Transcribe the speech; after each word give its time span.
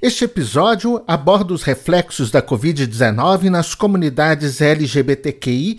Este 0.00 0.26
episódio 0.26 1.02
aborda 1.08 1.52
os 1.52 1.64
reflexos 1.64 2.30
da 2.30 2.40
Covid-19 2.40 3.50
nas 3.50 3.74
comunidades 3.74 4.60
LGBTQI. 4.60 5.76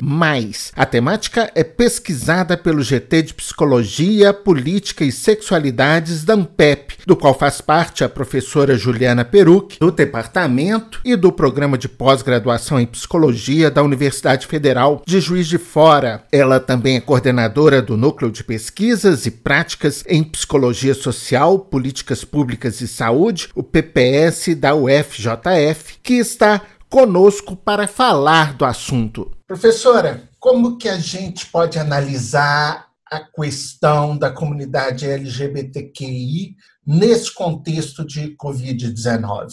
A 0.75 0.85
temática 0.85 1.49
é 1.55 1.63
pesquisada 1.63 2.57
pelo 2.57 2.83
GT 2.83 3.21
de 3.21 3.33
Psicologia, 3.33 4.33
Política 4.33 5.05
e 5.05 5.11
Sexualidades 5.11 6.25
da 6.25 6.33
ANPEP, 6.33 6.97
do 7.07 7.15
qual 7.15 7.33
faz 7.33 7.61
parte 7.61 8.03
a 8.03 8.09
professora 8.09 8.75
Juliana 8.75 9.23
Peruc, 9.23 9.79
do 9.79 9.89
departamento 9.89 10.99
e 11.05 11.15
do 11.15 11.31
programa 11.31 11.77
de 11.77 11.87
pós-graduação 11.87 12.77
em 12.77 12.85
Psicologia 12.85 13.71
da 13.71 13.81
Universidade 13.81 14.47
Federal 14.47 15.01
de 15.07 15.21
Juiz 15.21 15.47
de 15.47 15.57
Fora. 15.57 16.25
Ela 16.29 16.59
também 16.59 16.97
é 16.97 17.01
coordenadora 17.01 17.81
do 17.81 17.95
Núcleo 17.95 18.29
de 18.29 18.43
Pesquisas 18.43 19.25
e 19.25 19.31
Práticas 19.31 20.03
em 20.05 20.25
Psicologia 20.25 20.93
Social, 20.93 21.57
Políticas 21.57 22.25
Públicas 22.25 22.81
e 22.81 22.87
Saúde, 22.87 23.47
o 23.55 23.63
Da 24.55 24.75
UFJF, 24.75 25.99
que 26.01 26.15
está 26.15 26.61
conosco 26.89 27.55
para 27.55 27.87
falar 27.87 28.55
do 28.55 28.65
assunto. 28.65 29.31
Professora, 29.47 30.29
como 30.39 30.77
que 30.77 30.89
a 30.89 30.97
gente 30.97 31.45
pode 31.45 31.77
analisar 31.77 32.89
a 33.11 33.19
questão 33.19 34.17
da 34.17 34.31
comunidade 34.31 35.09
LGBTQI 35.09 36.55
nesse 36.85 37.33
contexto 37.33 38.05
de 38.05 38.35
Covid-19? 38.35 39.47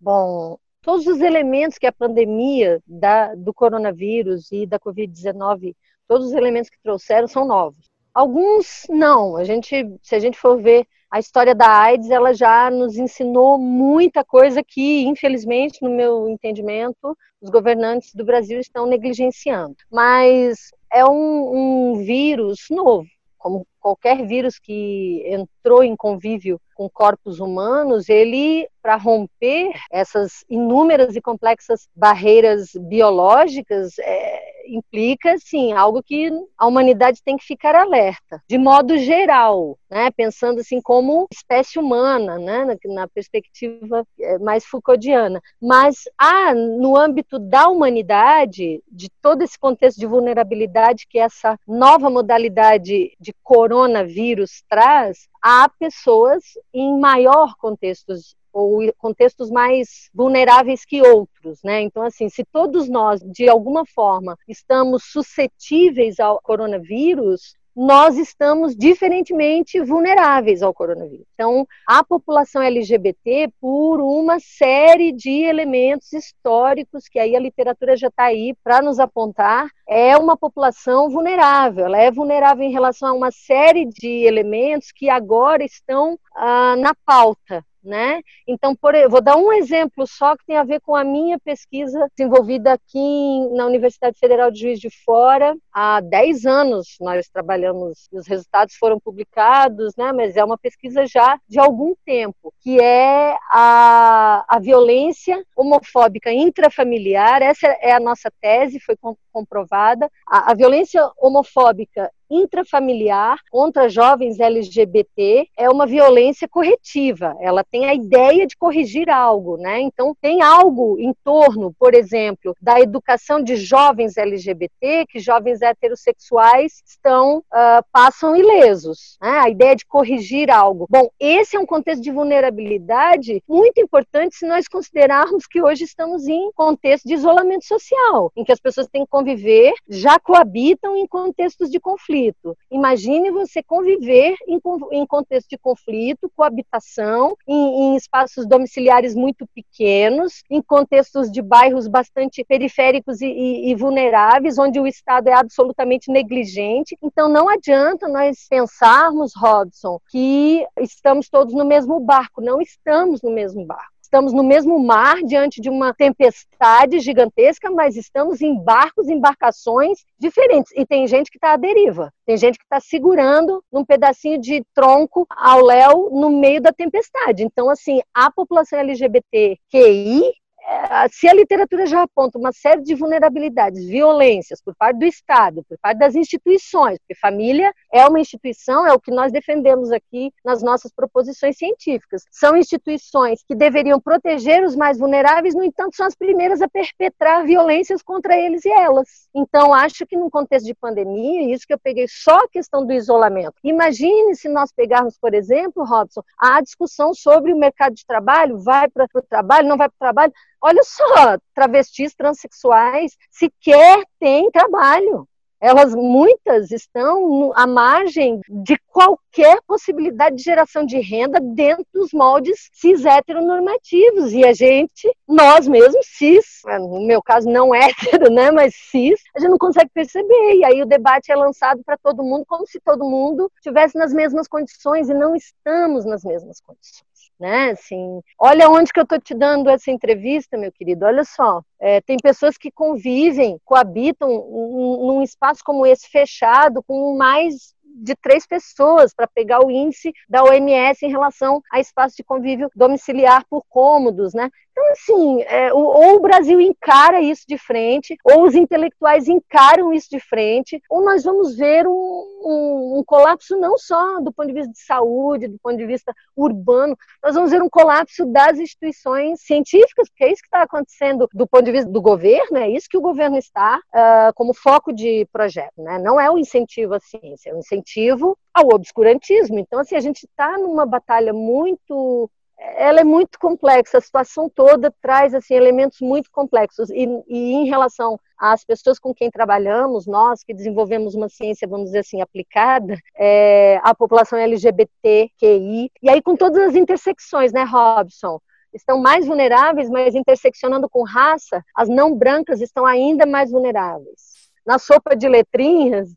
Bom, 0.00 0.58
todos 0.80 1.06
os 1.06 1.20
elementos 1.20 1.78
que 1.78 1.86
a 1.86 1.92
pandemia 1.92 2.82
da, 2.86 3.34
do 3.34 3.54
coronavírus 3.54 4.50
e 4.50 4.66
da 4.66 4.78
Covid-19, 4.78 5.74
todos 6.08 6.28
os 6.28 6.32
elementos 6.32 6.70
que 6.70 6.82
trouxeram 6.82 7.28
são 7.28 7.46
novos. 7.46 7.90
Alguns 8.14 8.86
não. 8.90 9.36
A 9.36 9.44
gente, 9.44 9.96
se 10.02 10.14
a 10.14 10.18
gente 10.18 10.38
for 10.38 10.60
ver 10.60 10.86
a 11.12 11.18
história 11.18 11.54
da 11.54 11.68
AIDS, 11.68 12.08
ela 12.08 12.32
já 12.32 12.70
nos 12.70 12.96
ensinou 12.96 13.58
muita 13.58 14.24
coisa 14.24 14.62
que, 14.66 15.04
infelizmente, 15.04 15.82
no 15.82 15.90
meu 15.90 16.26
entendimento, 16.26 17.14
os 17.38 17.50
governantes 17.50 18.14
do 18.14 18.24
Brasil 18.24 18.58
estão 18.58 18.86
negligenciando. 18.86 19.76
Mas 19.90 20.70
é 20.90 21.04
um, 21.04 21.90
um 21.92 21.94
vírus 22.02 22.60
novo, 22.70 23.06
como 23.36 23.66
qualquer 23.82 24.24
vírus 24.24 24.60
que 24.60 25.24
entrou 25.26 25.82
em 25.82 25.96
convívio 25.96 26.60
com 26.74 26.88
corpos 26.88 27.40
humanos, 27.40 28.08
ele, 28.08 28.66
para 28.80 28.96
romper 28.96 29.72
essas 29.90 30.44
inúmeras 30.48 31.14
e 31.14 31.20
complexas 31.20 31.88
barreiras 31.94 32.70
biológicas, 32.74 33.98
é, 33.98 34.52
implica, 34.66 35.36
sim, 35.38 35.72
algo 35.72 36.02
que 36.02 36.30
a 36.56 36.66
humanidade 36.66 37.22
tem 37.24 37.36
que 37.36 37.44
ficar 37.44 37.74
alerta, 37.74 38.42
de 38.48 38.58
modo 38.58 38.96
geral, 38.98 39.78
né, 39.90 40.10
pensando 40.16 40.60
assim 40.60 40.80
como 40.80 41.26
espécie 41.32 41.78
humana, 41.78 42.38
né, 42.38 42.64
na, 42.64 42.94
na 42.94 43.08
perspectiva 43.08 44.04
é, 44.20 44.38
mais 44.38 44.64
Foucauldiana. 44.64 45.40
Mas 45.60 46.04
há, 46.18 46.54
no 46.54 46.96
âmbito 46.96 47.38
da 47.38 47.68
humanidade, 47.68 48.82
de 48.90 49.08
todo 49.20 49.42
esse 49.42 49.58
contexto 49.58 49.98
de 49.98 50.06
vulnerabilidade 50.06 51.06
que 51.08 51.18
essa 51.18 51.58
nova 51.66 52.08
modalidade 52.08 53.12
de 53.20 53.34
coronavírus 53.72 54.62
traz, 54.68 55.28
há 55.40 55.66
pessoas 55.66 56.42
em 56.74 57.00
maior 57.00 57.56
contextos 57.56 58.36
ou 58.52 58.92
contextos 58.98 59.50
mais 59.50 60.10
vulneráveis 60.12 60.84
que 60.84 61.00
outros, 61.00 61.62
né? 61.64 61.80
Então, 61.80 62.02
assim, 62.02 62.28
se 62.28 62.44
todos 62.44 62.86
nós, 62.86 63.22
de 63.22 63.48
alguma 63.48 63.86
forma, 63.86 64.36
estamos 64.46 65.04
suscetíveis 65.04 66.20
ao 66.20 66.38
coronavírus, 66.42 67.56
nós 67.74 68.16
estamos 68.16 68.76
diferentemente 68.76 69.80
vulneráveis 69.80 70.62
ao 70.62 70.74
coronavírus. 70.74 71.26
Então, 71.34 71.66
a 71.86 72.04
população 72.04 72.62
LGBT, 72.62 73.50
por 73.60 74.00
uma 74.00 74.38
série 74.38 75.12
de 75.12 75.42
elementos 75.42 76.12
históricos, 76.12 77.08
que 77.08 77.18
aí 77.18 77.34
a 77.34 77.40
literatura 77.40 77.96
já 77.96 78.08
está 78.08 78.24
aí 78.24 78.54
para 78.62 78.82
nos 78.82 79.00
apontar, 79.00 79.68
é 79.88 80.16
uma 80.16 80.36
população 80.36 81.08
vulnerável. 81.08 81.86
Ela 81.86 81.98
é 81.98 82.10
vulnerável 82.10 82.64
em 82.64 82.72
relação 82.72 83.08
a 83.08 83.12
uma 83.12 83.30
série 83.30 83.86
de 83.86 84.24
elementos 84.26 84.92
que 84.92 85.08
agora 85.08 85.64
estão 85.64 86.18
ah, 86.34 86.76
na 86.76 86.94
pauta 87.04 87.64
né? 87.82 88.20
Então, 88.46 88.74
por, 88.74 88.94
vou 89.08 89.20
dar 89.20 89.36
um 89.36 89.52
exemplo 89.52 90.06
só 90.06 90.36
que 90.36 90.46
tem 90.46 90.56
a 90.56 90.64
ver 90.64 90.80
com 90.80 90.94
a 90.94 91.04
minha 91.04 91.38
pesquisa 91.38 92.08
desenvolvida 92.16 92.72
aqui 92.72 92.98
em, 92.98 93.54
na 93.54 93.66
Universidade 93.66 94.18
Federal 94.18 94.50
de 94.50 94.60
Juiz 94.60 94.78
de 94.78 94.88
Fora. 95.04 95.56
Há 95.72 96.00
10 96.00 96.46
anos 96.46 96.96
nós 97.00 97.28
trabalhamos, 97.28 98.08
os 98.12 98.26
resultados 98.26 98.74
foram 98.76 99.00
publicados, 99.00 99.94
né? 99.96 100.12
mas 100.12 100.36
é 100.36 100.44
uma 100.44 100.58
pesquisa 100.58 101.06
já 101.06 101.38
de 101.48 101.58
algum 101.58 101.94
tempo, 102.04 102.52
que 102.60 102.80
é 102.80 103.36
a, 103.50 104.44
a 104.48 104.58
violência 104.58 105.42
homofóbica 105.56 106.32
intrafamiliar. 106.32 107.42
Essa 107.42 107.66
é 107.80 107.92
a 107.92 108.00
nossa 108.00 108.30
tese, 108.40 108.80
foi 108.80 108.96
comprovada. 109.32 110.10
A, 110.26 110.52
a 110.52 110.54
violência 110.54 111.02
homofóbica 111.18 112.10
intrafamiliar 112.32 113.38
contra 113.50 113.88
jovens 113.88 114.40
LGBT 114.40 115.46
é 115.56 115.68
uma 115.68 115.86
violência 115.86 116.48
corretiva. 116.48 117.36
Ela 117.40 117.62
tem 117.62 117.84
a 117.84 117.94
ideia 117.94 118.46
de 118.46 118.56
corrigir 118.56 119.10
algo, 119.10 119.58
né? 119.58 119.80
Então 119.80 120.16
tem 120.20 120.40
algo 120.40 120.96
em 120.98 121.12
torno, 121.22 121.74
por 121.78 121.94
exemplo, 121.94 122.56
da 122.60 122.80
educação 122.80 123.42
de 123.42 123.56
jovens 123.56 124.16
LGBT 124.16 125.04
que 125.08 125.20
jovens 125.20 125.60
heterossexuais 125.60 126.82
estão 126.86 127.38
uh, 127.38 127.84
passam 127.92 128.34
ilesos. 128.34 129.18
Né? 129.20 129.30
A 129.30 129.50
ideia 129.50 129.76
de 129.76 129.84
corrigir 129.84 130.50
algo. 130.50 130.86
Bom, 130.88 131.10
esse 131.20 131.56
é 131.56 131.60
um 131.60 131.66
contexto 131.66 132.02
de 132.02 132.10
vulnerabilidade 132.10 133.42
muito 133.46 133.80
importante 133.80 134.36
se 134.36 134.46
nós 134.46 134.66
considerarmos 134.66 135.46
que 135.46 135.62
hoje 135.62 135.84
estamos 135.84 136.26
em 136.26 136.50
contexto 136.52 137.06
de 137.06 137.14
isolamento 137.14 137.66
social, 137.66 138.32
em 138.34 138.44
que 138.44 138.52
as 138.52 138.60
pessoas 138.60 138.86
têm 138.86 139.04
que 139.04 139.10
conviver, 139.10 139.72
já 139.88 140.18
coabitam 140.18 140.96
em 140.96 141.06
contextos 141.06 141.70
de 141.70 141.78
conflito 141.78 142.21
conflito. 142.22 142.56
Imagine 142.70 143.30
você 143.30 143.62
conviver 143.62 144.36
em, 144.46 144.60
em 144.92 145.06
contexto 145.06 145.48
de 145.48 145.58
conflito, 145.58 146.30
coabitação, 146.34 147.36
em, 147.46 147.54
em 147.54 147.96
espaços 147.96 148.46
domiciliares 148.46 149.14
muito 149.14 149.46
pequenos, 149.54 150.42
em 150.50 150.62
contextos 150.62 151.30
de 151.30 151.42
bairros 151.42 151.88
bastante 151.88 152.44
periféricos 152.44 153.20
e, 153.20 153.26
e, 153.26 153.70
e 153.70 153.74
vulneráveis, 153.74 154.58
onde 154.58 154.78
o 154.78 154.86
Estado 154.86 155.28
é 155.28 155.34
absolutamente 155.34 156.10
negligente. 156.10 156.96
Então, 157.02 157.28
não 157.28 157.48
adianta 157.48 158.08
nós 158.08 158.46
pensarmos, 158.48 159.32
Robson, 159.36 159.98
que 160.10 160.64
estamos 160.80 161.28
todos 161.28 161.54
no 161.54 161.64
mesmo 161.64 161.98
barco. 162.00 162.40
Não 162.40 162.60
estamos 162.60 163.22
no 163.22 163.30
mesmo 163.30 163.64
barco 163.64 163.92
estamos 164.12 164.34
no 164.34 164.44
mesmo 164.44 164.78
mar 164.78 165.22
diante 165.24 165.58
de 165.58 165.70
uma 165.70 165.94
tempestade 165.94 167.00
gigantesca, 167.00 167.70
mas 167.70 167.96
estamos 167.96 168.42
em 168.42 168.62
barcos, 168.62 169.08
embarcações 169.08 170.04
diferentes. 170.18 170.70
E 170.76 170.84
tem 170.84 171.06
gente 171.06 171.30
que 171.30 171.38
está 171.38 171.54
à 171.54 171.56
deriva, 171.56 172.12
tem 172.26 172.36
gente 172.36 172.58
que 172.58 172.64
está 172.64 172.78
segurando 172.78 173.64
num 173.72 173.86
pedacinho 173.86 174.38
de 174.38 174.62
tronco 174.74 175.26
ao 175.30 175.64
léu 175.64 176.10
no 176.12 176.28
meio 176.28 176.60
da 176.60 176.74
tempestade. 176.74 177.42
Então, 177.42 177.70
assim, 177.70 178.02
a 178.12 178.30
população 178.30 178.78
LGBTQI 178.78 180.24
é, 180.64 181.08
se 181.08 181.26
a 181.26 181.34
literatura 181.34 181.86
já 181.86 182.02
aponta 182.02 182.38
uma 182.38 182.52
série 182.52 182.82
de 182.82 182.94
vulnerabilidades, 182.94 183.84
violências 183.84 184.62
por 184.62 184.74
parte 184.76 184.98
do 184.98 185.04
Estado, 185.04 185.64
por 185.68 185.76
parte 185.78 185.98
das 185.98 186.14
instituições, 186.14 186.98
porque 186.98 187.16
família 187.16 187.72
é 187.92 188.06
uma 188.06 188.20
instituição, 188.20 188.86
é 188.86 188.92
o 188.92 189.00
que 189.00 189.10
nós 189.10 189.30
defendemos 189.30 189.92
aqui 189.92 190.32
nas 190.44 190.62
nossas 190.62 190.92
proposições 190.92 191.56
científicas. 191.56 192.24
São 192.30 192.56
instituições 192.56 193.42
que 193.46 193.54
deveriam 193.54 194.00
proteger 194.00 194.64
os 194.64 194.74
mais 194.74 194.98
vulneráveis, 194.98 195.54
no 195.54 195.62
entanto, 195.62 195.94
são 195.96 196.06
as 196.06 196.14
primeiras 196.14 196.62
a 196.62 196.68
perpetrar 196.68 197.44
violências 197.44 198.02
contra 198.02 198.36
eles 198.36 198.64
e 198.64 198.70
elas. 198.70 199.28
Então, 199.34 199.74
acho 199.74 200.06
que 200.06 200.16
num 200.16 200.30
contexto 200.30 200.66
de 200.66 200.74
pandemia, 200.74 201.54
isso 201.54 201.66
que 201.66 201.74
eu 201.74 201.78
peguei 201.78 202.06
só 202.08 202.38
a 202.38 202.48
questão 202.48 202.86
do 202.86 202.92
isolamento. 202.92 203.54
Imagine 203.62 204.34
se 204.34 204.48
nós 204.48 204.72
pegarmos, 204.72 205.18
por 205.18 205.34
exemplo, 205.34 205.84
Robson, 205.84 206.22
a 206.38 206.60
discussão 206.62 207.12
sobre 207.12 207.52
o 207.52 207.58
mercado 207.58 207.94
de 207.94 208.06
trabalho, 208.06 208.58
vai 208.58 208.88
para 208.88 209.06
o 209.14 209.22
trabalho, 209.22 209.68
não 209.68 209.76
vai 209.76 209.88
para 209.88 209.96
o 209.96 209.98
trabalho 209.98 210.32
Olha 210.64 210.82
só, 210.84 211.38
travestis 211.52 212.14
transexuais 212.14 213.16
sequer 213.28 214.04
têm 214.20 214.48
trabalho. 214.48 215.26
Elas 215.62 215.94
muitas 215.94 216.72
estão 216.72 217.52
à 217.54 217.68
margem 217.68 218.40
de 218.48 218.76
qualquer 218.88 219.60
possibilidade 219.64 220.34
de 220.34 220.42
geração 220.42 220.84
de 220.84 220.98
renda 220.98 221.38
dentro 221.40 221.86
dos 221.94 222.12
moldes 222.12 222.68
cis 222.72 223.04
heteronormativos. 223.04 224.32
E 224.32 224.44
a 224.44 224.52
gente, 224.52 225.08
nós 225.26 225.68
mesmos, 225.68 226.04
cis, 226.04 226.62
no 226.66 227.06
meu 227.06 227.22
caso 227.22 227.48
não 227.48 227.72
hétero, 227.72 228.28
né, 228.28 228.50
mas 228.50 228.74
cis, 228.74 229.20
a 229.36 229.38
gente 229.38 229.50
não 229.50 229.58
consegue 229.58 229.90
perceber. 229.94 230.56
E 230.56 230.64
aí 230.64 230.82
o 230.82 230.86
debate 230.86 231.30
é 231.30 231.36
lançado 231.36 231.80
para 231.86 231.96
todo 231.96 232.24
mundo 232.24 232.44
como 232.44 232.66
se 232.66 232.80
todo 232.80 233.08
mundo 233.08 233.48
estivesse 233.54 233.96
nas 233.96 234.12
mesmas 234.12 234.48
condições 234.48 235.08
e 235.08 235.14
não 235.14 235.36
estamos 235.36 236.04
nas 236.04 236.24
mesmas 236.24 236.60
condições. 236.60 237.11
Né? 237.42 237.72
Assim, 237.72 238.22
olha 238.38 238.70
onde 238.70 238.92
que 238.92 239.00
eu 239.00 239.02
estou 239.02 239.20
te 239.20 239.34
dando 239.34 239.68
essa 239.68 239.90
entrevista, 239.90 240.56
meu 240.56 240.70
querido. 240.70 241.04
Olha 241.04 241.24
só, 241.24 241.60
é, 241.80 242.00
tem 242.00 242.16
pessoas 242.22 242.56
que 242.56 242.70
convivem, 242.70 243.58
coabitam 243.64 244.28
num 244.30 245.22
espaço 245.22 245.60
como 245.64 245.84
esse 245.84 246.08
fechado, 246.08 246.84
com 246.84 247.16
mais 247.16 247.74
de 247.94 248.14
três 248.14 248.46
pessoas 248.46 249.12
para 249.12 249.26
pegar 249.26 249.64
o 249.64 249.70
índice 249.70 250.12
da 250.28 250.44
OMS 250.44 251.04
em 251.04 251.10
relação 251.10 251.60
a 251.70 251.80
espaço 251.80 252.16
de 252.16 252.24
convívio 252.24 252.70
domiciliar 252.74 253.44
por 253.50 253.64
cômodos, 253.68 254.32
né? 254.32 254.48
Então, 254.72 254.90
assim, 254.90 255.42
é, 255.42 255.72
ou 255.72 256.16
o 256.16 256.20
Brasil 256.20 256.58
encara 256.58 257.20
isso 257.20 257.44
de 257.46 257.58
frente, 257.58 258.16
ou 258.24 258.44
os 258.44 258.54
intelectuais 258.54 259.28
encaram 259.28 259.92
isso 259.92 260.08
de 260.10 260.18
frente, 260.18 260.82
ou 260.88 261.04
nós 261.04 261.24
vamos 261.24 261.56
ver 261.56 261.86
um, 261.86 261.92
um, 261.92 262.98
um, 262.98 263.04
colapso 263.04 263.54
não 263.58 263.76
só 263.76 264.18
do 264.20 264.32
ponto 264.32 264.48
de 264.48 264.54
vista 264.54 264.72
de 264.72 264.80
saúde, 264.80 265.48
do 265.48 265.58
ponto 265.62 265.76
de 265.76 265.86
vista 265.86 266.14
urbano, 266.34 266.96
nós 267.22 267.34
vamos 267.34 267.50
ver 267.50 267.62
um 267.62 267.68
colapso 267.68 268.24
das 268.24 268.58
instituições 268.58 269.42
científicas, 269.42 270.08
porque 270.08 270.24
é 270.24 270.32
isso 270.32 270.40
que 270.40 270.48
está 270.48 270.62
acontecendo 270.62 271.28
do 271.34 271.46
ponto 271.46 271.64
de 271.64 271.72
vista 271.72 271.90
do 271.90 272.00
governo, 272.00 272.56
é 272.56 272.70
isso 272.70 272.88
que 272.88 272.96
o 272.96 273.02
governo 273.02 273.36
está 273.36 273.78
uh, 273.78 274.32
como 274.34 274.54
foco 274.54 274.90
de 274.90 275.28
projeto, 275.30 275.82
né? 275.82 275.98
Não 275.98 276.18
é 276.18 276.30
o 276.30 276.38
incentivo 276.38 276.94
à 276.94 277.00
ciência, 277.00 277.50
é 277.50 277.54
o 277.54 277.58
incentivo 277.58 278.38
ao 278.54 278.68
obscurantismo. 278.74 279.58
Então, 279.58 279.78
assim, 279.78 279.96
a 279.96 280.00
gente 280.00 280.24
está 280.24 280.56
numa 280.56 280.86
batalha 280.86 281.32
muito 281.34 282.30
ela 282.58 283.00
é 283.00 283.04
muito 283.04 283.38
complexa, 283.38 283.98
a 283.98 284.00
situação 284.00 284.48
toda 284.48 284.92
traz 285.00 285.34
assim 285.34 285.54
elementos 285.54 286.00
muito 286.00 286.30
complexos 286.30 286.90
e, 286.90 287.06
e, 287.26 287.52
em 287.54 287.66
relação 287.66 288.18
às 288.38 288.64
pessoas 288.64 288.98
com 288.98 289.14
quem 289.14 289.30
trabalhamos, 289.30 290.06
nós 290.06 290.42
que 290.42 290.54
desenvolvemos 290.54 291.14
uma 291.14 291.28
ciência, 291.28 291.68
vamos 291.68 291.86
dizer 291.86 292.00
assim, 292.00 292.20
aplicada, 292.20 292.96
é, 293.16 293.80
a 293.82 293.94
população 293.94 294.38
LGBTQI, 294.38 295.90
e 296.02 296.10
aí 296.10 296.22
com 296.22 296.36
todas 296.36 296.68
as 296.68 296.74
intersecções, 296.74 297.52
né, 297.52 297.64
Robson? 297.64 298.40
Estão 298.72 298.98
mais 298.98 299.26
vulneráveis, 299.26 299.90
mas 299.90 300.14
interseccionando 300.14 300.88
com 300.88 301.02
raça, 301.02 301.62
as 301.76 301.88
não 301.90 302.16
brancas 302.16 302.62
estão 302.62 302.86
ainda 302.86 303.26
mais 303.26 303.50
vulneráveis. 303.50 304.48
Na 304.64 304.78
sopa 304.78 305.14
de 305.14 305.28
letrinhas, 305.28 306.08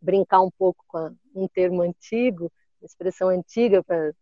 brincar 0.00 0.40
um 0.40 0.50
pouco 0.56 0.84
com 0.86 1.10
um 1.34 1.48
termo 1.48 1.82
antigo, 1.82 2.50
expressão 2.82 3.28
antiga 3.28 3.82
para 3.82 4.12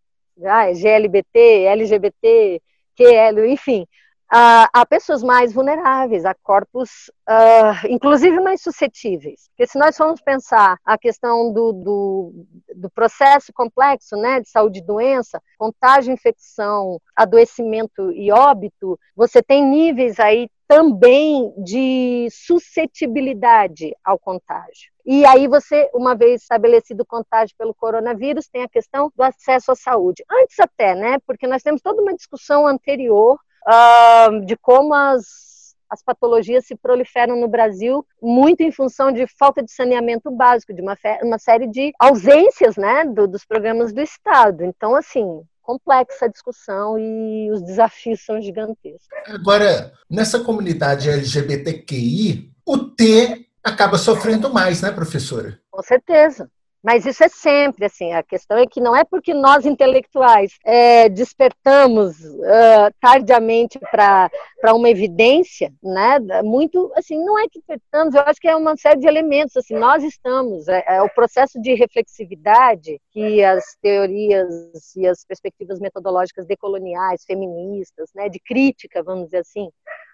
ah, 0.44 0.72
GLBT, 0.72 1.66
LGBT, 1.66 2.62
QL, 2.96 3.46
enfim, 3.46 3.86
a, 4.30 4.68
a, 4.72 4.86
pessoas 4.86 5.22
mais 5.22 5.52
vulneráveis, 5.52 6.24
a 6.26 6.34
corpos, 6.34 7.10
uh, 7.28 7.86
inclusive 7.88 8.38
mais 8.40 8.60
suscetíveis. 8.60 9.48
Porque 9.48 9.66
se 9.66 9.78
nós 9.78 9.96
formos 9.96 10.20
pensar 10.20 10.76
a 10.84 10.98
questão 10.98 11.52
do, 11.52 11.72
do, 11.72 12.46
do, 12.76 12.90
processo 12.90 13.52
complexo 13.54 14.16
né, 14.16 14.40
de 14.40 14.50
saúde 14.50 14.80
e 14.80 14.84
doença, 14.84 15.40
contágio, 15.56 16.12
infecção, 16.12 17.00
adoecimento 17.16 18.12
e 18.12 18.30
óbito, 18.30 18.98
você 19.16 19.42
tem 19.42 19.64
níveis 19.64 20.20
aí 20.20 20.50
também 20.68 21.52
de 21.56 22.28
suscetibilidade 22.30 23.96
ao 24.04 24.18
contágio. 24.18 24.92
E 25.04 25.24
aí 25.24 25.48
você, 25.48 25.90
uma 25.94 26.14
vez 26.14 26.42
estabelecido 26.42 27.02
o 27.02 27.06
contágio 27.06 27.56
pelo 27.56 27.74
coronavírus, 27.74 28.48
tem 28.48 28.62
a 28.62 28.68
questão 28.68 29.10
do 29.16 29.22
acesso 29.22 29.72
à 29.72 29.74
saúde. 29.74 30.22
Antes 30.30 30.60
até, 30.60 30.94
né? 30.94 31.18
Porque 31.26 31.46
nós 31.46 31.62
temos 31.62 31.80
toda 31.80 32.02
uma 32.02 32.14
discussão 32.14 32.66
anterior 32.66 33.38
uh, 33.66 34.44
de 34.44 34.56
como 34.56 34.92
as 34.92 35.48
as 35.90 36.02
patologias 36.02 36.66
se 36.66 36.76
proliferam 36.76 37.36
no 37.36 37.48
Brasil 37.48 38.06
muito 38.20 38.60
em 38.60 38.70
função 38.70 39.10
de 39.10 39.26
falta 39.38 39.62
de 39.62 39.72
saneamento 39.72 40.30
básico, 40.30 40.74
de 40.74 40.82
uma, 40.82 40.94
uma 41.22 41.38
série 41.38 41.66
de 41.66 41.92
ausências 41.98 42.76
né, 42.76 43.06
do, 43.06 43.26
dos 43.26 43.44
programas 43.44 43.92
do 43.92 44.00
Estado. 44.00 44.64
Então, 44.64 44.94
assim, 44.94 45.42
complexa 45.68 46.24
a 46.24 46.28
discussão 46.28 46.98
e 46.98 47.50
os 47.52 47.60
desafios 47.60 48.24
são 48.24 48.40
gigantescos. 48.40 49.06
Agora, 49.26 49.92
nessa 50.08 50.40
comunidade 50.40 51.10
LGBTQI, 51.10 52.50
o 52.64 52.78
T 52.78 53.46
acaba 53.62 53.98
sofrendo 53.98 54.50
mais, 54.50 54.80
né, 54.80 54.90
professora? 54.90 55.60
Com 55.70 55.82
certeza. 55.82 56.50
Mas 56.82 57.04
isso 57.04 57.24
é 57.24 57.28
sempre 57.28 57.86
assim. 57.86 58.12
A 58.12 58.22
questão 58.22 58.56
é 58.56 58.66
que 58.66 58.80
não 58.80 58.94
é 58.94 59.04
porque 59.04 59.34
nós 59.34 59.66
intelectuais 59.66 60.52
é, 60.64 61.08
despertamos 61.08 62.20
uh, 62.20 62.94
tardiamente 63.00 63.78
para 63.90 64.30
uma 64.72 64.88
evidência, 64.88 65.72
né? 65.82 66.18
Muito 66.42 66.92
assim, 66.96 67.22
não 67.24 67.38
é 67.38 67.48
que 67.48 67.58
despertamos. 67.58 68.14
Eu 68.14 68.22
acho 68.22 68.40
que 68.40 68.48
é 68.48 68.56
uma 68.56 68.76
série 68.76 69.00
de 69.00 69.08
elementos. 69.08 69.56
Assim, 69.56 69.74
nós 69.74 70.04
estamos. 70.04 70.68
É, 70.68 70.84
é 70.86 71.02
o 71.02 71.10
processo 71.10 71.60
de 71.60 71.74
reflexividade 71.74 73.00
que 73.10 73.42
as 73.42 73.76
teorias 73.82 74.48
e 74.96 75.06
as 75.06 75.24
perspectivas 75.24 75.80
metodológicas 75.80 76.46
decoloniais, 76.46 77.24
feministas, 77.24 78.10
né? 78.14 78.28
De 78.28 78.38
crítica, 78.38 79.02
vamos 79.02 79.26
dizer 79.26 79.38
assim, 79.38 79.68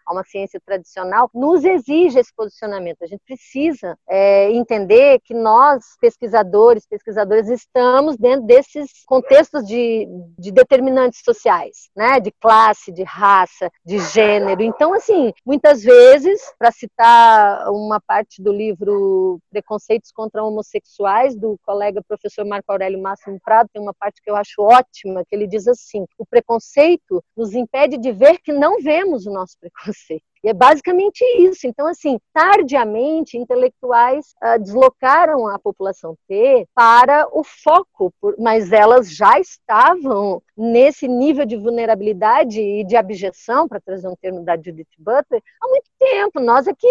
a 0.06 0.12
uma 0.12 0.25
ciência 0.25 0.61
tradicional, 0.65 1.31
nos 1.35 1.65
exige 1.65 2.19
esse 2.19 2.33
posicionamento. 2.35 3.03
A 3.03 3.06
gente 3.06 3.23
precisa 3.25 3.97
é, 4.09 4.51
entender 4.53 5.21
que 5.25 5.35
nós, 5.35 5.85
pesquisadores, 6.01 6.87
pesquisadoras, 6.87 7.49
estamos 7.49 8.17
dentro 8.17 8.47
desses 8.47 9.05
contextos 9.06 9.67
de, 9.67 10.06
de 10.39 10.53
determinantes 10.53 11.21
sociais, 11.25 11.89
né? 11.97 12.21
De 12.21 12.31
classe, 12.33 12.93
de 12.93 13.03
raça, 13.03 13.71
de 13.85 13.99
gênero. 13.99 14.62
Então, 14.62 14.93
assim, 14.93 15.33
muitas 15.45 15.83
vezes, 15.83 16.41
para 16.59 16.71
citar 16.71 17.71
uma 17.71 18.00
parte 18.00 18.43
do 18.43 18.53
livro 18.53 19.41
Preconceitos 19.50 20.12
contra 20.12 20.45
Homossexuais, 20.45 21.37
do 21.37 21.59
colega 21.65 22.03
professor 22.07 22.45
Marco 22.45 22.71
Aurélio 22.71 23.00
Máximo 23.00 23.39
Prado, 23.43 23.69
tem 23.73 23.81
uma 23.81 23.95
parte 23.95 24.21
que 24.23 24.31
eu 24.31 24.37
acho 24.37 24.62
ótima, 24.62 25.25
que 25.29 25.35
ele 25.35 25.47
diz 25.47 25.67
assim: 25.67 26.05
o 26.19 26.27
preconceito 26.27 27.23
nos 27.37 27.55
impede 27.55 27.97
de 27.97 28.12
ver 28.12 28.39
que 28.39 28.53
não 28.53 28.81
vemos 28.81 29.27
o 29.27 29.33
nosso 29.33 29.57
preconceito 29.59 29.94
E 30.44 30.49
é 30.50 30.52
basicamente 30.52 31.25
isso. 31.38 31.67
Então, 31.67 31.87
assim, 31.87 32.19
tardiamente, 32.35 33.38
intelectuais 33.38 34.35
uh, 34.43 34.61
deslocaram 34.61 35.49
a 35.49 35.58
população 35.58 36.14
T 36.29 36.69
para 36.75 37.26
o 37.32 37.43
foco, 37.43 38.12
por, 38.20 38.35
mas 38.38 38.70
elas 38.70 39.11
já 39.11 39.41
estavam 39.41 40.43
nesse 40.55 41.08
nível 41.08 41.46
de 41.46 41.56
vulnerabilidade 41.56 42.61
e 42.61 42.85
de 42.85 42.94
abjeção, 42.94 43.67
para 43.67 43.81
trazer 43.81 44.06
um 44.06 44.14
termo 44.14 44.44
da 44.44 44.55
Judith 44.55 44.87
Butler, 44.99 45.43
há 45.62 45.69
muito 45.69 45.88
tempo. 45.99 46.40
Nós 46.40 46.69
aqui, 46.69 46.87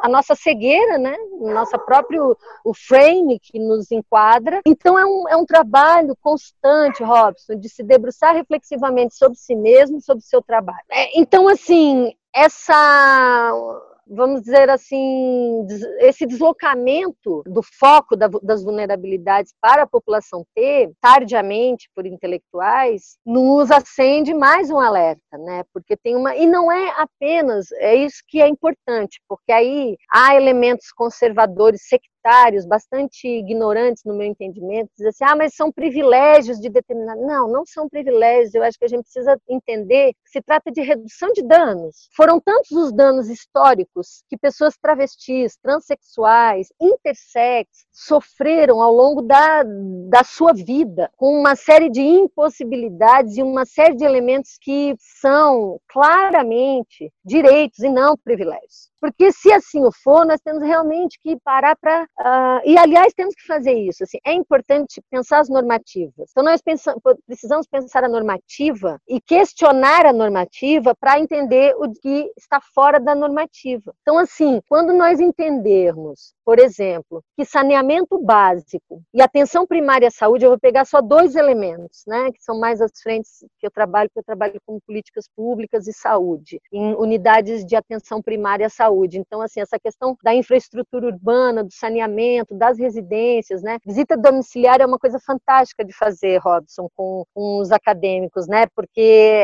a 0.00 0.08
nossa 0.08 0.34
cegueira, 0.34 0.96
né? 0.96 1.14
O 1.32 1.50
nosso 1.50 1.78
próprio 1.80 2.34
o 2.64 2.72
frame 2.72 3.38
que 3.38 3.58
nos 3.58 3.92
enquadra. 3.92 4.62
Então, 4.66 4.98
é 4.98 5.04
um, 5.04 5.28
é 5.28 5.36
um 5.36 5.44
trabalho 5.44 6.16
constante, 6.22 7.02
Robson, 7.02 7.56
de 7.56 7.68
se 7.68 7.82
debruçar 7.82 8.34
reflexivamente 8.34 9.14
sobre 9.14 9.36
si 9.36 9.54
mesmo, 9.54 10.00
sobre 10.00 10.24
o 10.24 10.26
seu 10.26 10.40
trabalho. 10.40 10.84
É, 10.90 11.20
então, 11.20 11.46
assim, 11.46 12.14
essa 12.36 13.82
vamos 14.08 14.42
dizer 14.42 14.70
assim, 14.70 15.66
esse 15.98 16.26
deslocamento 16.26 17.42
do 17.46 17.60
foco 17.62 18.14
das 18.14 18.62
vulnerabilidades 18.62 19.52
para 19.60 19.82
a 19.82 19.86
população 19.86 20.44
T, 20.54 20.92
tardiamente 21.00 21.90
por 21.94 22.06
intelectuais, 22.06 23.18
nos 23.26 23.70
acende 23.70 24.32
mais 24.32 24.70
um 24.70 24.78
alerta, 24.78 25.36
né? 25.38 25.64
Porque 25.72 25.96
tem 25.96 26.14
uma 26.14 26.36
e 26.36 26.46
não 26.46 26.70
é 26.70 26.94
apenas 26.98 27.72
é 27.72 27.96
isso 27.96 28.22
que 28.28 28.40
é 28.40 28.46
importante, 28.48 29.20
porque 29.28 29.50
aí 29.50 29.96
há 30.12 30.36
elementos 30.36 30.92
conservadores 30.92 31.82
bastante 32.66 33.26
ignorantes 33.26 34.02
no 34.04 34.14
meu 34.14 34.26
entendimento, 34.26 34.90
dizer 34.96 35.10
assim, 35.10 35.24
ah, 35.24 35.36
mas 35.36 35.54
são 35.54 35.70
privilégios 35.70 36.58
de 36.58 36.68
determinado. 36.68 37.20
Não, 37.20 37.48
não 37.48 37.64
são 37.64 37.88
privilégios. 37.88 38.54
Eu 38.54 38.62
acho 38.62 38.78
que 38.78 38.84
a 38.84 38.88
gente 38.88 39.02
precisa 39.02 39.38
entender 39.48 40.12
que 40.12 40.30
se 40.30 40.42
trata 40.42 40.70
de 40.70 40.80
redução 40.80 41.32
de 41.32 41.42
danos. 41.42 42.08
Foram 42.16 42.40
tantos 42.40 42.70
os 42.72 42.92
danos 42.92 43.28
históricos 43.28 44.22
que 44.28 44.36
pessoas 44.36 44.76
travestis, 44.76 45.56
transexuais, 45.56 46.68
intersex 46.80 47.68
sofreram 47.92 48.82
ao 48.82 48.92
longo 48.92 49.22
da, 49.22 49.62
da 50.08 50.22
sua 50.24 50.52
vida, 50.52 51.10
com 51.16 51.38
uma 51.38 51.56
série 51.56 51.90
de 51.90 52.00
impossibilidades 52.02 53.36
e 53.36 53.42
uma 53.42 53.64
série 53.64 53.96
de 53.96 54.04
elementos 54.04 54.58
que 54.60 54.94
são 54.98 55.80
claramente 55.88 57.12
direitos 57.24 57.80
e 57.80 57.88
não 57.88 58.16
privilégios. 58.16 58.90
Porque 59.00 59.30
se 59.30 59.52
assim 59.52 59.84
o 59.84 59.92
for, 59.92 60.26
nós 60.26 60.40
temos 60.40 60.62
realmente 60.62 61.18
que 61.20 61.36
parar 61.44 61.76
para. 61.76 62.08
Uh, 62.18 62.64
e, 62.64 62.78
aliás, 62.78 63.12
temos 63.12 63.34
que 63.34 63.46
fazer 63.46 63.74
isso. 63.74 64.02
Assim, 64.02 64.18
é 64.24 64.32
importante 64.32 65.02
pensar 65.10 65.40
as 65.40 65.50
normativas. 65.50 66.30
Então, 66.30 66.42
nós 66.42 66.62
pensamos, 66.62 67.00
precisamos 67.26 67.66
pensar 67.66 68.04
a 68.04 68.08
normativa 68.08 68.98
e 69.06 69.20
questionar 69.20 70.06
a 70.06 70.12
normativa 70.14 70.94
para 70.98 71.20
entender 71.20 71.74
o 71.76 71.92
que 71.92 72.30
está 72.36 72.58
fora 72.74 72.98
da 72.98 73.14
normativa. 73.14 73.94
Então, 74.00 74.16
assim, 74.18 74.62
quando 74.66 74.94
nós 74.94 75.20
entendermos, 75.20 76.34
por 76.42 76.58
exemplo, 76.58 77.22
que 77.36 77.44
saneamento 77.44 78.18
básico 78.18 79.02
e 79.12 79.20
atenção 79.20 79.66
primária 79.66 80.08
à 80.08 80.10
saúde, 80.10 80.46
eu 80.46 80.50
vou 80.50 80.58
pegar 80.58 80.86
só 80.86 81.02
dois 81.02 81.36
elementos, 81.36 82.02
né, 82.06 82.30
que 82.32 82.42
são 82.42 82.58
mais 82.58 82.80
as 82.80 82.92
frentes 83.02 83.44
que 83.58 83.66
eu 83.66 83.70
trabalho, 83.70 84.08
que 84.10 84.18
eu 84.18 84.24
trabalho 84.24 84.58
com 84.64 84.80
políticas 84.80 85.26
públicas 85.36 85.86
e 85.86 85.92
saúde, 85.92 86.60
em 86.72 86.94
unidades 86.94 87.64
de 87.64 87.76
atenção 87.76 88.22
primária 88.22 88.66
à 88.66 88.70
saúde. 88.70 89.18
Então, 89.18 89.42
assim, 89.42 89.60
essa 89.60 89.78
questão 89.78 90.16
da 90.22 90.34
infraestrutura 90.34 91.06
urbana, 91.06 91.62
do 91.62 91.72
saneamento 91.72 92.05
acompanhamento 92.06 92.54
das 92.54 92.78
residências, 92.78 93.62
né? 93.62 93.78
Visita 93.84 94.16
domiciliar 94.16 94.80
é 94.80 94.86
uma 94.86 94.98
coisa 94.98 95.18
fantástica 95.18 95.84
de 95.84 95.92
fazer, 95.92 96.38
Robson, 96.38 96.88
com, 96.94 97.24
com 97.34 97.60
os 97.60 97.70
acadêmicos, 97.72 98.46
né? 98.46 98.66
Porque 98.74 99.00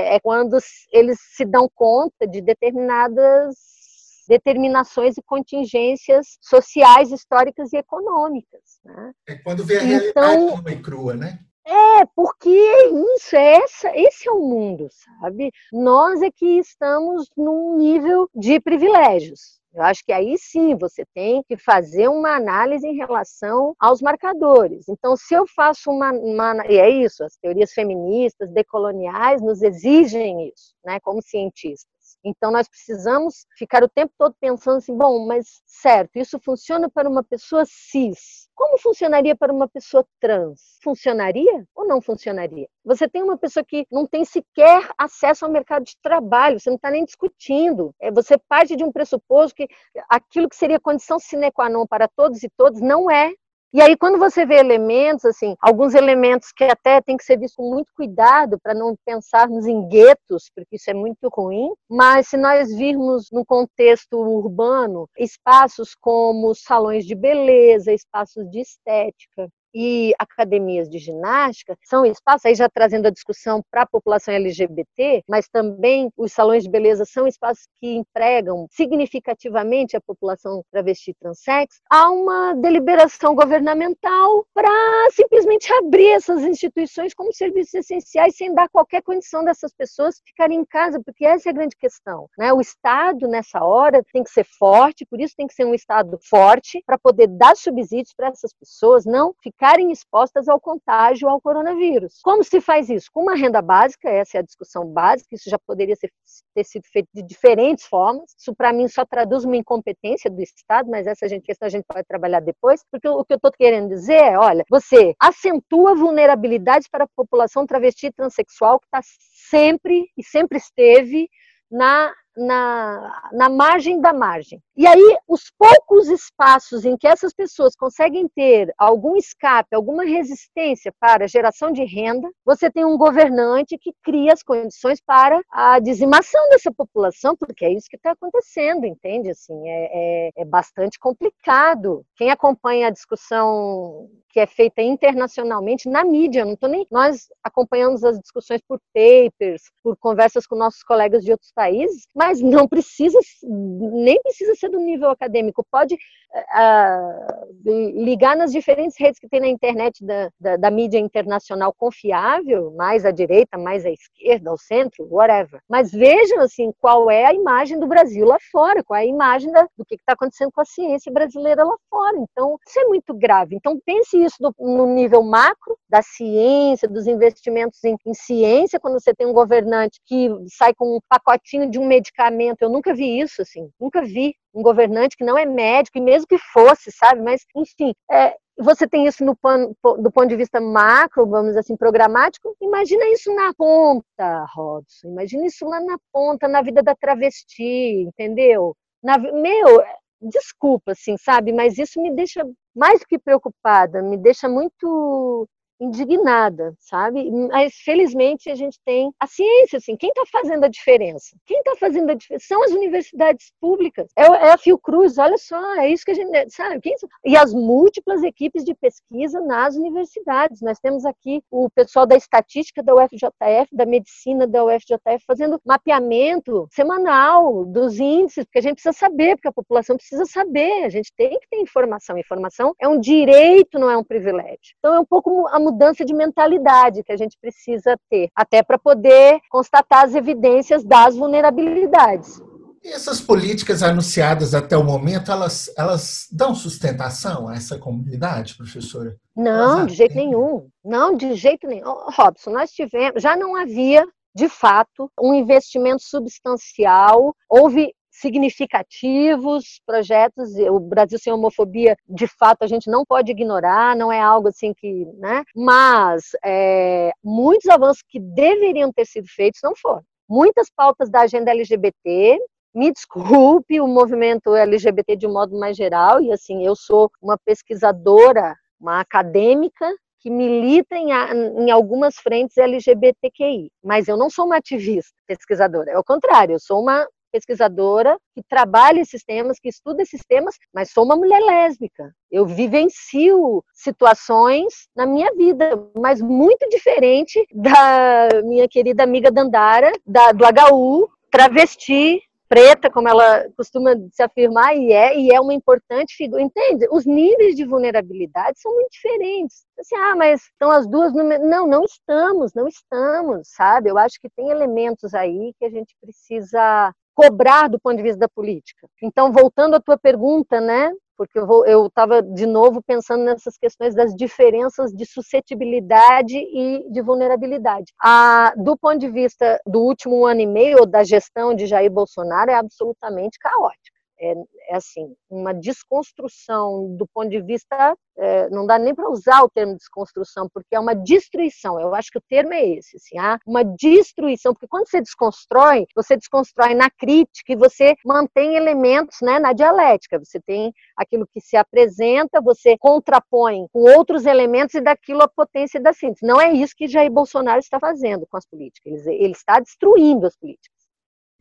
é 0.07 0.19
quando 0.21 0.57
eles 0.93 1.19
se 1.21 1.45
dão 1.45 1.69
conta 1.75 2.27
de 2.27 2.41
determinadas 2.41 3.83
determinações 4.29 5.19
e 5.19 5.23
contingências 5.23 6.39
sociais, 6.41 7.11
históricas 7.11 7.73
e 7.73 7.77
econômicas. 7.77 8.81
Né? 8.85 9.13
É 9.27 9.35
quando 9.35 9.65
vê 9.65 9.79
a 9.79 9.85
então, 9.85 9.89
realidade 9.89 10.63
nua 10.63 10.73
e 10.73 10.81
crua, 10.81 11.15
né? 11.15 11.41
É, 11.67 12.07
porque 12.15 12.49
é 12.49 12.89
isso, 13.15 13.37
é 13.37 13.55
essa, 13.57 13.91
esse 13.97 14.29
é 14.29 14.33
o 14.33 14.41
mundo, 14.41 14.89
sabe? 14.91 15.51
Nós 15.73 16.23
é 16.23 16.31
que 16.31 16.59
estamos 16.59 17.31
num 17.37 17.77
nível 17.77 18.29
de 18.35 18.61
privilégios. 18.61 19.61
Eu 19.75 19.83
acho 19.83 20.05
que 20.05 20.13
aí 20.13 20.37
sim 20.39 20.77
você 20.77 21.05
tem 21.15 21.43
que 21.45 21.57
fazer 21.57 22.09
uma 22.09 22.37
análise 22.37 22.87
em 22.87 22.95
relação 22.97 23.75
aos 23.79 24.03
marcadores. 24.03 24.87
Então, 24.89 25.17
se 25.17 25.35
eu 25.35 25.47
faço 25.47 25.91
uma, 25.91 26.13
uma 26.13 26.67
e 26.69 26.77
é 26.77 26.91
isso, 26.91 27.25
as 27.25 27.37
teorias 27.37 27.73
feministas, 27.73 28.51
decoloniais 28.53 29.41
nos 29.41 29.63
exigem 29.63 30.49
isso, 30.49 30.75
né, 30.85 31.01
como 31.01 31.23
cientistas. 31.23 31.92
Então, 32.25 32.51
nós 32.51 32.69
precisamos 32.69 33.47
ficar 33.57 33.83
o 33.83 33.89
tempo 33.89 34.13
todo 34.17 34.35
pensando 34.41 34.79
assim: 34.79 34.97
bom, 34.97 35.27
mas 35.27 35.63
certo, 35.67 36.17
isso 36.17 36.39
funciona 36.39 36.89
para 36.89 37.09
uma 37.09 37.23
pessoa 37.25 37.65
cis. 37.67 38.49
Como 38.55 38.79
funcionaria 38.79 39.35
para 39.35 39.53
uma 39.53 39.67
pessoa 39.67 40.07
trans? 40.21 40.79
Funcionaria 40.83 41.67
ou 41.75 41.87
não 41.87 42.01
funcionaria? 42.01 42.69
Você 42.85 43.09
tem 43.09 43.23
uma 43.23 43.37
pessoa 43.37 43.65
que 43.65 43.87
não 43.91 44.07
tem 44.07 44.25
sequer 44.25 44.89
acesso 44.97 45.45
ao 45.45 45.51
mercado 45.51 45.85
de 45.85 45.97
trabalho, 46.03 46.61
você 46.61 46.71
não 46.71 46.77
está 46.77 46.91
nem 46.91 47.05
discutindo. 47.05 47.95
É, 48.01 48.11
você 48.13 48.37
parte 48.39 48.77
de 48.77 48.85
um 48.85 48.93
pressuposto 48.93 49.57
que 49.57 49.67
aquilo 50.09 50.49
que 50.49 50.57
seria 50.57 50.79
condição 50.79 51.19
sine 51.19 51.51
qua 51.51 51.69
non 51.69 51.87
para 51.87 52.07
todos 52.09 52.43
e 52.43 52.49
todas 52.57 52.81
não 52.81 53.11
é. 53.11 53.33
E 53.75 53.81
aí, 53.81 53.97
quando 53.97 54.19
você 54.19 54.45
vê 54.45 54.57
elementos, 54.57 55.25
assim, 55.25 55.57
alguns 55.59 55.95
elementos 55.95 56.53
que 56.53 56.65
até 56.65 57.01
tem 57.01 57.17
que 57.17 57.25
ser 57.25 57.39
visto 57.39 57.57
com 57.57 57.71
muito 57.71 57.91
cuidado 57.97 58.59
para 58.63 58.75
não 58.75 58.95
pensarmos 59.03 59.67
em 59.67 59.89
guetos, 59.89 60.51
porque 60.55 60.77
isso 60.77 60.91
é 60.91 60.95
muito 60.95 61.27
ruim, 61.35 61.73
mas 61.89 62.29
se 62.29 62.37
nós 62.37 62.69
virmos 62.77 63.31
no 63.33 63.47
contexto 63.47 64.19
urbano, 64.19 65.09
espaços 65.17 65.95
como 65.99 66.55
salões 66.55 67.07
de 67.07 67.15
beleza, 67.15 67.95
espaços 67.95 68.45
de 68.51 68.61
estética, 68.61 69.49
e 69.75 70.13
academias 70.19 70.89
de 70.89 70.99
ginástica 70.99 71.77
são 71.85 72.05
espaços, 72.05 72.47
aí 72.47 72.55
já 72.55 72.69
trazendo 72.69 73.07
a 73.07 73.11
discussão 73.11 73.63
para 73.71 73.83
a 73.83 73.87
população 73.87 74.35
LGBT, 74.35 75.23
mas 75.29 75.49
também 75.49 76.11
os 76.17 76.33
salões 76.33 76.65
de 76.65 76.71
beleza 76.71 77.05
são 77.05 77.27
espaços 77.27 77.67
que 77.81 77.95
empregam 77.95 78.67
significativamente 78.71 79.97
a 79.97 80.01
população 80.01 80.63
travesti 80.71 81.15
transex, 81.15 81.81
há 81.91 82.11
uma 82.11 82.55
deliberação 82.55 83.35
governamental 83.35 84.47
para 84.55 84.71
simplesmente 85.11 85.73
abrir 85.73 86.11
essas 86.11 86.43
instituições 86.43 87.15
como 87.15 87.33
serviços 87.33 87.75
essenciais 87.75 88.37
sem 88.37 88.55
dar 88.55 88.69
qualquer 88.69 89.03
condição 89.03 89.45
dessas 89.45 89.73
pessoas 89.73 90.21
ficarem 90.25 90.61
em 90.61 90.65
casa, 90.65 91.01
porque 91.05 91.25
essa 91.25 91.49
é 91.49 91.51
a 91.51 91.55
grande 91.55 91.77
questão. 91.77 92.29
Né? 92.39 92.53
O 92.53 92.61
Estado, 92.61 93.29
nessa 93.29 93.63
hora, 93.65 94.05
tem 94.13 94.23
que 94.23 94.31
ser 94.31 94.45
forte, 94.45 95.07
por 95.07 95.21
isso 95.21 95.35
tem 95.37 95.47
que 95.47 95.55
ser 95.55 95.65
um 95.65 95.75
Estado 95.75 96.19
forte 96.29 96.83
para 96.87 96.99
poder 96.99 97.27
dar 97.29 97.57
subsídios 97.57 98.15
para 98.15 98.29
essas 98.29 98.53
pessoas, 98.53 99.05
não 99.05 99.35
ficar 99.43 99.62
ficarem 99.63 99.93
expostas 99.93 100.49
ao 100.49 100.61
contágio 100.61 101.29
ao 101.29 101.41
coronavírus. 101.41 102.19
Como 102.21 102.43
se 102.43 102.61
faz 102.61 102.91
isso? 102.91 103.09
Com 103.13 103.23
uma 103.23 103.37
renda 103.37 103.63
básica, 103.63 104.11
essa 104.11 104.39
é 104.39 104.41
a 104.41 104.43
discussão 104.43 104.85
básica, 104.85 105.37
isso 105.37 105.49
já 105.49 105.57
poderia 105.57 105.95
ser, 105.95 106.11
ter 106.53 106.65
sido 106.65 106.83
feito 106.93 107.09
de 107.15 107.23
diferentes 107.23 107.87
formas. 107.87 108.35
Isso, 108.37 108.53
para 108.57 108.73
mim, 108.73 108.89
só 108.89 109.05
traduz 109.07 109.45
uma 109.45 109.57
incompetência 109.57 110.29
do 110.29 110.43
Estado, 110.43 110.91
mas 110.91 111.07
essa 111.07 111.29
gente, 111.29 111.45
questão 111.45 111.67
a 111.67 111.71
gente 111.71 111.85
pode 111.87 112.05
trabalhar 112.09 112.41
depois, 112.41 112.83
porque 112.91 113.09
o 113.09 113.25
que 113.25 113.35
eu 113.35 113.37
estou 113.37 113.53
querendo 113.53 113.89
dizer 113.89 114.15
é: 114.15 114.37
olha, 114.37 114.65
você 114.69 115.15
acentua 115.21 115.95
vulnerabilidades 115.95 116.89
para 116.89 117.05
a 117.05 117.09
população 117.15 117.65
travesti 117.65 118.09
e 118.09 118.13
transexual 118.13 118.81
que 118.81 118.87
está 118.87 119.01
sempre 119.49 120.09
e 120.19 120.25
sempre 120.25 120.59
esteve 120.59 121.29
na 121.71 122.13
na, 122.37 123.29
na 123.33 123.49
margem 123.49 124.01
da 124.01 124.13
margem. 124.13 124.61
E 124.77 124.87
aí, 124.87 125.17
os 125.29 125.51
poucos 125.59 126.09
espaços 126.09 126.85
em 126.85 126.97
que 126.97 127.07
essas 127.07 127.33
pessoas 127.35 127.77
conseguem 127.77 128.27
ter 128.29 128.73
algum 128.79 129.17
escape, 129.17 129.75
alguma 129.75 130.05
resistência 130.05 130.93
para 130.99 131.29
geração 131.29 131.71
de 131.71 131.85
renda, 131.85 132.31
você 132.45 132.71
tem 132.71 132.85
um 132.85 132.97
governante 132.97 133.77
que 133.79 133.93
cria 134.03 134.33
as 134.33 134.43
condições 134.43 135.01
para 135.01 135.41
a 135.51 135.79
dizimação 135.79 136.49
dessa 136.49 136.73
população, 136.73 137.37
porque 137.37 137.65
é 137.65 137.73
isso 137.73 137.89
que 137.89 137.97
está 137.97 138.13
acontecendo, 138.13 138.87
entende? 138.87 139.31
Assim, 139.31 139.69
é, 139.69 139.91
é, 139.93 140.31
é 140.39 140.45
bastante 140.45 140.99
complicado. 140.99 142.05
Quem 142.17 142.31
acompanha 142.31 142.89
a 142.89 142.91
discussão 142.91 144.09
que 144.33 144.41
é 144.41 144.47
feita 144.47 144.81
internacionalmente 144.81 145.89
na 145.89 146.05
mídia. 146.05 146.45
Não 146.45 146.57
tô 146.57 146.67
nem 146.67 146.87
nós 146.91 147.29
acompanhamos 147.45 148.03
as 148.03 148.19
discussões 148.19 148.63
por 148.67 148.81
papers, 148.95 149.63
por 149.83 149.97
conversas 149.97 150.47
com 150.47 150.57
nossos 150.57 150.83
colegas 150.83 151.23
de 151.23 151.31
outros 151.31 151.53
países, 151.53 152.07
mas 152.15 152.41
não 152.41 152.67
precisa 152.67 153.19
nem 153.43 154.21
precisa 154.23 154.55
ser 154.55 154.71
do 154.71 154.79
nível 154.79 155.11
acadêmico. 155.11 155.65
Pode 155.71 155.95
uh, 155.95 158.05
ligar 158.05 158.37
nas 158.37 158.53
diferentes 158.53 158.99
redes 158.99 159.21
que 159.21 159.29
tem 159.29 159.41
na 159.41 159.49
internet 159.49 160.05
da, 160.05 160.31
da, 160.41 160.57
da, 160.57 160.71
mídia 160.71 160.99
internacional 160.99 161.75
confiável, 161.75 162.73
mais 162.77 163.05
à 163.05 163.11
direita, 163.11 163.59
mais 163.59 163.85
à 163.85 163.91
esquerda, 163.91 164.51
ao 164.51 164.59
centro, 164.59 165.07
whatever. 165.11 165.61
Mas 165.69 165.93
vejam 165.93 166.41
assim 166.41 166.73
qual 166.81 167.11
é 167.11 167.27
a 167.27 167.35
imagem 167.35 167.79
do 167.79 167.87
Brasil 167.87 168.27
lá 168.27 168.39
fora, 168.51 168.83
qual 168.83 168.99
é 168.99 169.03
a 169.03 169.07
imagem 169.07 169.53
da, 169.53 169.67
do 169.77 169.85
que 169.85 169.95
está 169.95 170.15
acontecendo 170.15 170.51
com 170.53 170.61
a 170.61 170.65
ciência 170.65 171.13
brasileira 171.13 171.65
lá 171.65 171.77
fora. 171.91 172.17
Então 172.19 172.59
isso 172.67 172.81
é 172.81 172.85
muito 172.85 173.15
grave. 173.15 173.57
Então 173.57 173.79
pense 173.85 174.22
isso 174.25 174.37
do, 174.41 174.55
no 174.59 174.87
nível 174.87 175.23
macro 175.23 175.77
da 175.89 176.03
ciência, 176.03 176.89
dos 176.89 177.07
investimentos 177.07 177.83
em, 177.85 177.97
em 178.07 178.15
ciência, 178.15 178.81
quando 178.81 179.01
você 179.01 179.15
tem 179.15 179.27
um 179.27 179.33
governante 179.33 180.01
que 180.07 180.29
sai 180.49 180.75
com 180.75 180.97
um 180.97 181.01
pacotinho 181.09 181.71
de 181.71 181.79
um 181.79 181.87
medicamento. 181.87 182.63
Eu 182.63 182.71
nunca 182.71 182.95
vi 182.95 183.21
isso 183.21 183.43
assim, 183.43 183.69
nunca 183.81 184.03
vi 184.03 184.35
um 184.55 184.63
governante 184.63 185.17
que 185.17 185.25
não 185.25 185.39
é 185.39 185.47
médico, 185.47 185.99
e 185.99 186.01
mesmo 186.01 186.27
que 186.27 186.39
fosse, 186.39 186.93
sabe? 186.93 187.23
Mas, 187.23 187.43
enfim, 187.57 187.95
é, 188.11 188.35
você 188.59 188.87
tem 188.87 189.07
isso 189.07 189.25
no 189.25 189.35
pan, 189.37 189.73
do 189.83 190.11
ponto 190.11 190.29
de 190.29 190.37
vista 190.37 190.61
macro, 190.61 191.27
vamos 191.27 191.49
dizer 191.49 191.61
assim, 191.61 191.77
programático. 191.77 192.55
Imagina 192.61 193.07
isso 193.09 193.35
na 193.35 193.53
ponta, 193.55 194.45
Robson. 194.55 195.09
Imagina 195.09 195.47
isso 195.47 195.65
lá 195.67 195.81
na 195.81 195.97
ponta, 196.13 196.47
na 196.49 196.63
vida 196.63 196.83
da 196.83 196.95
travesti, 196.95 198.03
entendeu? 198.07 198.77
Na, 199.03 199.19
meu, 199.19 199.83
desculpa, 200.23 200.93
assim, 200.93 201.17
sabe? 201.19 201.53
Mas 201.53 201.79
isso 201.79 202.01
me 202.01 202.15
deixa 202.15 202.43
mais 202.75 203.01
do 203.01 203.07
que 203.07 203.19
preocupada, 203.19 204.03
me 204.03 204.17
deixa 204.17 204.49
muito 204.49 205.49
indignada, 205.83 206.75
sabe? 206.79 207.29
Mas 207.31 207.75
felizmente 207.75 208.49
a 208.49 208.55
gente 208.55 208.79
tem 208.85 209.13
a 209.19 209.27
ciência, 209.27 209.79
assim, 209.79 209.97
quem 209.97 210.11
está 210.11 210.23
fazendo 210.31 210.65
a 210.65 210.69
diferença? 210.69 211.37
Quem 211.45 211.59
está 211.59 211.75
fazendo 211.77 212.11
a 212.11 212.15
diferença 212.15 212.47
são 212.47 212.63
as 212.63 212.71
universidades 212.71 213.53
públicas. 213.61 214.09
É, 214.17 214.23
é, 214.23 214.53
a 214.53 214.59
Fiocruz, 214.59 215.19
olha 215.19 215.37
só, 215.39 215.61
é 215.77 215.89
isso 215.89 216.05
que 216.05 216.13
a 216.13 216.15
gente 216.15 216.51
sabe. 216.51 216.81
Quem, 216.81 216.95
e 217.25 217.37
as 217.37 217.53
múltiplas 217.53 218.23
equipes 218.23 218.65
de 218.65 218.75
pesquisa 218.75 219.41
nas 219.41 219.75
universidades. 219.75 220.61
Nós 220.61 220.79
temos 220.79 221.05
aqui 221.05 221.43
o 221.51 221.69
pessoal 221.71 222.07
da 222.07 222.17
estatística 222.17 222.83
da 222.83 222.95
UFJF, 222.95 223.75
da 223.75 223.85
medicina 223.85 224.47
da 224.47 224.65
UFJF, 224.65 225.25
fazendo 225.27 225.61
mapeamento 225.65 226.69
semanal 226.71 227.65
dos 227.65 227.99
índices, 227.99 228.45
porque 228.45 228.59
a 228.59 228.63
gente 228.63 228.75
precisa 228.75 228.93
saber, 228.93 229.37
porque 229.37 229.49
a 229.49 229.53
população 229.53 229.97
precisa 229.97 230.25
saber. 230.27 230.85
A 230.85 230.89
gente 230.89 231.13
tem 231.17 231.39
que 231.39 231.49
ter 231.49 231.61
informação. 231.61 232.17
Informação 232.17 232.75
é 232.81 232.89
um 232.89 233.01
direito, 233.01 233.79
não 233.79 233.91
é 233.91 233.97
um 233.97 234.05
privilégio. 234.05 234.75
Então 234.79 234.95
é 234.95 235.01
um 235.01 235.05
pouco 235.05 235.47
a 235.49 235.59
mudança 235.73 236.05
de 236.05 236.15
mentalidade 236.15 237.03
que 237.03 237.13
a 237.13 237.17
gente 237.17 237.37
precisa 237.41 237.97
ter, 238.11 238.29
até 238.37 238.63
para 238.63 238.79
poder 238.79 239.41
constatar 239.51 240.05
as 240.05 240.15
evidências 240.15 240.85
das 240.85 241.17
vulnerabilidades. 241.17 242.41
E 242.85 242.89
essas 242.89 243.21
políticas 243.21 243.83
anunciadas 243.83 244.55
até 244.55 244.77
o 244.77 244.83
momento, 244.83 245.31
elas, 245.31 245.73
elas 245.79 246.27
dão 246.33 246.53
sustentação 246.53 247.49
a 247.49 247.55
essa 247.55 247.79
comunidade, 247.79 248.57
professora? 248.57 249.17
Não, 249.37 249.87
de 249.87 249.95
jeito 249.95 250.17
nenhum. 250.17 250.69
Não, 250.85 251.17
de 251.17 251.35
jeito 251.35 251.67
nenhum. 251.67 251.95
Robson, 252.17 252.51
nós 252.51 252.73
tivemos, 252.73 253.23
já 253.23 253.37
não 253.37 253.55
havia 253.55 254.05
de 254.35 254.49
fato, 254.49 255.11
um 255.21 255.35
investimento 255.35 256.03
substancial. 256.03 257.35
Houve 257.49 257.95
significativos 258.23 259.81
projetos. 259.85 260.55
O 260.71 260.79
Brasil 260.79 261.19
sem 261.19 261.33
homofobia, 261.33 261.97
de 262.09 262.27
fato, 262.27 262.63
a 262.63 262.67
gente 262.67 262.89
não 262.89 263.05
pode 263.05 263.33
ignorar, 263.33 263.97
não 263.97 264.11
é 264.11 264.21
algo 264.21 264.49
assim 264.49 264.73
que, 264.73 265.05
né? 265.19 265.43
Mas 265.55 266.31
é, 266.45 267.11
muitos 267.23 267.69
avanços 267.69 268.03
que 268.09 268.21
deveriam 268.21 268.93
ter 268.93 269.05
sido 269.05 269.27
feitos 269.29 269.61
não 269.63 269.75
foram. 269.77 270.03
Muitas 270.29 270.71
pautas 270.75 271.11
da 271.11 271.23
agenda 271.23 271.51
LGBT 271.51 272.39
me 272.75 272.91
desculpe 272.91 273.81
o 273.81 273.87
movimento 273.87 274.55
LGBT 274.55 275.17
de 275.17 275.27
um 275.27 275.33
modo 275.33 275.59
mais 275.59 275.77
geral, 275.77 276.23
e 276.23 276.33
assim, 276.33 276.65
eu 276.65 276.75
sou 276.75 277.11
uma 277.21 277.37
pesquisadora, 277.37 278.57
uma 278.81 279.01
acadêmica 279.01 279.87
que 280.21 280.31
milita 280.31 280.97
em, 280.97 281.11
em, 281.11 281.71
algumas 281.71 282.15
frentes 282.15 282.57
LGBTQI, 282.57 283.71
mas 283.85 284.09
eu 284.09 284.17
não 284.17 284.31
sou 284.31 284.47
uma 284.47 284.57
ativista 284.57 285.13
pesquisadora, 285.27 285.91
é 285.91 285.99
o 285.99 286.05
contrário, 286.05 286.55
eu 286.55 286.61
sou 286.61 286.81
uma 286.81 287.07
pesquisadora 287.33 288.19
que 288.35 288.43
trabalha 288.43 289.01
esses 289.01 289.25
temas, 289.25 289.59
que 289.59 289.69
estuda 289.69 290.03
esses 290.03 290.21
temas, 290.29 290.57
mas 290.73 290.91
sou 290.91 291.05
uma 291.05 291.17
mulher 291.17 291.41
lésbica. 291.41 292.15
Eu 292.31 292.47
vivencio 292.47 293.65
situações 293.73 294.89
na 294.95 295.07
minha 295.07 295.33
vida, 295.35 295.71
mas 295.99 296.21
muito 296.21 296.69
diferente 296.69 297.45
da 297.53 298.29
minha 298.45 298.69
querida 298.69 299.03
amiga 299.03 299.31
Dandara, 299.31 299.91
da, 300.07 300.33
do 300.33 300.45
HU, 300.45 301.09
travesti, 301.31 302.21
preta, 302.53 302.91
como 302.91 303.09
ela 303.09 303.49
costuma 303.57 303.97
se 304.11 304.23
afirmar, 304.23 304.77
e 304.77 304.93
é, 304.93 305.19
e 305.19 305.35
é 305.35 305.41
uma 305.41 305.55
importante 305.55 306.15
figura. 306.15 306.43
Entende? 306.43 306.87
Os 306.91 307.07
níveis 307.07 307.57
de 307.57 307.65
vulnerabilidade 307.65 308.61
são 308.61 308.71
muito 308.75 308.91
diferentes. 308.91 309.65
Assim, 309.79 309.97
ah, 309.97 310.15
mas 310.15 310.43
estão 310.43 310.71
as 310.71 310.87
duas 310.87 311.15
no... 311.15 311.25
Não, 311.25 311.67
não 311.67 311.83
estamos, 311.83 312.53
não 312.53 312.69
estamos, 312.69 313.49
sabe? 313.49 313.89
Eu 313.89 313.97
acho 313.97 314.21
que 314.21 314.29
tem 314.29 314.51
elementos 314.51 315.15
aí 315.15 315.55
que 315.59 315.65
a 315.65 315.71
gente 315.71 315.97
precisa 315.99 316.95
cobrar 317.15 317.69
do 317.69 317.79
ponto 317.81 317.97
de 317.97 318.03
vista 318.03 318.19
da 318.19 318.29
política. 318.29 318.89
Então, 319.03 319.33
voltando 319.33 319.77
à 319.77 319.81
tua 319.81 319.99
pergunta, 319.99 320.61
né? 320.61 320.93
porque 321.17 321.39
eu 321.39 321.87
estava 321.87 322.21
de 322.21 322.47
novo 322.47 322.83
pensando 322.83 323.23
nessas 323.23 323.57
questões 323.57 323.95
das 323.95 324.13
diferenças 324.13 324.91
de 324.91 325.07
suscetibilidade 325.07 326.37
e 326.37 326.85
de 326.91 327.01
vulnerabilidade. 327.01 327.93
A, 328.03 328.53
do 328.57 328.77
ponto 328.77 328.99
de 328.99 329.09
vista 329.09 329.61
do 329.65 329.81
último 329.81 330.27
ano 330.27 330.41
e 330.41 330.47
meio 330.47 330.85
da 330.85 331.05
gestão 331.05 331.55
de 331.55 331.67
Jair 331.67 331.93
Bolsonaro 331.93 332.51
é 332.51 332.55
absolutamente 332.55 333.39
caótica 333.39 333.92
é, 334.23 334.35
é 334.71 334.77
assim, 334.77 335.15
uma 335.29 335.53
desconstrução 335.53 336.97
do 336.97 337.07
ponto 337.13 337.29
de 337.29 337.43
vista, 337.43 337.97
é, 338.17 338.49
não 338.51 338.65
dá 338.65 338.79
nem 338.79 338.95
para 338.95 339.11
usar 339.11 339.43
o 339.43 339.51
termo 339.51 339.77
desconstrução, 339.77 340.49
porque 340.53 340.77
é 340.77 340.81
uma 340.81 340.95
destruição, 340.95 341.81
eu 341.81 341.93
acho 341.95 342.11
que 342.11 342.19
o 342.19 342.23
termo 342.29 342.53
é 342.55 342.65
esse, 342.65 342.97
assim, 342.97 343.19
há 343.19 343.39
uma 343.45 343.65
destruição, 343.65 344.53
porque 344.53 344.69
quando 344.69 344.89
você 344.89 345.01
desconstrói, 345.01 345.87
você 345.95 346.17
desconstrói 346.17 346.75
na 346.75 346.89
crítica 346.89 347.53
e 347.53 347.57
você 347.57 347.95
mantém 348.05 348.55
elementos 348.55 349.17
né, 349.21 349.41
na 349.41 349.53
dialética, 349.53 350.19
você 350.19 350.41
tem 350.41 350.73
aquilo 350.97 351.27
que 351.27 351.41
se 351.41 351.57
apresenta, 351.57 352.41
você 352.41 352.77
contrapõe 352.79 353.67
com 353.73 353.81
outros 353.81 354.25
elementos 354.25 354.75
e 354.75 354.81
daquilo 354.81 355.23
a 355.23 355.29
potência 355.29 355.81
da 355.81 355.93
síntese. 355.93 356.25
Não 356.25 356.41
é 356.41 356.53
isso 356.53 356.75
que 356.77 356.87
Jair 356.87 357.11
Bolsonaro 357.11 357.59
está 357.59 357.81
fazendo 357.81 358.27
com 358.27 358.37
as 358.37 358.47
políticas, 358.47 359.07
ele, 359.07 359.25
ele 359.25 359.33
está 359.33 359.59
destruindo 359.59 360.27
as 360.27 360.37
políticas. 360.37 360.82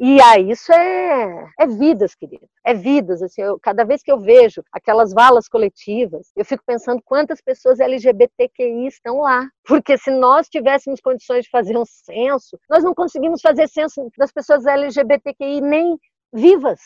E 0.04 0.20
aí 0.20 0.50
isso 0.50 0.74
é, 0.74 1.46
é 1.60 1.68
vidas, 1.68 2.16
querida. 2.16 2.48
É 2.66 2.74
vidas. 2.74 3.22
Assim, 3.22 3.44
eu, 3.44 3.60
cada 3.60 3.86
vez 3.86 4.02
que 4.02 4.12
eu 4.12 4.20
vejo 4.20 4.64
aquelas 4.72 5.14
valas 5.14 5.48
coletivas, 5.48 6.32
eu 6.36 6.44
fico 6.44 6.64
pensando 6.66 7.00
quantas 7.06 7.40
pessoas 7.40 7.80
LGBTQI 7.80 8.88
estão 8.88 9.22
lá. 9.22 9.48
Porque 9.64 9.96
se 10.00 10.10
nós 10.10 10.50
tivéssemos 10.50 11.00
condições 11.00 11.44
de 11.44 11.52
fazer 11.52 11.78
um 11.78 11.86
censo, 11.86 12.58
nós 12.68 12.84
não 12.84 12.96
conseguimos 12.96 13.42
fazer 13.42 13.70
censo 13.70 14.10
das 14.18 14.32
pessoas 14.32 14.66
LGBTQI 14.66 15.62
nem 15.62 15.96
vivas. 16.34 16.80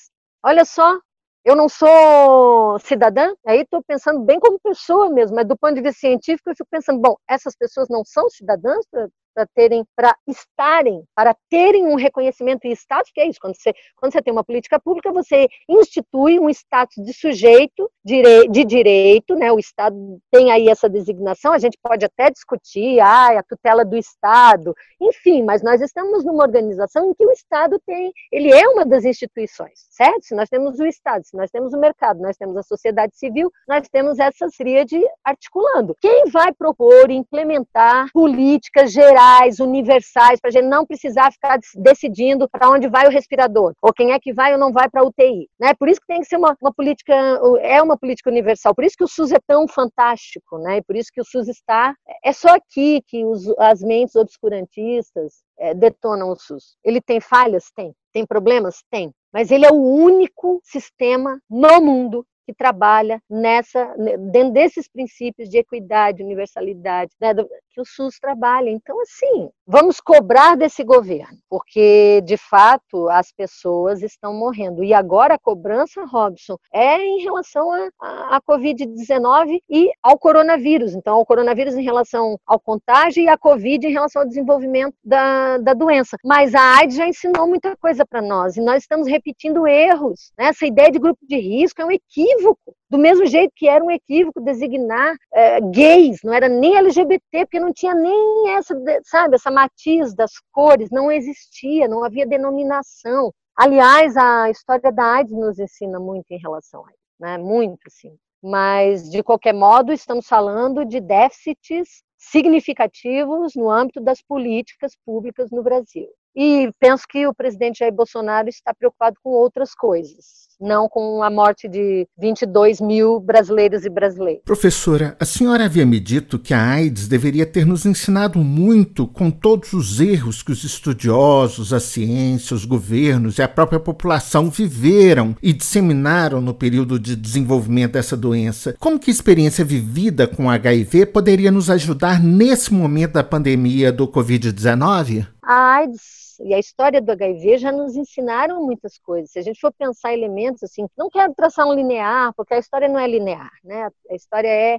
Olha 0.44 0.66
só, 0.66 1.00
eu 1.46 1.56
não 1.56 1.70
sou 1.70 2.78
cidadã, 2.80 3.34
aí 3.48 3.62
estou 3.62 3.82
pensando 3.82 4.26
bem 4.26 4.42
como 4.42 4.60
pessoa 4.60 5.10
mesmo, 5.10 5.38
mas 5.38 5.48
do 5.48 5.58
ponto 5.58 5.76
de 5.76 5.82
vista 5.82 6.02
científico 6.02 6.50
eu 6.50 6.56
fico 6.56 6.70
pensando, 6.70 7.00
bom, 7.00 7.16
essas 7.30 7.56
pessoas 7.56 7.88
não 7.88 8.04
são 8.04 8.30
cidadãs 8.30 8.86
para 9.36 9.46
terem, 9.48 9.86
para 9.94 10.16
estarem, 10.26 11.04
para 11.14 11.36
terem 11.50 11.86
um 11.86 11.96
reconhecimento 11.96 12.66
e 12.66 12.72
status, 12.72 13.12
que 13.14 13.20
é 13.20 13.28
isso, 13.28 13.40
quando 13.40 13.56
você, 13.56 13.74
quando 13.98 14.14
você 14.14 14.22
tem 14.22 14.32
uma 14.32 14.44
política 14.44 14.80
pública, 14.80 15.12
você 15.12 15.48
institui 15.68 16.40
um 16.40 16.50
status 16.50 17.04
de 17.04 17.14
sujeito 17.14 17.92
de 18.04 18.64
direito, 18.64 19.36
né? 19.36 19.52
O 19.52 19.60
Estado 19.60 19.96
tem 20.32 20.52
aí 20.52 20.70
essa 20.70 20.88
designação, 20.88 21.52
a 21.52 21.58
gente 21.58 21.78
pode 21.82 22.06
até 22.06 22.32
discutir, 22.32 23.00
ah, 23.02 23.40
a 23.40 23.44
tutela 23.44 23.84
do 23.84 23.98
Estado, 23.98 24.74
enfim, 25.02 25.44
mas 25.44 25.62
nós 25.62 25.82
estamos 25.82 26.24
numa 26.24 26.44
organização 26.44 27.10
em 27.10 27.14
que 27.14 27.26
o 27.26 27.32
Estado 27.32 27.82
tem, 27.86 28.14
ele 28.32 28.54
é 28.54 28.68
uma 28.70 28.86
das 28.86 29.04
instituições, 29.04 29.88
certo? 29.90 30.24
Se 30.24 30.36
nós 30.36 30.48
temos 30.48 30.80
o 30.80 30.86
Estado, 30.86 31.26
se 31.26 31.36
nós 31.36 31.52
temos 31.52 31.74
o 31.74 31.80
mercado, 31.80 32.22
nós 32.22 32.38
temos 32.38 32.56
a 32.56 32.64
sociedade 32.64 33.18
civil, 33.18 33.52
nós 33.68 33.90
temos 33.90 34.18
essa 34.20 34.48
tríade 34.56 35.02
articulando. 35.24 35.96
Quem 36.00 36.26
vai 36.32 36.54
propor 36.54 37.10
e 37.10 37.16
implementar 37.16 38.10
políticas 38.14 38.92
gerais 38.92 39.25
universais, 39.60 40.40
para 40.40 40.50
a 40.50 40.52
gente 40.52 40.68
não 40.68 40.86
precisar 40.86 41.32
ficar 41.32 41.60
decidindo 41.76 42.50
para 42.50 42.70
onde 42.70 42.88
vai 42.88 43.08
o 43.08 43.12
respirador, 43.12 43.74
ou 43.82 43.94
quem 43.94 44.12
é 44.12 44.20
que 44.20 44.34
vai 44.34 44.54
ou 44.54 44.60
não 44.60 44.72
vai 44.72 44.90
para 44.90 45.02
a 45.02 45.06
UTI. 45.06 45.48
Né? 45.60 45.74
Por 45.74 45.90
isso 45.90 46.00
que 46.00 46.08
tem 46.08 46.22
que 46.22 46.28
ser 46.28 46.38
uma, 46.38 46.56
uma, 46.62 46.74
política, 46.74 47.14
é 47.62 47.82
uma 47.82 47.98
política 47.98 48.30
universal, 48.30 48.74
por 48.74 48.84
isso 48.84 48.96
que 48.98 49.04
o 49.04 49.08
SUS 49.08 49.32
é 49.32 49.40
tão 49.48 49.68
fantástico, 49.68 50.58
né? 50.58 50.82
Por 50.82 50.96
isso 50.96 51.10
que 51.14 51.22
o 51.22 51.26
SUS 51.26 51.48
está. 51.48 51.94
É 52.24 52.32
só 52.32 52.50
aqui 52.50 53.02
que 53.08 53.26
os, 53.26 53.48
as 53.58 53.82
mentes 53.82 54.16
obscurantistas 54.16 55.44
é, 55.58 55.74
detonam 55.74 56.30
o 56.32 56.36
SUS. 56.36 56.76
Ele 56.84 57.02
tem 57.02 57.20
falhas? 57.20 57.72
Tem. 57.76 57.94
Tem 58.14 58.26
problemas? 58.26 58.84
Tem. 58.90 59.12
Mas 59.34 59.52
ele 59.52 59.66
é 59.66 59.72
o 59.72 59.76
único 59.76 60.62
sistema 60.64 61.40
no 61.50 61.82
mundo 61.82 62.26
que 62.46 62.54
trabalha 62.54 63.22
nessa 63.30 63.94
dentro 64.32 64.52
desses 64.52 64.88
princípios 64.88 65.50
de 65.50 65.58
equidade, 65.58 66.24
universalidade, 66.24 67.12
né, 67.20 67.34
que 67.72 67.82
o 67.82 67.86
SUS 67.86 68.20
trabalha. 68.20 68.70
Então, 68.70 69.00
assim, 69.02 69.50
vamos 69.68 70.00
cobrar 70.00 70.56
desse 70.56 70.84
governo, 70.84 71.38
porque 71.50 72.22
de 72.24 72.38
fato 72.38 73.10
as 73.10 73.32
pessoas 73.32 74.02
estão 74.02 74.34
morrendo. 74.34 74.84
E 74.84 74.94
agora 74.94 75.34
a 75.36 75.40
cobrança, 75.40 76.06
Robson, 76.06 76.58
é 76.74 76.98
em 76.98 77.22
relação 77.22 77.70
à 78.00 78.40
Covid-19 78.42 79.60
e 79.70 79.92
ao 80.02 80.18
coronavírus. 80.18 80.94
Então, 80.96 81.16
ao 81.16 81.26
coronavírus 81.26 81.76
em 81.76 81.84
relação 81.84 82.40
ao 82.46 82.60
contágio 82.60 83.24
e 83.24 83.28
à 83.28 83.38
Covid 83.38 83.88
em 83.88 83.92
relação 83.92 84.22
ao 84.22 84.28
desenvolvimento 84.28 84.96
da, 85.04 85.58
da 85.58 85.74
doença. 85.74 86.18
Mas 86.24 86.56
a 86.56 86.78
AIDS 86.78 86.96
já 86.96 87.08
ensinou 87.08 87.48
muita 87.48 87.76
coisa 87.76 88.06
para 88.06 88.22
nós 88.22 88.56
e 88.56 88.62
nós 88.62 88.84
estamos 88.84 89.08
repetindo 89.08 89.68
erros. 89.68 90.32
Né? 90.38 90.48
Essa 90.48 90.66
ideia 90.66 90.92
de 90.92 91.00
grupo 91.00 91.20
de 91.28 91.38
risco 91.38 91.82
é 91.82 91.86
um 91.86 91.92
equívoco 91.92 92.35
equívoco. 92.36 92.76
Do 92.90 92.98
mesmo 92.98 93.26
jeito 93.26 93.52
que 93.56 93.68
era 93.68 93.84
um 93.84 93.92
equívoco 93.92 94.40
designar 94.42 95.16
é, 95.34 95.60
gays, 95.60 96.20
não 96.24 96.34
era 96.34 96.48
nem 96.48 96.78
LGBT, 96.78 97.46
porque 97.46 97.60
não 97.60 97.74
tinha 97.74 97.94
nem 97.94 98.52
essa, 98.52 98.76
sabe, 99.04 99.36
essa 99.36 99.52
matiz 99.52 100.14
das 100.14 100.32
cores, 100.52 100.90
não 100.92 101.12
existia, 101.12 101.88
não 101.88 102.04
havia 102.04 102.28
denominação. 102.28 103.34
Aliás, 103.56 104.16
a 104.18 104.50
história 104.50 104.92
da 104.92 105.16
AIDS 105.16 105.34
nos 105.34 105.60
ensina 105.60 106.00
muito 106.00 106.26
em 106.30 106.38
relação 106.38 106.86
a 106.86 106.90
isso, 106.90 107.00
né? 107.20 107.38
Muito, 107.38 107.90
sim. 107.90 108.16
Mas, 108.44 109.10
de 109.10 109.24
qualquer 109.24 109.54
modo, 109.54 109.92
estamos 109.92 110.28
falando 110.28 110.86
de 110.86 111.00
déficits 111.00 112.04
significativos 112.18 113.54
no 113.56 113.70
âmbito 113.70 114.00
das 114.02 114.22
políticas 114.22 114.94
públicas 115.06 115.50
no 115.52 115.64
Brasil. 115.64 116.08
E 116.36 116.70
penso 116.80 117.04
que 117.08 117.26
o 117.26 117.34
presidente 117.34 117.80
Jair 117.80 117.94
Bolsonaro 117.94 118.50
está 118.50 118.74
preocupado 118.74 119.16
com 119.24 119.30
outras 119.30 119.74
coisas 119.74 120.46
não 120.60 120.88
com 120.88 121.22
a 121.24 121.30
morte 121.30 121.68
de 121.68 122.08
22 122.18 122.80
mil 122.82 123.20
brasileiros 123.20 123.86
e 123.86 123.90
brasileiras. 123.90 124.44
Professora, 124.44 125.16
a 125.20 125.26
senhora 125.26 125.66
havia 125.66 125.86
me 125.86 126.00
dito 126.00 126.40
que 126.40 126.54
a 126.54 126.62
AIDS 126.62 127.08
deveria 127.08 127.46
ter 127.46 127.66
nos 127.66 127.86
ensinado 127.86 128.40
muito 128.40 129.08
com 129.08 129.30
todos 129.30 129.74
os 129.74 130.00
erros 130.00 130.42
que 130.42 130.52
os 130.52 130.64
estudiosos, 130.64 131.74
a 131.74 131.80
ciência, 131.80 132.56
os 132.56 132.66
governos 132.66 133.38
e 133.38 133.42
a 133.42 133.48
própria 133.48 133.80
população 133.80 134.50
viveram 134.50 135.36
e 135.42 135.54
disseminaram 135.54 136.42
no 136.42 136.54
período 136.54 137.00
de 137.00 137.16
desenvolvimento 137.16 137.94
dessa 137.94 138.16
doença. 138.16 138.76
Como 138.80 139.00
que 139.00 139.10
a 139.10 139.14
experiência 139.14 139.64
vivida 139.64 140.28
com 140.28 140.50
HIV 140.50 141.08
poderia 141.08 141.52
nos 141.52 141.70
ajudar 141.70 142.22
nesse 142.22 142.74
momento 142.74 143.14
da 143.14 143.24
pandemia 143.24 143.92
do 143.92 144.08
Covid-19? 144.08 145.28
A 145.42 145.76
AIDS 145.76 146.25
e 146.40 146.54
a 146.54 146.60
história 146.60 147.02
do 147.02 147.12
HIV 147.12 147.58
já 147.58 147.72
nos 147.72 147.96
ensinaram 147.96 148.64
muitas 148.64 148.98
coisas. 148.98 149.32
Se 149.32 149.40
a 149.40 149.42
gente 149.42 149.60
for 149.60 149.72
pensar 149.72 150.14
elementos 150.14 150.64
assim, 150.64 150.88
não 150.98 151.10
quero 151.10 151.34
traçar 151.34 151.68
um 151.68 151.74
linear, 151.74 152.34
porque 152.36 152.54
a 152.54 152.60
história 152.60 152.88
não 152.88 153.00
é 153.00 153.08
linear, 153.08 153.52
né? 153.64 153.90
A 154.10 154.16
história 154.16 154.48
é 154.48 154.78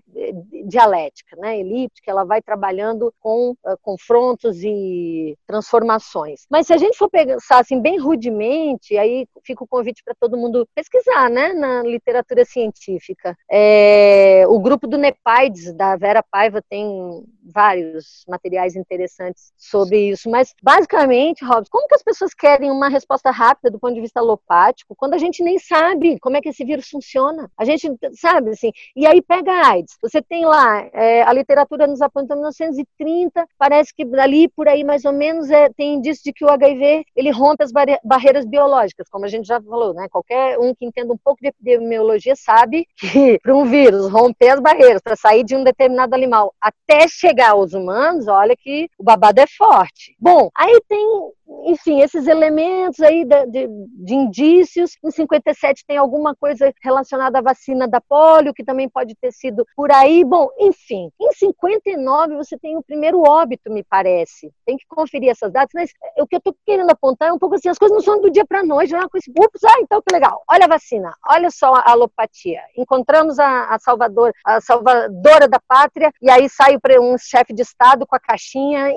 dialética, 0.65 1.37
né? 1.37 1.59
Elíptica, 1.59 2.11
ela 2.11 2.25
vai 2.25 2.43
trabalhando 2.43 3.13
com 3.21 3.51
uh, 3.51 3.77
confrontos 3.83 4.63
e 4.63 5.37
transformações. 5.47 6.47
Mas 6.51 6.67
se 6.67 6.73
a 6.73 6.77
gente 6.77 6.97
for 6.97 7.11
pensar 7.11 7.61
assim 7.61 7.81
bem 7.81 7.99
rudemente, 7.99 8.97
aí 8.97 9.27
fica 9.45 9.65
o 9.65 9.69
convite 9.69 10.03
para 10.05 10.15
todo 10.19 10.37
mundo 10.37 10.67
pesquisar, 10.75 11.31
né? 11.31 11.53
Na 11.53 11.83
literatura 11.83 12.45
científica. 12.45 13.37
É, 13.51 14.45
o 14.49 14.59
grupo 14.59 14.87
do 14.87 14.99
Nepaides, 14.99 15.73
da 15.75 15.97
Vera 15.97 16.23
Paiva, 16.23 16.63
tem 16.69 17.25
vários 17.43 18.25
materiais 18.29 18.75
interessantes 18.75 19.53
sobre 19.57 20.11
isso, 20.11 20.29
mas 20.29 20.53
basicamente 20.63 21.45
Robson, 21.47 21.71
como 21.71 21.89
que 21.89 21.95
as 21.95 22.03
pessoas 22.03 22.35
querem 22.35 22.71
uma 22.71 22.89
resposta 22.89 23.31
rápida 23.31 23.71
do 23.71 23.79
ponto 23.79 23.95
de 23.95 24.01
vista 24.01 24.21
alopático 24.21 24.95
quando 24.97 25.15
a 25.15 25.19
gente 25.19 25.43
nem 25.43 25.59
sabe 25.59 26.19
como 26.21 26.37
é 26.37 26.41
que 26.41 26.49
esse 26.49 26.65
vírus 26.65 26.89
funciona? 26.89 27.51
A 27.57 27.65
gente 27.65 27.89
sabe, 28.15 28.51
assim, 28.51 28.73
e 28.95 29.07
aí 29.07 29.23
pega 29.23 29.53
a 29.53 29.69
AIDS. 29.69 29.97
Você 30.03 30.21
tem 30.21 30.45
lá, 30.45 30.81
é, 30.93 31.23
a 31.23 31.33
literatura 31.33 31.87
nos 31.87 32.03
aponta 32.03 32.35
1930, 32.35 33.47
parece 33.59 33.95
que 33.95 34.05
ali, 34.19 34.49
por 34.49 34.69
aí, 34.69 34.85
mais 34.85 35.05
ou 35.05 35.13
menos, 35.13 35.51
é, 35.51 35.69
tem 35.71 35.95
indício 35.95 36.25
de 36.25 36.33
que 36.33 36.45
o 36.45 36.51
HIV, 36.51 37.05
ele 37.15 37.31
rompe 37.31 37.65
as 37.65 37.73
barreiras 38.05 38.45
biológicas, 38.45 39.09
como 39.09 39.25
a 39.25 39.29
gente 39.29 39.47
já 39.47 39.61
falou, 39.61 39.95
né? 39.95 40.09
Qualquer 40.11 40.59
um 40.59 40.75
que 40.75 40.85
entenda 40.85 41.13
um 41.13 41.19
pouco 41.19 41.41
de 41.41 41.49
epidemiologia 41.49 42.35
sabe 42.35 42.87
que 42.97 43.39
para 43.41 43.55
um 43.55 43.65
vírus 43.65 44.11
romper 44.11 44.51
as 44.51 44.61
barreiras, 44.61 45.03
para 45.03 45.17
sair 45.17 45.45
de 45.45 45.55
um 45.57 45.65
determinado 45.65 46.15
animal 46.15 46.55
até 46.61 47.07
chegar 47.09 47.51
aos 47.51 47.73
humanos, 47.73 48.27
olha 48.29 48.57
que 48.57 48.89
o 48.99 49.05
babado 49.05 49.41
é 49.41 49.47
forte. 49.47 50.17
Bom, 50.19 50.51
aí 50.57 50.81
tem 50.89 51.33
enfim, 51.67 52.01
esses 52.01 52.27
elementos 52.27 53.01
aí 53.01 53.25
de, 53.25 53.47
de, 53.47 53.69
de, 53.69 54.15
indícios. 54.15 54.97
Em 55.05 55.11
57 55.11 55.85
tem 55.87 55.97
alguma 55.97 56.35
coisa 56.35 56.73
relacionada 56.83 57.39
à 57.39 57.43
vacina 57.43 57.87
da 57.87 58.01
polio, 58.01 58.55
que 58.55 58.65
também 58.65 58.89
pode 58.89 59.15
ter 59.15 59.33
sido 59.33 59.67
por 59.77 59.91
aí. 59.93 60.25
Bom, 60.25 60.49
enfim, 60.59 61.11
em 61.21 61.33
59 61.33 62.37
você 62.37 62.59
tem 62.59 62.77
o 62.77 62.83
primeiro 62.83 63.21
óbito, 63.21 63.73
me 63.73 63.85
parece. 63.85 64.53
Tem 64.65 64.77
que 64.77 64.87
conferir 64.89 65.31
essas 65.31 65.53
datas, 65.53 65.71
mas 65.75 65.91
o 66.19 66.27
que 66.27 66.37
eu 66.37 66.39
estou 66.39 66.55
querendo 66.65 66.91
apontar 66.91 67.29
é 67.29 67.33
um 67.33 67.39
pouco 67.39 67.55
assim, 67.55 67.69
as 67.69 67.79
coisas 67.79 67.97
não 67.97 68.03
são 68.03 68.21
do 68.21 68.31
dia 68.31 68.45
para 68.45 68.65
noite, 68.65 68.93
não 68.93 69.01
é 69.01 69.03
uma 69.03 69.09
coisa, 69.09 69.27
ups, 69.39 69.65
ah, 69.65 69.81
então 69.81 70.03
que 70.03 70.13
legal. 70.13 70.43
Olha 70.51 70.65
a 70.65 70.69
vacina, 70.69 71.15
olha 71.29 71.51
só 71.51 71.75
a 71.75 71.93
alopatia. 71.93 72.61
Encontramos 72.77 73.39
a, 73.39 73.75
a 73.75 73.79
Salvador, 73.79 74.33
a 74.45 74.61
salvadora 74.61 75.49
da 75.49 75.61
pátria, 75.67 76.11
e 76.21 76.31
aí 76.31 76.49
sai 76.49 76.77
um 77.01 77.17
chefe 77.19 77.53
de 77.53 77.63
Estado 77.63 78.07
com 78.07 78.17
a 78.17 78.21
caixinha. 78.21 78.91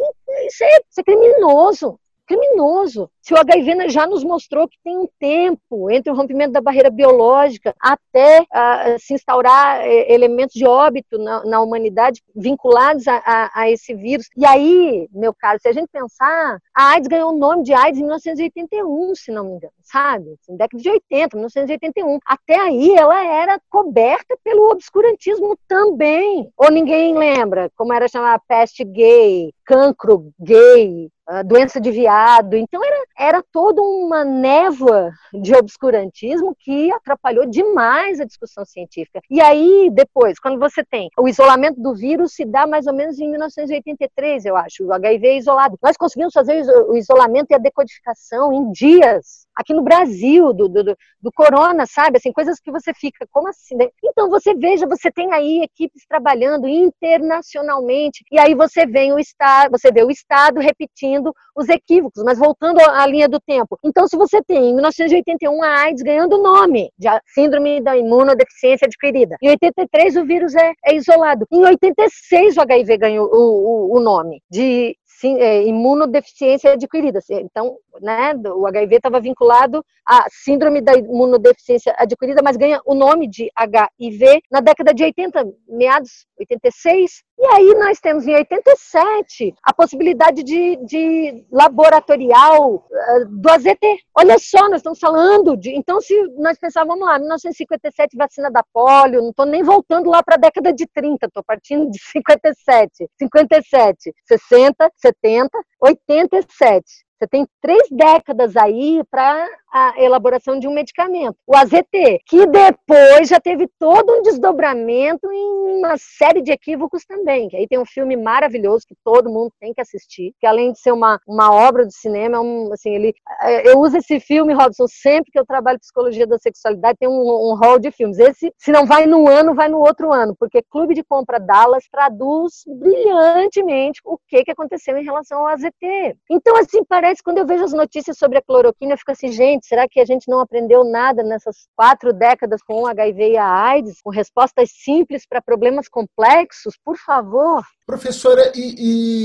Isso 0.47 0.63
é, 0.63 0.79
isso 0.89 0.99
é 0.99 1.03
criminoso 1.03 1.99
criminoso. 2.29 3.09
Se 3.23 3.33
o 3.33 3.37
HIV 3.37 3.89
já 3.89 4.05
nos 4.05 4.23
mostrou 4.23 4.67
que 4.67 4.77
tem 4.83 4.95
um 4.95 5.07
tempo 5.19 5.89
entre 5.89 6.11
o 6.11 6.15
rompimento 6.15 6.51
da 6.51 6.61
barreira 6.61 6.91
biológica 6.91 7.75
até 7.81 8.41
uh, 8.41 8.99
se 8.99 9.15
instaurar 9.15 9.81
uh, 9.81 9.83
elementos 10.07 10.53
de 10.53 10.65
óbito 10.65 11.17
na, 11.17 11.43
na 11.43 11.59
humanidade 11.59 12.21
vinculados 12.35 13.07
a, 13.07 13.17
a, 13.25 13.61
a, 13.61 13.69
esse 13.71 13.95
vírus. 13.95 14.27
E 14.37 14.45
aí, 14.45 15.09
meu 15.11 15.33
caro, 15.33 15.57
se 15.59 15.67
a 15.67 15.73
gente 15.73 15.89
pensar, 15.91 16.59
a 16.75 16.91
AIDS 16.91 17.07
ganhou 17.07 17.33
o 17.33 17.37
nome 17.37 17.63
de 17.63 17.73
AIDS 17.73 17.99
em 17.99 18.03
1981, 18.03 19.15
se 19.15 19.31
não 19.31 19.45
me 19.45 19.51
engano, 19.53 19.73
sabe? 19.81 20.35
Em 20.47 20.55
década 20.55 20.81
de 20.81 20.89
80, 20.89 21.35
1981. 21.35 22.19
Até 22.25 22.59
aí 22.59 22.93
ela 22.95 23.25
era 23.25 23.59
coberta 23.69 24.37
pelo 24.43 24.69
obscurantismo 24.71 25.57
também. 25.67 26.51
Ou 26.55 26.69
ninguém 26.69 27.17
lembra 27.17 27.71
como 27.75 27.91
era 27.91 28.07
chamada 28.07 28.41
peste 28.47 28.83
gay, 28.83 29.51
cancro 29.65 30.31
gay, 30.39 31.09
doença 31.45 31.79
de 31.79 31.91
viado. 31.91 32.55
Então 32.55 32.83
era, 32.83 33.03
era 33.17 33.43
toda 33.51 33.81
uma 33.81 34.23
névoa 34.23 35.11
de 35.33 35.55
obscurantismo 35.55 36.55
que 36.59 36.91
atrapalhou 36.91 37.45
demais 37.45 38.19
a 38.19 38.25
discussão 38.25 38.65
científica. 38.65 39.21
E 39.29 39.39
aí, 39.41 39.89
depois, 39.93 40.39
quando 40.39 40.59
você 40.59 40.83
tem 40.83 41.09
o 41.17 41.27
isolamento 41.27 41.79
do 41.81 41.93
vírus, 41.93 42.33
se 42.33 42.45
dá 42.45 42.65
mais 42.65 42.87
ou 42.87 42.93
menos 42.93 43.19
em 43.19 43.29
1983, 43.29 44.45
eu 44.45 44.57
acho. 44.57 44.85
O 44.85 44.93
HIV 44.93 45.27
é 45.27 45.37
isolado. 45.37 45.77
Nós 45.81 45.97
conseguimos 45.97 46.33
fazer 46.33 46.63
o 46.87 46.95
isolamento 46.95 47.51
e 47.51 47.55
a 47.55 47.59
decodificação 47.59 48.51
em 48.51 48.71
dias 48.71 49.47
aqui 49.59 49.73
no 49.73 49.83
Brasil, 49.83 50.53
do, 50.53 50.69
do, 50.69 50.95
do, 51.21 51.31
corona, 51.33 51.85
sabe? 51.85 52.17
Assim, 52.17 52.31
coisas 52.31 52.59
que 52.61 52.71
você 52.71 52.93
fica, 52.93 53.27
como 53.29 53.49
assim? 53.49 53.75
Né? 53.75 53.89
Então, 54.03 54.29
você 54.29 54.55
veja, 54.55 54.87
você 54.87 55.11
tem 55.11 55.33
aí 55.33 55.61
equipes 55.61 56.05
trabalhando 56.07 56.65
internacionalmente, 56.65 58.23
e 58.31 58.39
aí 58.39 58.55
você 58.55 58.85
vê 58.85 59.11
o 59.11 59.19
Estado, 59.19 59.71
você 59.71 59.91
vê 59.91 60.01
o 60.03 60.09
Estado 60.09 60.61
repetindo 60.61 61.33
os 61.53 61.67
equívocos, 61.67 62.23
mas 62.23 62.39
voltando 62.39 62.79
à 62.79 63.05
linha 63.05 63.27
do 63.27 63.39
tempo. 63.39 63.77
Então, 63.83 64.07
se 64.07 64.15
você 64.15 64.41
tem 64.41 64.69
em 64.69 64.73
1981 64.73 65.61
a 65.61 65.81
AIDS 65.81 66.03
ganhando 66.03 66.37
o 66.37 66.41
nome 66.41 66.89
de 66.97 67.09
síndrome 67.33 67.81
da 67.81 67.97
imunodeficiência 67.97 68.85
adquirida, 68.85 69.35
em 69.41 69.49
83 69.49 70.15
o 70.15 70.25
vírus 70.25 70.55
é, 70.55 70.71
é 70.85 70.95
isolado, 70.95 71.45
em 71.51 71.65
86 71.65 72.55
o 72.55 72.61
HIV 72.61 72.97
ganhou 72.97 73.27
o, 73.27 73.91
o, 73.91 73.97
o 73.97 73.99
nome 73.99 74.41
de 74.49 74.95
sim, 75.19 75.37
é, 75.39 75.65
imunodeficiência 75.65 76.71
adquirida. 76.73 77.19
Então, 77.29 77.77
né, 78.01 78.33
o 78.55 78.65
HIV 78.65 78.95
estava 78.95 79.19
vinculado 79.19 79.83
à 80.05 80.25
síndrome 80.29 80.81
da 80.81 80.93
imunodeficiência 80.93 81.93
adquirida, 81.97 82.41
mas 82.41 82.55
ganha 82.55 82.81
o 82.85 82.95
nome 82.95 83.27
de 83.27 83.51
HIV 83.53 84.41
na 84.49 84.61
década 84.61 84.93
de 84.93 85.03
80, 85.03 85.45
meados 85.67 86.25
86. 86.39 87.23
E 87.41 87.45
aí 87.53 87.73
nós 87.75 88.01
temos 88.01 88.27
em 88.27 88.35
87 88.35 89.55
a 89.63 89.73
possibilidade 89.73 90.43
de, 90.43 90.75
de 90.85 91.45
laboratorial 91.49 92.85
uh, 92.91 93.25
do 93.29 93.49
AZT. 93.49 93.79
Olha 94.13 94.37
só, 94.37 94.67
nós 94.67 94.79
estamos 94.79 94.99
falando 94.99 95.55
de. 95.55 95.69
Então, 95.69 96.01
se 96.01 96.13
nós 96.37 96.59
pensarmos, 96.59 96.99
lá, 96.99 97.17
1957, 97.17 98.17
vacina 98.17 98.51
da 98.51 98.61
polio, 98.73 99.21
não 99.21 99.29
estou 99.29 99.45
nem 99.45 99.63
voltando 99.63 100.09
lá 100.09 100.21
para 100.21 100.35
a 100.35 100.37
década 100.37 100.73
de 100.73 100.85
30, 100.85 101.27
estou 101.27 101.41
partindo 101.41 101.89
de 101.89 101.97
57, 101.97 103.07
57, 103.17 104.13
60, 104.27 104.91
70, 104.97 105.49
87. 105.81 106.83
Você 107.19 107.27
tem 107.27 107.47
três 107.61 107.87
décadas 107.89 108.57
aí 108.57 109.01
para 109.09 109.47
a 109.71 109.93
elaboração 109.97 110.59
de 110.59 110.67
um 110.67 110.73
medicamento, 110.73 111.35
o 111.45 111.55
AZT, 111.55 112.21
que 112.25 112.45
depois 112.47 113.27
já 113.27 113.39
teve 113.39 113.67
todo 113.79 114.11
um 114.11 114.21
desdobramento 114.21 115.31
em 115.31 115.77
uma 115.77 115.95
série 115.97 116.41
de 116.41 116.51
equívocos 116.51 117.05
também. 117.05 117.49
Que 117.49 117.57
aí 117.57 117.67
tem 117.67 117.79
um 117.79 117.85
filme 117.85 118.15
maravilhoso 118.15 118.85
que 118.87 118.95
todo 119.03 119.29
mundo 119.29 119.51
tem 119.59 119.73
que 119.73 119.81
assistir, 119.81 120.33
que 120.39 120.47
além 120.47 120.71
de 120.71 120.79
ser 120.79 120.91
uma, 120.91 121.19
uma 121.27 121.53
obra 121.53 121.85
de 121.85 121.93
cinema, 121.93 122.37
é 122.37 122.39
um, 122.39 122.73
assim, 122.73 122.93
ele, 122.93 123.13
é, 123.41 123.71
eu 123.71 123.79
uso 123.79 123.97
esse 123.97 124.19
filme, 124.19 124.53
Robson, 124.53 124.85
sempre 124.87 125.31
que 125.31 125.39
eu 125.39 125.45
trabalho 125.45 125.79
psicologia 125.79 126.25
da 126.25 126.37
sexualidade, 126.37 126.97
tem 126.99 127.09
um, 127.09 127.51
um 127.51 127.55
hall 127.55 127.79
de 127.79 127.91
filmes. 127.91 128.19
Esse, 128.19 128.51
se 128.57 128.71
não 128.71 128.85
vai 128.85 129.05
num 129.05 129.27
ano, 129.27 129.55
vai 129.55 129.67
no 129.67 129.79
outro 129.79 130.11
ano, 130.11 130.35
porque 130.37 130.63
Clube 130.69 130.93
de 130.93 131.03
Compra 131.03 131.39
Dallas 131.39 131.83
traduz 131.91 132.63
brilhantemente 132.67 134.01
o 134.03 134.17
que, 134.27 134.43
que 134.43 134.51
aconteceu 134.51 134.97
em 134.97 135.03
relação 135.03 135.39
ao 135.39 135.47
AZT. 135.47 136.15
Então, 136.29 136.55
assim, 136.57 136.83
parece 136.83 137.23
quando 137.23 137.37
eu 137.37 137.45
vejo 137.45 137.63
as 137.63 137.73
notícias 137.73 138.17
sobre 138.17 138.37
a 138.37 138.41
cloroquina, 138.41 138.93
eu 138.93 138.97
fico 138.97 139.11
assim, 139.11 139.31
gente, 139.31 139.58
gente, 139.59 139.67
será 139.67 139.87
que 139.87 139.99
a 139.99 140.05
gente 140.05 140.29
não 140.29 140.39
aprendeu 140.39 140.83
nada 140.83 141.21
nessas 141.21 141.67
quatro 141.75 142.13
décadas 142.13 142.61
com 142.63 142.81
o 142.81 142.87
HIV 142.87 143.31
e 143.31 143.37
a 143.37 143.45
AIDS, 143.45 144.01
com 144.01 144.09
respostas 144.09 144.71
simples 144.71 145.25
para 145.27 145.41
problemas 145.41 145.87
complexos? 145.87 146.75
Por 146.83 146.97
favor. 146.97 147.63
Professora, 147.85 148.51
e, 148.55 148.75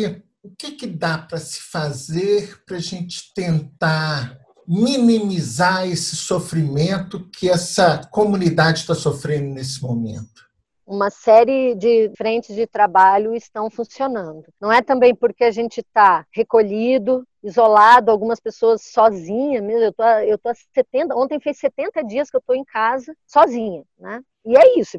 e 0.05 0.23
o 0.43 0.51
que, 0.59 0.73
que 0.73 0.87
dá 0.87 1.19
para 1.19 1.39
se 1.39 1.61
fazer 1.61 2.63
para 2.67 2.77
a 2.77 2.81
gente 2.81 3.33
tentar 3.35 4.39
minimizar 4.67 5.87
esse 5.87 6.17
sofrimento 6.17 7.29
que 7.31 7.51
essa 7.51 8.01
comunidade 8.11 8.81
está 8.81 8.95
sofrendo 8.95 9.55
nesse 9.55 9.83
momento? 9.83 10.45
uma 10.87 11.09
série 11.09 11.75
de 11.75 12.13
frentes 12.15 12.55
de 12.55 12.67
trabalho 12.67 13.35
estão 13.35 13.71
funcionando. 13.71 14.45
Não 14.61 14.71
é 14.71 14.83
também 14.83 15.15
porque 15.15 15.45
a 15.45 15.51
gente 15.51 15.81
está 15.81 16.27
recolhido, 16.31 17.27
isolado, 17.45 18.11
algumas 18.11 18.41
pessoas 18.41 18.83
sozinha 18.83 19.63
mesmo. 19.63 19.85
Eu 19.85 19.93
tô, 19.93 20.05
eu 20.05 20.39
tô 20.39 20.51
70, 20.75 21.17
ontem 21.17 21.41
fez 21.41 21.59
70 21.59 22.03
dias 22.05 22.31
que 22.31 22.37
eu 22.37 22.41
estou 22.41 22.57
em 22.57 22.65
casa 22.65 23.17
sozinha, 23.27 23.85
né? 23.99 24.23
E 24.45 24.57
é 24.57 24.79
isso, 24.79 24.99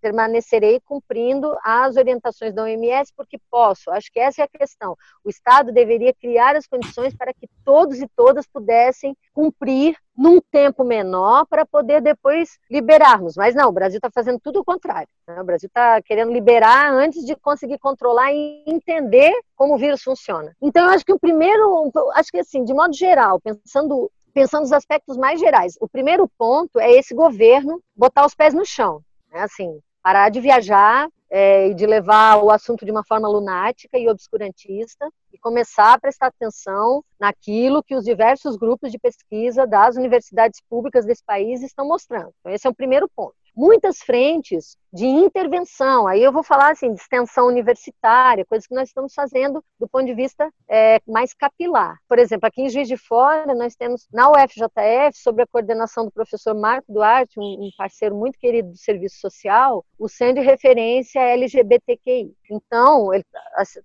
permanecerei 0.00 0.80
cumprindo 0.80 1.54
as 1.62 1.96
orientações 1.96 2.54
da 2.54 2.62
OMS 2.62 3.12
porque 3.14 3.38
posso. 3.50 3.90
Acho 3.90 4.10
que 4.10 4.18
essa 4.18 4.40
é 4.40 4.44
a 4.44 4.58
questão. 4.58 4.96
O 5.22 5.28
Estado 5.28 5.70
deveria 5.70 6.14
criar 6.14 6.56
as 6.56 6.66
condições 6.66 7.14
para 7.14 7.34
que 7.34 7.46
todos 7.64 8.00
e 8.00 8.08
todas 8.16 8.46
pudessem 8.46 9.14
cumprir 9.34 9.94
num 10.16 10.40
tempo 10.40 10.82
menor 10.82 11.46
para 11.46 11.66
poder 11.66 12.00
depois 12.00 12.58
liberarmos. 12.70 13.36
Mas 13.36 13.54
não, 13.54 13.68
o 13.68 13.72
Brasil 13.72 13.98
está 13.98 14.10
fazendo 14.10 14.40
tudo 14.40 14.60
o 14.60 14.64
contrário. 14.64 15.08
Né? 15.26 15.40
O 15.40 15.44
Brasil 15.44 15.68
está 15.68 16.00
querendo 16.02 16.32
liberar 16.32 16.90
antes 16.90 17.24
de 17.24 17.36
conseguir 17.36 17.78
controlar 17.78 18.32
e 18.32 18.64
entender 18.66 19.32
como 19.54 19.74
o 19.74 19.78
vírus 19.78 20.02
funciona. 20.02 20.56
Então, 20.60 20.86
eu 20.86 20.92
acho 20.92 21.04
que 21.04 21.12
o 21.12 21.20
primeiro, 21.20 21.92
acho 22.14 22.30
que 22.30 22.38
assim, 22.38 22.64
de 22.64 22.72
modo 22.72 22.94
geral, 22.94 23.38
pensando 23.38 24.10
pensando 24.38 24.62
nos 24.62 24.72
aspectos 24.72 25.16
mais 25.16 25.40
gerais. 25.40 25.76
O 25.80 25.88
primeiro 25.88 26.28
ponto 26.38 26.78
é 26.78 26.92
esse 26.92 27.12
governo 27.12 27.82
botar 27.96 28.24
os 28.24 28.36
pés 28.36 28.54
no 28.54 28.64
chão, 28.64 29.02
né? 29.32 29.40
assim, 29.40 29.80
parar 30.00 30.28
de 30.28 30.40
viajar 30.40 31.08
é, 31.28 31.66
e 31.66 31.74
de 31.74 31.84
levar 31.84 32.40
o 32.40 32.48
assunto 32.48 32.84
de 32.84 32.92
uma 32.92 33.02
forma 33.04 33.28
lunática 33.28 33.98
e 33.98 34.08
obscurantista 34.08 35.10
e 35.32 35.38
começar 35.38 35.94
a 35.94 35.98
prestar 35.98 36.28
atenção 36.28 37.04
naquilo 37.18 37.82
que 37.82 37.96
os 37.96 38.04
diversos 38.04 38.56
grupos 38.56 38.92
de 38.92 38.98
pesquisa 38.98 39.66
das 39.66 39.96
universidades 39.96 40.60
públicas 40.70 41.04
desse 41.04 41.24
país 41.24 41.60
estão 41.60 41.84
mostrando. 41.88 42.32
Então, 42.38 42.52
esse 42.52 42.64
é 42.64 42.70
o 42.70 42.74
primeiro 42.74 43.08
ponto 43.16 43.34
muitas 43.58 43.98
frentes 43.98 44.76
de 44.92 45.06
intervenção. 45.06 46.06
Aí 46.06 46.22
eu 46.22 46.32
vou 46.32 46.42
falar 46.42 46.72
assim 46.72 46.92
de 46.92 47.00
extensão 47.00 47.46
universitária, 47.46 48.44
coisas 48.44 48.66
que 48.66 48.74
nós 48.74 48.88
estamos 48.88 49.12
fazendo 49.14 49.62
do 49.78 49.88
ponto 49.88 50.06
de 50.06 50.14
vista 50.14 50.50
é, 50.68 51.00
mais 51.06 51.34
capilar. 51.34 51.98
Por 52.08 52.18
exemplo, 52.18 52.46
aqui 52.46 52.62
em 52.62 52.68
Juiz 52.68 52.88
de 52.88 52.96
Fora 52.96 53.54
nós 53.54 53.74
temos 53.76 54.06
na 54.12 54.30
UFJF 54.30 55.12
sob 55.14 55.42
a 55.42 55.46
coordenação 55.46 56.04
do 56.04 56.10
professor 56.10 56.54
Marco 56.54 56.92
Duarte, 56.92 57.38
um, 57.38 57.70
parceiro 57.76 58.14
muito 58.14 58.38
querido 58.38 58.70
do 58.70 58.76
serviço 58.76 59.20
social, 59.20 59.84
o 59.98 60.08
centro 60.08 60.42
de 60.42 60.48
referência 60.48 61.20
LGBTQI. 61.20 62.32
Então 62.50 63.12
está 63.12 63.40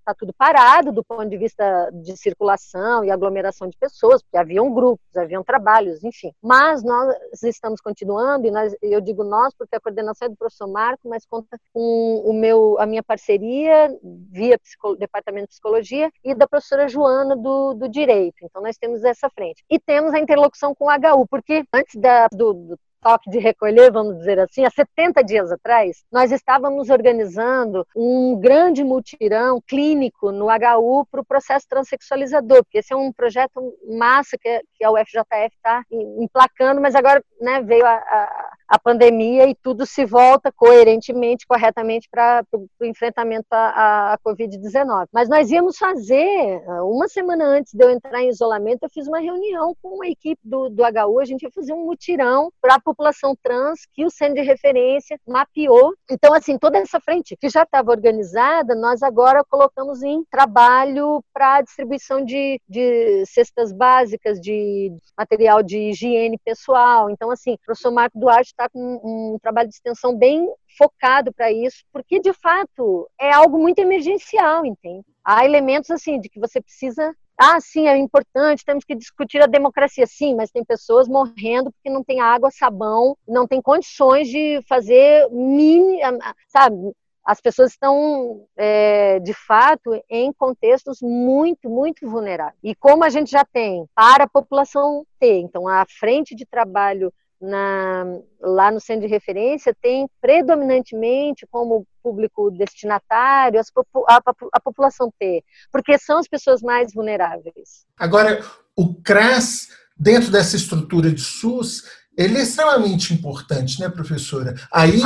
tá 0.06 0.14
tudo 0.14 0.34
parado 0.34 0.92
do 0.92 1.04
ponto 1.04 1.28
de 1.28 1.38
vista 1.38 1.90
de 1.94 2.16
circulação 2.18 3.04
e 3.04 3.12
aglomeração 3.12 3.68
de 3.68 3.78
pessoas, 3.78 4.22
porque 4.22 4.38
haviam 4.38 4.74
grupos, 4.74 5.06
haviam 5.16 5.44
trabalhos, 5.44 6.04
enfim. 6.04 6.32
Mas 6.42 6.84
nós 6.84 7.16
estamos 7.44 7.82
continuando 7.82 8.48
e 8.48 8.52
nós, 8.52 8.76
eu 8.82 9.02
digo 9.02 9.24
nós 9.24 9.54
porque 9.54 9.76
a 9.76 9.80
coordenação 9.80 10.28
é 10.28 10.30
do 10.30 10.38
professor 10.38 10.68
Marco, 10.68 10.93
mas 11.04 11.26
conta 11.26 11.60
com 11.74 12.24
o 12.26 12.34
meu, 12.34 12.78
a 12.80 12.86
minha 12.86 13.04
parceria 13.04 13.90
via 14.32 14.60
Departamento 14.98 15.48
de 15.48 15.54
Psicologia 15.54 16.12
e 16.24 16.34
da 16.36 16.48
professora 16.48 16.88
Joana 16.88 17.36
do, 17.36 17.74
do 17.74 17.90
Direito. 17.90 18.38
Então, 18.44 18.62
nós 18.62 18.78
temos 18.78 19.04
essa 19.04 19.30
frente. 19.30 19.64
E 19.70 19.80
temos 19.80 20.14
a 20.14 20.20
interlocução 20.20 20.74
com 20.76 20.86
o 20.86 20.90
HU, 20.90 21.28
porque 21.28 21.64
antes 21.74 22.00
da, 22.00 22.28
do, 22.28 22.54
do 22.54 22.80
toque 23.04 23.30
de 23.30 23.38
recolher, 23.38 23.92
vamos 23.92 24.18
dizer 24.18 24.40
assim, 24.40 24.66
há 24.66 24.72
70 24.72 25.24
dias 25.24 25.52
atrás, 25.52 26.04
nós 26.12 26.32
estávamos 26.32 26.90
organizando 26.90 27.86
um 27.96 28.40
grande 28.40 28.84
mutirão 28.84 29.62
clínico 29.68 30.32
no 30.32 30.46
HU 30.46 31.06
para 31.12 31.22
o 31.22 31.26
processo 31.26 31.68
transexualizador, 31.68 32.64
porque 32.64 32.80
esse 32.80 32.94
é 32.94 32.96
um 32.96 33.12
projeto 33.12 33.62
massa 33.98 34.38
que, 34.38 34.62
que 34.76 34.84
a 34.84 34.92
UFJF 34.92 35.54
está 35.54 35.84
emplacando, 35.92 36.80
mas 36.80 36.96
agora 36.96 37.22
né, 37.42 37.62
veio 37.62 37.86
a, 37.86 37.94
a 37.94 38.54
a 38.68 38.80
pandemia 38.80 39.48
e 39.48 39.56
tudo 39.56 39.86
se 39.86 40.06
volta 40.06 40.52
coerentemente, 40.52 41.46
corretamente 41.48 42.08
para 42.10 42.44
o 42.54 42.86
enfrentamento 42.86 43.48
à, 43.52 44.14
à 44.14 44.18
Covid-19. 44.20 45.08
Mas 45.12 45.30
nós 45.30 45.50
íamos 45.52 45.78
fazer, 45.78 46.64
uma 46.84 47.08
semana 47.08 47.46
antes 47.46 47.74
de 47.74 47.84
eu 47.84 47.90
entrar 47.90 48.22
em 48.22 48.30
isolamento, 48.30 48.84
eu 48.84 48.90
fiz 48.90 49.08
uma 49.08 49.20
reunião 49.20 49.76
com 49.82 50.02
a 50.04 50.08
equipe 50.08 50.42
do, 50.44 50.70
do 50.70 50.84
HU, 50.84 51.20
a 51.20 51.26
gente 51.26 51.44
ia 51.44 51.52
fazer 51.52 51.74
um 51.74 51.86
mutirão 51.86 52.52
para 52.62 52.76
a 52.76 52.82
população 52.82 53.36
trans 53.42 53.86
que 53.94 54.06
o 54.06 54.10
centro 54.10 54.36
de 54.36 54.42
referência 54.42 55.20
mapeou. 55.28 55.94
Então, 56.10 56.34
assim, 56.34 56.58
toda 56.58 56.78
essa 56.78 57.00
frente 57.00 57.36
que 57.36 57.50
já 57.50 57.64
estava 57.64 57.92
organizada, 57.92 58.76
nós 58.76 59.04
agora 59.04 59.44
colocamos 59.44 60.02
em 60.04 60.24
trabalho 60.26 61.24
para 61.34 61.58
a 61.58 61.62
distribuição 61.62 62.24
de, 62.24 62.60
de 62.68 63.26
cestas 63.26 63.72
básicas, 63.72 64.40
de 64.40 64.92
material 65.18 65.62
de 65.62 65.78
higiene 65.90 66.38
pessoal. 66.44 67.10
Então, 67.10 67.30
assim, 67.30 67.54
o 67.54 67.60
professor 67.66 67.92
Marco 67.92 68.20
Duarte 68.20 68.53
está 68.54 68.70
com 68.70 68.80
um 69.04 69.38
trabalho 69.40 69.68
de 69.68 69.76
extensão 69.76 70.16
bem 70.16 70.50
focado 70.78 71.34
para 71.34 71.52
isso, 71.52 71.84
porque 71.92 72.20
de 72.20 72.34
fato 72.34 73.10
é 73.20 73.32
algo 73.32 73.60
muito 73.60 73.80
emergencial, 73.80 74.66
entende? 74.66 75.06
Há 75.24 75.46
elementos 75.46 75.92
assim 75.92 76.20
de 76.20 76.30
que 76.30 76.40
você 76.40 76.62
precisa 76.62 77.16
ah, 77.38 77.60
sim, 77.60 77.88
é 77.88 77.98
importante, 77.98 78.64
temos 78.64 78.84
que 78.86 78.96
discutir 78.96 79.42
a 79.42 79.48
democracia. 79.48 80.06
Sim, 80.06 80.36
mas 80.36 80.52
tem 80.52 80.64
pessoas 80.64 81.08
morrendo 81.08 81.72
porque 81.72 81.90
não 81.90 82.04
tem 82.04 82.22
água, 82.22 82.52
sabão, 82.52 83.18
não 83.28 83.48
tem 83.48 83.62
condições 83.62 84.28
de 84.28 84.62
fazer 84.68 85.28
mini, 85.32 86.00
sabe? 86.48 86.94
As 87.26 87.40
pessoas 87.40 87.72
estão, 87.72 88.46
é, 88.56 89.20
de 89.20 89.34
fato, 89.34 89.92
em 90.10 90.32
contextos 90.34 91.02
muito, 91.02 91.70
muito 91.70 92.08
vulneráveis. 92.08 92.60
E 92.62 92.76
como 92.76 93.04
a 93.04 93.10
gente 93.10 93.32
já 93.32 93.46
tem 93.46 93.86
para 93.96 94.26
a 94.26 94.30
população 94.30 95.06
ter, 95.20 95.40
então, 95.40 95.68
a 95.68 95.86
frente 95.88 96.36
de 96.36 96.46
trabalho 96.46 97.14
na, 97.44 98.06
lá 98.40 98.72
no 98.72 98.80
centro 98.80 99.06
de 99.06 99.14
referência 99.14 99.76
tem 99.82 100.10
predominantemente 100.22 101.46
como 101.52 101.86
público 102.02 102.50
destinatário 102.52 103.60
a, 103.60 104.16
a, 104.16 104.22
a, 104.54 104.62
população 104.62 105.12
T, 105.20 105.44
porque 105.72 105.98
são 105.98 106.20
as 106.20 106.28
pessoas 106.28 106.62
mais 106.62 106.94
vulneráveis. 106.94 107.86
Agora, 107.98 108.42
o 108.78 108.96
CRAS, 108.96 109.68
dentro 109.98 110.32
dessa 110.32 110.56
estrutura 110.56 111.12
de 111.12 111.22
SUS, 111.22 111.84
ele 112.18 112.38
é 112.38 112.42
extremamente 112.42 113.14
importante, 113.14 113.80
né, 113.80 113.90
professora? 113.90 114.54
Aí, 114.72 115.02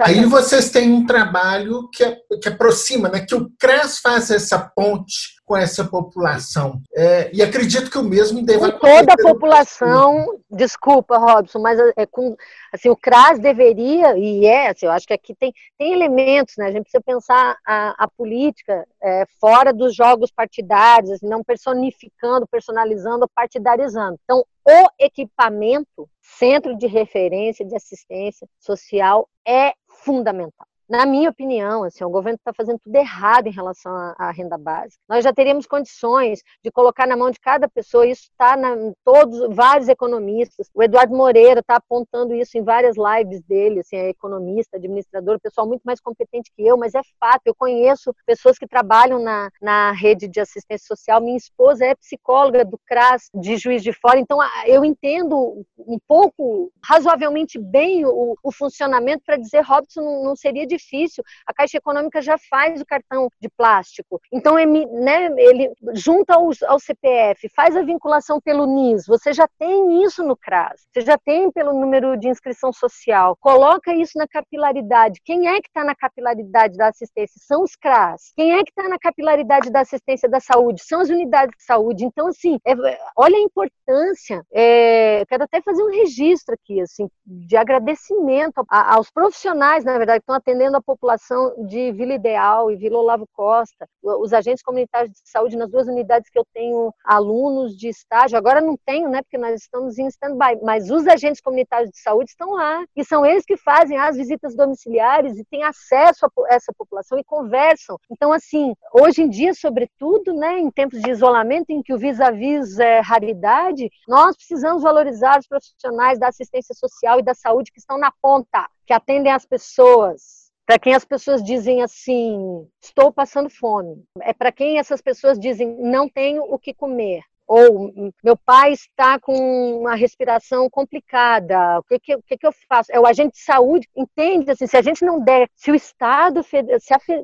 aí 0.00 0.24
vocês 0.24 0.70
têm 0.70 0.92
um 0.92 1.06
trabalho 1.06 1.88
que, 1.92 2.04
que 2.42 2.48
aproxima, 2.48 3.08
né, 3.08 3.20
que 3.20 3.34
o 3.34 3.50
CRAS 3.58 3.98
faz 3.98 4.30
essa 4.30 4.58
ponte 4.58 5.38
com 5.48 5.56
essa 5.56 5.82
população. 5.82 6.82
É, 6.94 7.30
e 7.32 7.42
acredito 7.42 7.90
que 7.90 7.96
o 7.96 8.02
mesmo 8.02 8.44
deva 8.44 8.70
com 8.70 8.80
toda 8.80 9.14
a 9.14 9.16
população, 9.16 10.38
desculpa, 10.50 11.16
Robson, 11.16 11.58
mas 11.58 11.78
é 11.96 12.04
com, 12.04 12.36
assim, 12.70 12.90
o 12.90 12.96
CRAS 12.96 13.38
deveria, 13.38 14.16
e 14.18 14.44
é, 14.44 14.68
assim, 14.68 14.84
eu 14.84 14.92
acho 14.92 15.06
que 15.06 15.14
aqui 15.14 15.34
tem, 15.34 15.52
tem 15.78 15.94
elementos, 15.94 16.54
né? 16.58 16.66
A 16.66 16.70
gente 16.70 16.82
precisa 16.82 17.02
pensar 17.02 17.56
a, 17.66 18.04
a 18.04 18.08
política 18.08 18.86
é, 19.02 19.24
fora 19.40 19.72
dos 19.72 19.94
jogos 19.94 20.30
partidários, 20.30 21.12
assim, 21.12 21.26
não 21.26 21.42
personificando, 21.42 22.46
personalizando, 22.46 23.26
partidarizando. 23.34 24.18
Então, 24.22 24.44
o 24.66 24.88
equipamento, 24.98 26.06
centro 26.36 26.76
de 26.76 26.86
referência 26.86 27.64
de 27.64 27.74
assistência 27.74 28.48
social, 28.60 29.28
é 29.46 29.72
fundamental 30.04 30.66
na 30.88 31.04
minha 31.04 31.28
opinião, 31.28 31.84
assim, 31.84 32.02
o 32.02 32.08
governo 32.08 32.36
está 32.36 32.52
fazendo 32.52 32.78
tudo 32.78 32.96
errado 32.96 33.46
em 33.46 33.52
relação 33.52 33.92
à, 34.16 34.30
renda 34.30 34.56
básica. 34.56 35.02
Nós 35.08 35.22
já 35.22 35.32
teríamos 35.32 35.66
condições 35.66 36.40
de 36.64 36.70
colocar 36.70 37.06
na 37.06 37.16
mão 37.16 37.30
de 37.30 37.38
cada 37.38 37.68
pessoa, 37.68 38.06
isso 38.06 38.22
está 38.22 38.56
em 38.56 38.94
todos, 39.04 39.54
vários 39.54 39.88
economistas. 39.88 40.70
O 40.74 40.82
Eduardo 40.82 41.14
Moreira 41.14 41.60
está 41.60 41.76
apontando 41.76 42.34
isso 42.34 42.56
em 42.56 42.62
várias 42.62 42.96
lives 42.96 43.42
dele, 43.42 43.80
assim, 43.80 43.96
é 43.96 44.08
economista, 44.08 44.78
administrador, 44.78 45.38
pessoal 45.40 45.66
muito 45.66 45.82
mais 45.82 46.00
competente 46.00 46.50
que 46.56 46.66
eu, 46.66 46.78
mas 46.78 46.94
é 46.94 47.02
fato, 47.20 47.42
eu 47.44 47.54
conheço 47.54 48.14
pessoas 48.24 48.58
que 48.58 48.66
trabalham 48.66 49.18
na, 49.18 49.50
na 49.60 49.92
rede 49.92 50.26
de 50.26 50.40
assistência 50.40 50.86
social. 50.86 51.20
Minha 51.20 51.36
esposa 51.36 51.84
é 51.84 51.94
psicóloga 51.94 52.64
do 52.64 52.78
CRAS 52.86 53.28
de 53.34 53.56
Juiz 53.58 53.82
de 53.82 53.92
Fora, 53.92 54.18
então 54.18 54.38
eu 54.66 54.84
entendo 54.84 55.64
um 55.78 55.98
pouco, 56.06 56.72
razoavelmente 56.82 57.58
bem 57.58 58.06
o, 58.06 58.36
o 58.42 58.52
funcionamento 58.52 59.22
para 59.26 59.36
dizer, 59.36 59.60
Robson, 59.60 60.00
não, 60.00 60.24
não 60.24 60.36
seria 60.36 60.66
de 60.66 60.77
difícil. 60.78 61.22
A 61.46 61.52
Caixa 61.52 61.76
Econômica 61.76 62.22
já 62.22 62.36
faz 62.50 62.80
o 62.80 62.86
cartão 62.86 63.28
de 63.40 63.48
plástico. 63.48 64.20
Então, 64.32 64.58
ele, 64.58 64.86
né, 64.86 65.26
ele 65.36 65.72
junta 65.94 66.34
ao, 66.34 66.78
CPF, 66.78 67.48
faz 67.54 67.76
a 67.76 67.82
vinculação 67.82 68.40
pelo 68.40 68.66
NIS. 68.66 69.06
Você 69.06 69.32
já 69.32 69.46
tem 69.58 70.02
isso 70.02 70.22
no 70.22 70.36
CRAS. 70.36 70.86
Você 70.92 71.02
já 71.02 71.18
tem 71.18 71.50
pelo 71.50 71.72
número 71.72 72.16
de 72.16 72.28
inscrição 72.28 72.72
social. 72.72 73.36
Coloca 73.40 73.94
isso 73.94 74.16
na 74.16 74.26
capilaridade. 74.26 75.20
Quem 75.24 75.48
é 75.48 75.60
que 75.60 75.68
está 75.68 75.84
na 75.84 75.94
capilaridade 75.94 76.76
da 76.76 76.88
assistência? 76.88 77.40
São 77.44 77.62
os 77.62 77.76
CRAS. 77.76 78.32
Quem 78.36 78.52
é 78.52 78.62
que 78.62 78.70
está 78.70 78.88
na 78.88 78.98
capilaridade 78.98 79.70
da 79.70 79.80
assistência 79.80 80.28
da 80.28 80.40
saúde? 80.40 80.82
São 80.84 81.00
as 81.00 81.08
unidades 81.08 81.54
de 81.56 81.64
saúde. 81.64 82.04
Então, 82.04 82.28
assim, 82.28 82.58
é, 82.66 82.74
olha 83.16 83.36
a 83.36 83.40
importância. 83.40 84.44
É, 84.52 85.24
quero 85.28 85.44
até 85.44 85.60
fazer 85.60 85.82
um 85.82 85.90
registro 85.90 86.54
aqui, 86.54 86.80
assim, 86.80 87.08
de 87.26 87.56
agradecimento 87.56 88.64
aos 88.68 89.10
profissionais, 89.10 89.84
na 89.84 89.96
verdade, 89.96 90.20
que 90.20 90.22
estão 90.22 90.36
atendendo 90.36 90.67
atendendo 90.68 90.76
a 90.76 90.82
população 90.82 91.66
de 91.66 91.90
Vila 91.92 92.14
Ideal 92.14 92.70
e 92.70 92.76
Vila 92.76 92.98
Olavo 92.98 93.26
Costa, 93.32 93.88
os 94.02 94.32
agentes 94.32 94.62
comunitários 94.62 95.12
de 95.12 95.30
saúde 95.30 95.56
nas 95.56 95.70
duas 95.70 95.88
unidades 95.88 96.30
que 96.30 96.38
eu 96.38 96.44
tenho 96.52 96.92
alunos 97.04 97.76
de 97.76 97.88
estágio, 97.88 98.38
agora 98.38 98.60
não 98.60 98.76
tenho, 98.86 99.08
né, 99.08 99.22
porque 99.22 99.38
nós 99.38 99.60
estamos 99.60 99.98
em 99.98 100.06
stand-by, 100.06 100.60
mas 100.62 100.90
os 100.90 101.06
agentes 101.06 101.40
comunitários 101.40 101.90
de 101.90 101.98
saúde 101.98 102.30
estão 102.30 102.52
lá, 102.52 102.84
e 102.94 103.04
são 103.04 103.24
eles 103.24 103.44
que 103.44 103.56
fazem 103.56 103.98
as 103.98 104.16
visitas 104.16 104.54
domiciliares 104.54 105.36
e 105.38 105.44
têm 105.44 105.64
acesso 105.64 106.26
a 106.26 106.30
essa 106.50 106.72
população 106.76 107.18
e 107.18 107.24
conversam. 107.24 107.98
Então, 108.10 108.32
assim, 108.32 108.74
hoje 108.92 109.22
em 109.22 109.28
dia, 109.28 109.54
sobretudo, 109.54 110.34
né, 110.34 110.58
em 110.58 110.70
tempos 110.70 111.00
de 111.00 111.10
isolamento, 111.10 111.70
em 111.70 111.82
que 111.82 111.94
o 111.94 111.98
vis-a-vis 111.98 112.76
-vis 112.76 112.80
é 112.80 113.00
raridade, 113.00 113.90
nós 114.06 114.36
precisamos 114.36 114.82
valorizar 114.82 115.38
os 115.38 115.46
profissionais 115.46 116.18
da 116.18 116.28
assistência 116.28 116.74
social 116.74 117.18
e 117.18 117.22
da 117.22 117.34
saúde 117.34 117.72
que 117.72 117.78
estão 117.78 117.98
na 117.98 118.12
ponta, 118.22 118.68
que 118.86 118.92
atendem 118.92 119.32
as 119.32 119.44
pessoas, 119.44 120.48
para 120.68 120.78
quem 120.78 120.94
as 120.94 121.02
pessoas 121.02 121.42
dizem 121.42 121.82
assim, 121.82 122.68
estou 122.78 123.10
passando 123.10 123.48
fome. 123.48 124.04
É 124.20 124.34
para 124.34 124.52
quem 124.52 124.78
essas 124.78 125.00
pessoas 125.00 125.38
dizem, 125.38 125.74
não 125.80 126.10
tenho 126.10 126.42
o 126.42 126.58
que 126.58 126.74
comer. 126.74 127.22
Ou 127.46 127.90
meu 128.22 128.36
pai 128.36 128.72
está 128.72 129.18
com 129.18 129.32
uma 129.80 129.94
respiração 129.94 130.68
complicada, 130.68 131.78
o 131.78 131.82
que, 131.84 131.98
que, 131.98 132.18
que, 132.18 132.36
que 132.36 132.46
eu 132.46 132.52
faço? 132.68 132.92
É 132.92 133.00
o 133.00 133.06
agente 133.06 133.38
de 133.38 133.42
saúde, 133.42 133.88
entende? 133.96 134.50
Assim, 134.50 134.66
se 134.66 134.76
a 134.76 134.82
gente 134.82 135.02
não 135.06 135.18
der, 135.18 135.48
se 135.54 135.70
o 135.70 135.74
Estado, 135.74 136.42
se 136.42 136.58
a, 136.58 136.64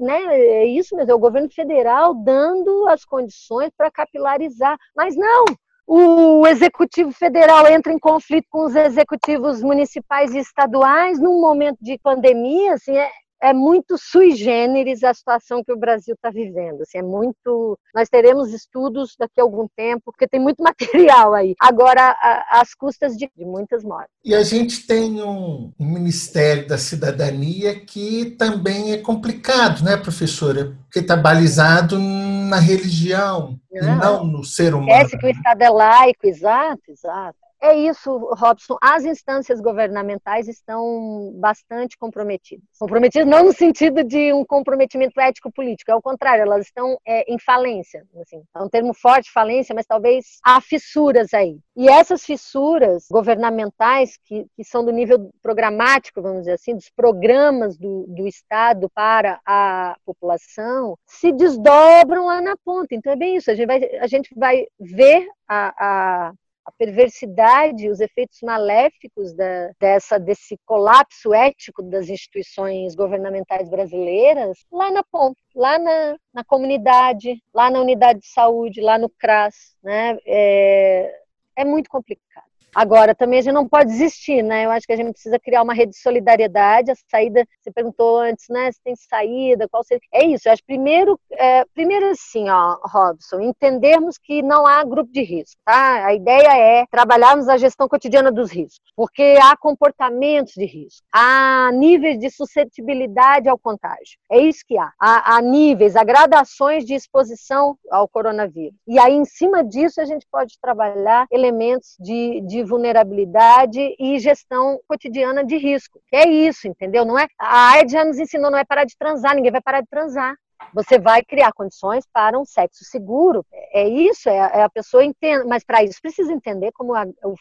né, 0.01 0.23
é 0.39 0.65
isso 0.65 0.97
mesmo, 0.97 1.13
é 1.13 1.15
o 1.15 1.19
governo 1.19 1.51
federal 1.51 2.15
dando 2.15 2.89
as 2.89 3.05
condições 3.05 3.71
para 3.77 3.91
capilarizar. 3.91 4.79
Mas 4.97 5.15
não, 5.15 5.45
o 5.87 6.47
executivo 6.47 7.13
federal 7.13 7.67
entra 7.67 7.93
em 7.93 7.99
conflito 7.99 8.47
com 8.49 8.65
os 8.65 8.75
executivos 8.75 9.63
municipais 9.63 10.35
e 10.35 10.39
estaduais 10.39 11.21
num 11.21 11.43
momento 11.43 11.77
de 11.83 11.99
pandemia, 11.99 12.73
assim, 12.73 12.97
é, 12.97 13.11
é 13.45 13.53
muito 13.53 13.99
sui 13.99 14.35
generis 14.35 15.05
a 15.05 15.13
situação 15.13 15.63
que 15.63 15.71
o 15.71 15.79
Brasil 15.79 16.15
está 16.15 16.31
vivendo. 16.31 16.81
Assim, 16.81 16.99
é 16.99 17.03
muito. 17.03 17.79
Nós 17.95 18.09
teremos 18.09 18.55
estudos 18.55 19.15
daqui 19.19 19.39
a 19.39 19.43
algum 19.45 19.69
tempo, 19.77 20.05
porque 20.07 20.27
tem 20.27 20.41
muito 20.41 20.63
material 20.65 21.35
aí. 21.35 21.55
Agora, 21.61 22.17
às 22.51 22.75
custas 22.75 23.17
de, 23.17 23.31
de, 23.37 23.45
muitas 23.45 23.85
mortes. 23.85 24.11
E 24.25 24.35
a 24.35 24.43
gente 24.43 24.87
tem 24.87 25.23
um, 25.23 25.71
um, 25.79 25.95
Ministério 25.95 26.67
da 26.67 26.79
Cidadania 26.79 27.79
que 27.79 28.35
também 28.39 28.93
é 28.93 28.99
complicado, 28.99 29.85
né, 29.85 29.99
professora? 29.99 30.77
Porque 30.85 31.01
está 31.01 31.17
balizado 31.17 31.99
na 31.99 32.59
religião 32.59 33.59
e 33.71 33.81
não 33.81 34.25
no 34.25 34.43
ser 34.43 34.75
humano. 34.75 34.89
Parece 34.89 35.19
que 35.19 35.27
o 35.27 35.31
Estado 35.31 35.63
é 35.63 35.69
laico, 35.69 36.27
exato, 36.27 36.83
exato. 36.89 37.44
É 37.65 37.75
isso, 37.75 38.19
Robson. 38.37 38.77
As 38.79 39.07
instâncias 39.07 39.59
governamentais 39.59 40.49
estão 40.49 41.33
bastante 41.37 41.97
comprometidas. 41.97 42.63
Comprometidas 42.79 43.27
não 43.27 43.43
no 43.43 43.55
sentido 43.55 44.05
de 44.05 44.35
um 44.35 44.45
comprometimento 44.45 45.19
ético-político, 45.19 45.91
ao 45.91 46.03
contrário, 46.03 46.43
elas 46.43 46.67
estão 46.67 46.99
é, 47.07 47.25
em 47.33 47.39
falência. 47.39 48.07
Assim. 48.21 48.43
É 48.55 48.63
um 48.63 48.69
termo 48.69 48.93
forte, 48.93 49.33
falência, 49.33 49.75
mas 49.75 49.87
talvez 49.87 50.39
há 50.45 50.61
fissuras 50.61 51.33
aí. 51.33 51.59
E 51.75 51.89
essas 51.89 52.23
fissuras 52.23 53.07
governamentais, 53.11 54.19
que, 54.27 54.45
que 54.55 54.63
são 54.63 54.85
do 54.85 54.93
nível 54.93 55.31
programático, 55.41 56.21
vamos 56.21 56.41
dizer 56.41 56.53
assim, 56.53 56.75
dos 56.75 56.91
programas 56.91 57.79
do, 57.79 58.05
do 58.09 58.29
Estado 58.29 58.91
para 58.91 59.41
a 59.47 59.97
população, 60.05 60.99
se 61.07 61.33
desdobram 61.33 62.27
lá 62.27 62.43
na 62.43 62.59
ponta. 62.63 62.95
Então 62.95 63.11
é 63.11 63.17
bem 63.17 63.37
isso, 63.37 63.51
a 63.51 63.55
gente 63.55 63.67
vai, 63.67 63.83
a 64.01 64.07
gente 64.07 64.35
vai 64.37 64.67
ver 64.79 65.27
a, 65.49 66.29
a 66.29 66.33
a 66.65 66.73
perversidade, 66.73 67.91
os 67.91 68.01
efeitos 68.01 68.39
maléficos 68.43 69.35
da, 69.35 69.71
dessa, 69.79 70.19
desse 70.19 70.59
colapso 70.65 71.35
ético 71.35 71.83
das 71.83 72.09
instituições 72.09 72.95
governamentais 72.95 73.69
brasileiras 73.69 74.65
lá 74.73 74.91
na 74.91 75.03
ponta, 75.05 75.41
lá 75.55 75.79
na, 75.79 76.17
na 76.33 76.45
comunidade, 76.45 77.43
lá 77.53 77.71
na 77.71 77.81
unidade 77.81 78.21
de 78.21 78.29
saúde, 78.29 78.81
lá 78.81 78.99
no 78.99 79.11
CRAS. 79.11 79.77
Né? 79.83 80.17
É, 80.27 81.21
é 81.57 81.65
muito 81.65 81.91
complicado. 81.91 82.44
Agora, 82.75 83.15
também 83.15 83.39
a 83.39 83.43
gente 83.43 83.55
não 83.55 83.69
pode 83.69 83.91
desistir, 83.91 84.43
né? 84.43 84.65
Eu 84.65 84.71
acho 84.71 84.87
que 84.87 84.93
a 84.93 84.97
gente 84.97 85.13
precisa 85.13 85.39
criar 85.39 85.63
uma 85.63 85.75
rede 85.75 85.93
de 85.93 85.99
solidariedade. 85.99 86.91
A 86.91 86.95
saída, 87.11 87.47
você 87.61 87.71
perguntou 87.71 88.19
antes, 88.19 88.47
né? 88.49 88.73
Se 88.73 88.83
tem 88.83 88.97
saída, 88.97 89.69
qual 89.69 89.85
seria. 89.85 90.01
É 90.13 90.25
isso, 90.25 90.49
eu 90.49 90.53
acho 90.53 90.65
primeiro, 90.65 91.19
é, 91.33 91.65
primeiro 91.75 92.11
assim, 92.11 92.49
ó, 92.49 92.77
Robson, 92.85 93.41
entendermos 93.41 94.19
que 94.19 94.43
não 94.43 94.67
há 94.67 94.83
grupo 94.85 95.13
de 95.13 95.23
risco, 95.23 95.61
tá? 95.65 96.07
A 96.07 96.15
ideia 96.15 96.57
é 96.57 96.87
trabalharmos 96.91 97.49
a 97.49 97.57
gestão 97.57 97.89
cotidiana 97.89 98.33
dos 98.33 98.51
riscos, 98.51 98.81
porque 98.97 99.39
há 99.41 99.57
comportamentos 99.57 100.55
de 100.55 100.65
risco, 100.65 101.07
há 101.13 101.71
níveis 101.73 102.19
de 102.19 102.31
suscetibilidade 102.31 103.49
ao 103.49 103.59
contágio. 103.59 104.19
É 104.31 104.39
isso 104.39 104.65
que 104.67 104.77
há. 104.77 104.91
Há, 104.99 105.37
há 105.37 105.43
níveis, 105.43 105.97
há 105.97 106.03
gradações 106.03 106.85
de 106.85 106.95
exposição 106.95 107.77
ao 107.91 108.09
coronavírus. 108.09 108.79
E 108.87 108.99
aí, 108.99 109.15
em 109.15 109.25
cima 109.25 109.63
disso, 109.63 110.01
a 110.01 110.05
gente 110.05 110.27
pode 110.31 110.59
trabalhar 110.61 111.27
elementos 111.31 111.97
de, 112.01 112.41
de 112.43 112.64
vulnerabilidade 112.65 113.95
e 113.99 114.19
gestão 114.19 114.81
cotidiana 114.87 115.45
de 115.45 115.57
risco. 115.57 116.01
É 116.13 116.29
isso, 116.29 116.67
entendeu? 116.69 117.05
Não 117.05 117.19
é 117.19 117.27
a 117.39 117.73
AIDS 117.73 117.93
já 117.93 118.05
nos 118.05 118.19
ensinou 118.19 118.51
não 118.51 118.59
é 118.59 118.65
parar 118.65 118.85
de 118.85 118.97
transar, 118.97 119.35
ninguém 119.35 119.53
vai 119.53 119.63
parar 119.63 119.81
de 119.81 119.89
transar. 119.89 120.35
Você 120.73 120.99
vai 120.99 121.23
criar 121.23 121.53
condições 121.53 122.05
para 122.13 122.39
um 122.39 122.45
sexo 122.45 122.85
seguro. 122.85 123.45
É 123.73 123.87
isso, 123.87 124.29
é, 124.29 124.37
é 124.37 124.63
a 124.63 124.71
pessoa 124.71 125.05
entende, 125.05 125.47
mas 125.47 125.65
para 125.65 125.83
isso 125.83 126.01
precisa 126.01 126.33
entender 126.33 126.73
como 126.73 126.95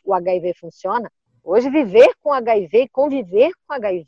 o 0.03 0.13
HIV 0.13 0.53
funciona. 0.59 1.09
Hoje, 1.45 1.69
viver 1.69 2.09
com 2.21 2.31
HIV, 2.31 2.87
conviver 2.89 3.51
com 3.67 3.73
HIV, 3.73 4.05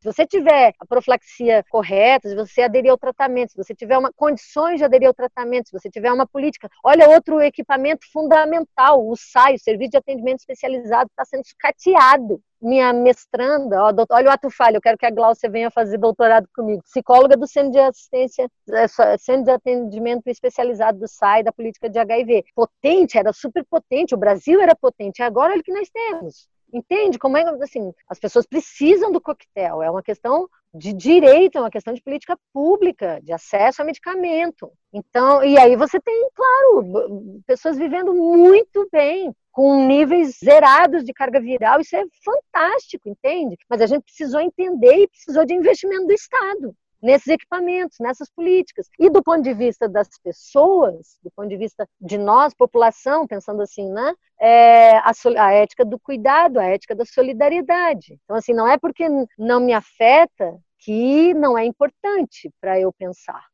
se 0.00 0.10
você 0.10 0.26
tiver 0.26 0.72
a 0.80 0.86
profilaxia 0.86 1.62
correta, 1.68 2.30
se 2.30 2.34
você 2.34 2.62
aderir 2.62 2.90
ao 2.90 2.96
tratamento, 2.96 3.50
se 3.50 3.56
você 3.58 3.74
tiver 3.74 3.98
uma, 3.98 4.10
condições 4.16 4.78
de 4.78 4.84
aderir 4.84 5.06
ao 5.06 5.12
tratamento, 5.12 5.68
se 5.68 5.78
você 5.78 5.90
tiver 5.90 6.10
uma 6.10 6.26
política. 6.26 6.66
Olha, 6.82 7.10
outro 7.10 7.42
equipamento 7.42 8.10
fundamental, 8.10 9.06
o 9.06 9.14
SAI, 9.16 9.56
o 9.56 9.58
Serviço 9.58 9.90
de 9.90 9.96
Atendimento 9.98 10.38
Especializado, 10.38 11.10
está 11.10 11.26
sendo 11.26 11.46
sucateado 11.46 12.40
minha 12.60 12.92
mestranda, 12.92 13.84
ó, 13.84 13.92
doutor, 13.92 14.16
olha 14.16 14.30
o 14.30 14.32
ato 14.32 14.50
falho, 14.50 14.78
eu 14.78 14.80
quero 14.80 14.98
que 14.98 15.06
a 15.06 15.10
Glaucia 15.10 15.48
venha 15.48 15.70
fazer 15.70 15.98
doutorado 15.98 16.48
comigo, 16.54 16.82
psicóloga 16.82 17.36
do 17.36 17.46
Centro 17.46 17.72
de 17.72 17.78
Assistência, 17.78 18.50
é, 18.70 18.88
Centro 19.18 19.44
de 19.44 19.50
Atendimento 19.50 20.26
Especializado 20.26 20.98
do 20.98 21.06
SAI, 21.06 21.42
da 21.42 21.52
política 21.52 21.88
de 21.88 21.98
HIV. 21.98 22.46
Potente, 22.54 23.18
era 23.18 23.32
super 23.32 23.64
potente, 23.64 24.14
o 24.14 24.18
Brasil 24.18 24.60
era 24.60 24.74
potente, 24.74 25.22
agora 25.22 25.52
olha 25.52 25.60
o 25.60 25.64
que 25.64 25.72
nós 25.72 25.88
temos. 25.90 26.48
Entende 26.72 27.18
como 27.18 27.36
é 27.36 27.42
assim? 27.62 27.92
As 28.08 28.18
pessoas 28.18 28.46
precisam 28.46 29.10
do 29.10 29.20
coquetel. 29.20 29.82
É 29.82 29.90
uma 29.90 30.02
questão 30.02 30.48
de 30.74 30.92
direito, 30.92 31.56
é 31.56 31.60
uma 31.60 31.70
questão 31.70 31.94
de 31.94 32.02
política 32.02 32.38
pública, 32.52 33.20
de 33.22 33.32
acesso 33.32 33.80
a 33.80 33.84
medicamento. 33.84 34.70
Então, 34.92 35.42
e 35.42 35.58
aí 35.58 35.76
você 35.76 35.98
tem, 35.98 36.28
claro, 36.34 37.40
pessoas 37.46 37.78
vivendo 37.78 38.12
muito 38.14 38.86
bem, 38.92 39.34
com 39.50 39.86
níveis 39.86 40.38
zerados 40.44 41.04
de 41.04 41.12
carga 41.12 41.40
viral. 41.40 41.80
Isso 41.80 41.96
é 41.96 42.04
fantástico, 42.22 43.08
entende? 43.08 43.56
Mas 43.68 43.80
a 43.80 43.86
gente 43.86 44.02
precisou 44.02 44.40
entender 44.40 45.02
e 45.02 45.08
precisou 45.08 45.44
de 45.46 45.54
investimento 45.54 46.06
do 46.06 46.12
Estado 46.12 46.74
nesses 47.02 47.28
equipamentos, 47.28 47.98
nessas 48.00 48.30
políticas. 48.30 48.88
E 48.98 49.08
do 49.10 49.22
ponto 49.22 49.42
de 49.42 49.54
vista 49.54 49.88
das 49.88 50.08
pessoas, 50.22 51.18
do 51.22 51.30
ponto 51.30 51.48
de 51.48 51.56
vista 51.56 51.88
de 52.00 52.18
nós, 52.18 52.54
população, 52.54 53.26
pensando 53.26 53.62
assim, 53.62 53.90
né? 53.90 54.14
É 54.40 54.96
a, 54.98 55.12
a, 55.38 55.52
ética 55.52 55.84
do 55.84 55.98
cuidado, 55.98 56.58
a 56.58 56.64
ética 56.64 56.94
da 56.94 57.04
solidariedade. 57.04 58.18
Então, 58.24 58.36
assim, 58.36 58.52
não 58.52 58.68
é 58.68 58.78
porque 58.78 59.06
não 59.36 59.60
me 59.60 59.72
afeta 59.72 60.58
que 60.78 61.34
não 61.34 61.58
é 61.58 61.64
importante 61.64 62.50
para 62.60 62.78
eu 62.78 62.92
pensar. 62.92 63.44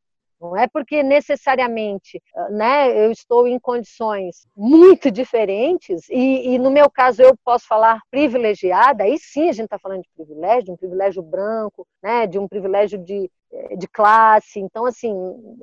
Não 0.44 0.57
é 0.57 0.68
porque 0.68 1.02
necessariamente 1.02 2.22
né, 2.50 3.07
eu 3.07 3.11
estou 3.11 3.48
em 3.48 3.59
condições 3.59 4.46
muito 4.54 5.11
diferentes, 5.11 6.07
e, 6.11 6.54
e, 6.54 6.59
no 6.59 6.70
meu 6.70 6.90
caso 6.90 7.22
eu 7.22 7.35
posso 7.42 7.66
falar 7.66 8.00
privilegiada, 8.11 9.04
aí 9.04 9.16
sim 9.18 9.48
a 9.48 9.52
gente 9.52 9.64
está 9.64 9.78
falando 9.78 10.02
de 10.02 10.11
privilégio, 10.14 10.64
de 10.64 10.72
um 10.72 10.76
privilégio 10.76 11.22
branco, 11.22 11.87
né, 12.02 12.26
de 12.26 12.38
um 12.38 12.46
privilégio 12.46 12.98
de, 12.98 13.30
eh, 13.50 13.76
de 13.76 13.88
classe. 13.88 14.61
Então, 14.61 14.85
assim, 14.85 15.12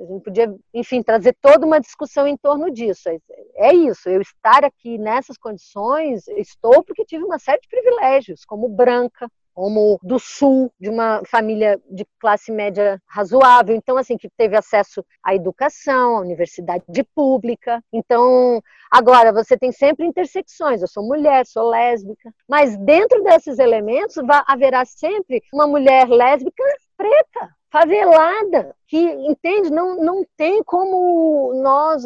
a 0.00 0.04
gente 0.04 0.24
podia, 0.24 0.54
enfim, 0.74 1.00
trazer 1.00 1.36
toda 1.40 1.64
uma 1.64 1.80
discussão 1.80 2.26
em 2.26 2.36
torno 2.36 2.68
disso. 2.70 3.08
É, 3.08 3.18
é 3.54 3.74
isso, 3.74 4.08
eu 4.08 4.20
estar 4.20 4.64
aqui 4.64 4.98
nessas 4.98 5.38
condições, 5.38 6.26
estou 6.28 6.82
porque 6.82 7.04
tive 7.04 7.22
uma 7.22 7.38
série 7.38 7.60
de 7.60 7.68
privilégios, 7.68 8.44
como 8.44 8.68
branca, 8.68 9.30
como 9.54 9.98
do 10.02 10.18
sul, 10.18 10.72
de 10.80 10.88
uma 10.88 11.22
família 11.26 11.80
de 11.90 12.06
classe 12.18 12.50
média 12.50 13.00
razoável, 13.06 13.74
então 13.74 13.96
assim 13.96 14.16
que 14.16 14.28
teve 14.36 14.56
acesso 14.56 15.04
à 15.22 15.34
educação, 15.34 16.16
à 16.16 16.20
universidade 16.20 16.84
pública. 17.14 17.82
Então, 17.92 18.62
agora 18.90 19.32
você 19.32 19.56
tem 19.56 19.72
sempre 19.72 20.06
intersecções. 20.06 20.80
Eu 20.80 20.88
sou 20.88 21.06
mulher, 21.06 21.46
sou 21.46 21.68
lésbica, 21.68 22.32
mas 22.48 22.76
dentro 22.76 23.22
desses 23.22 23.58
elementos 23.58 24.16
haverá 24.46 24.84
sempre 24.84 25.42
uma 25.52 25.66
mulher 25.66 26.08
lésbica 26.08 26.62
preta, 26.96 27.54
favelada, 27.70 28.74
que 28.86 28.98
entende, 28.98 29.70
não, 29.70 29.96
não 29.96 30.24
tem 30.36 30.62
como 30.62 31.52
nós 31.62 32.04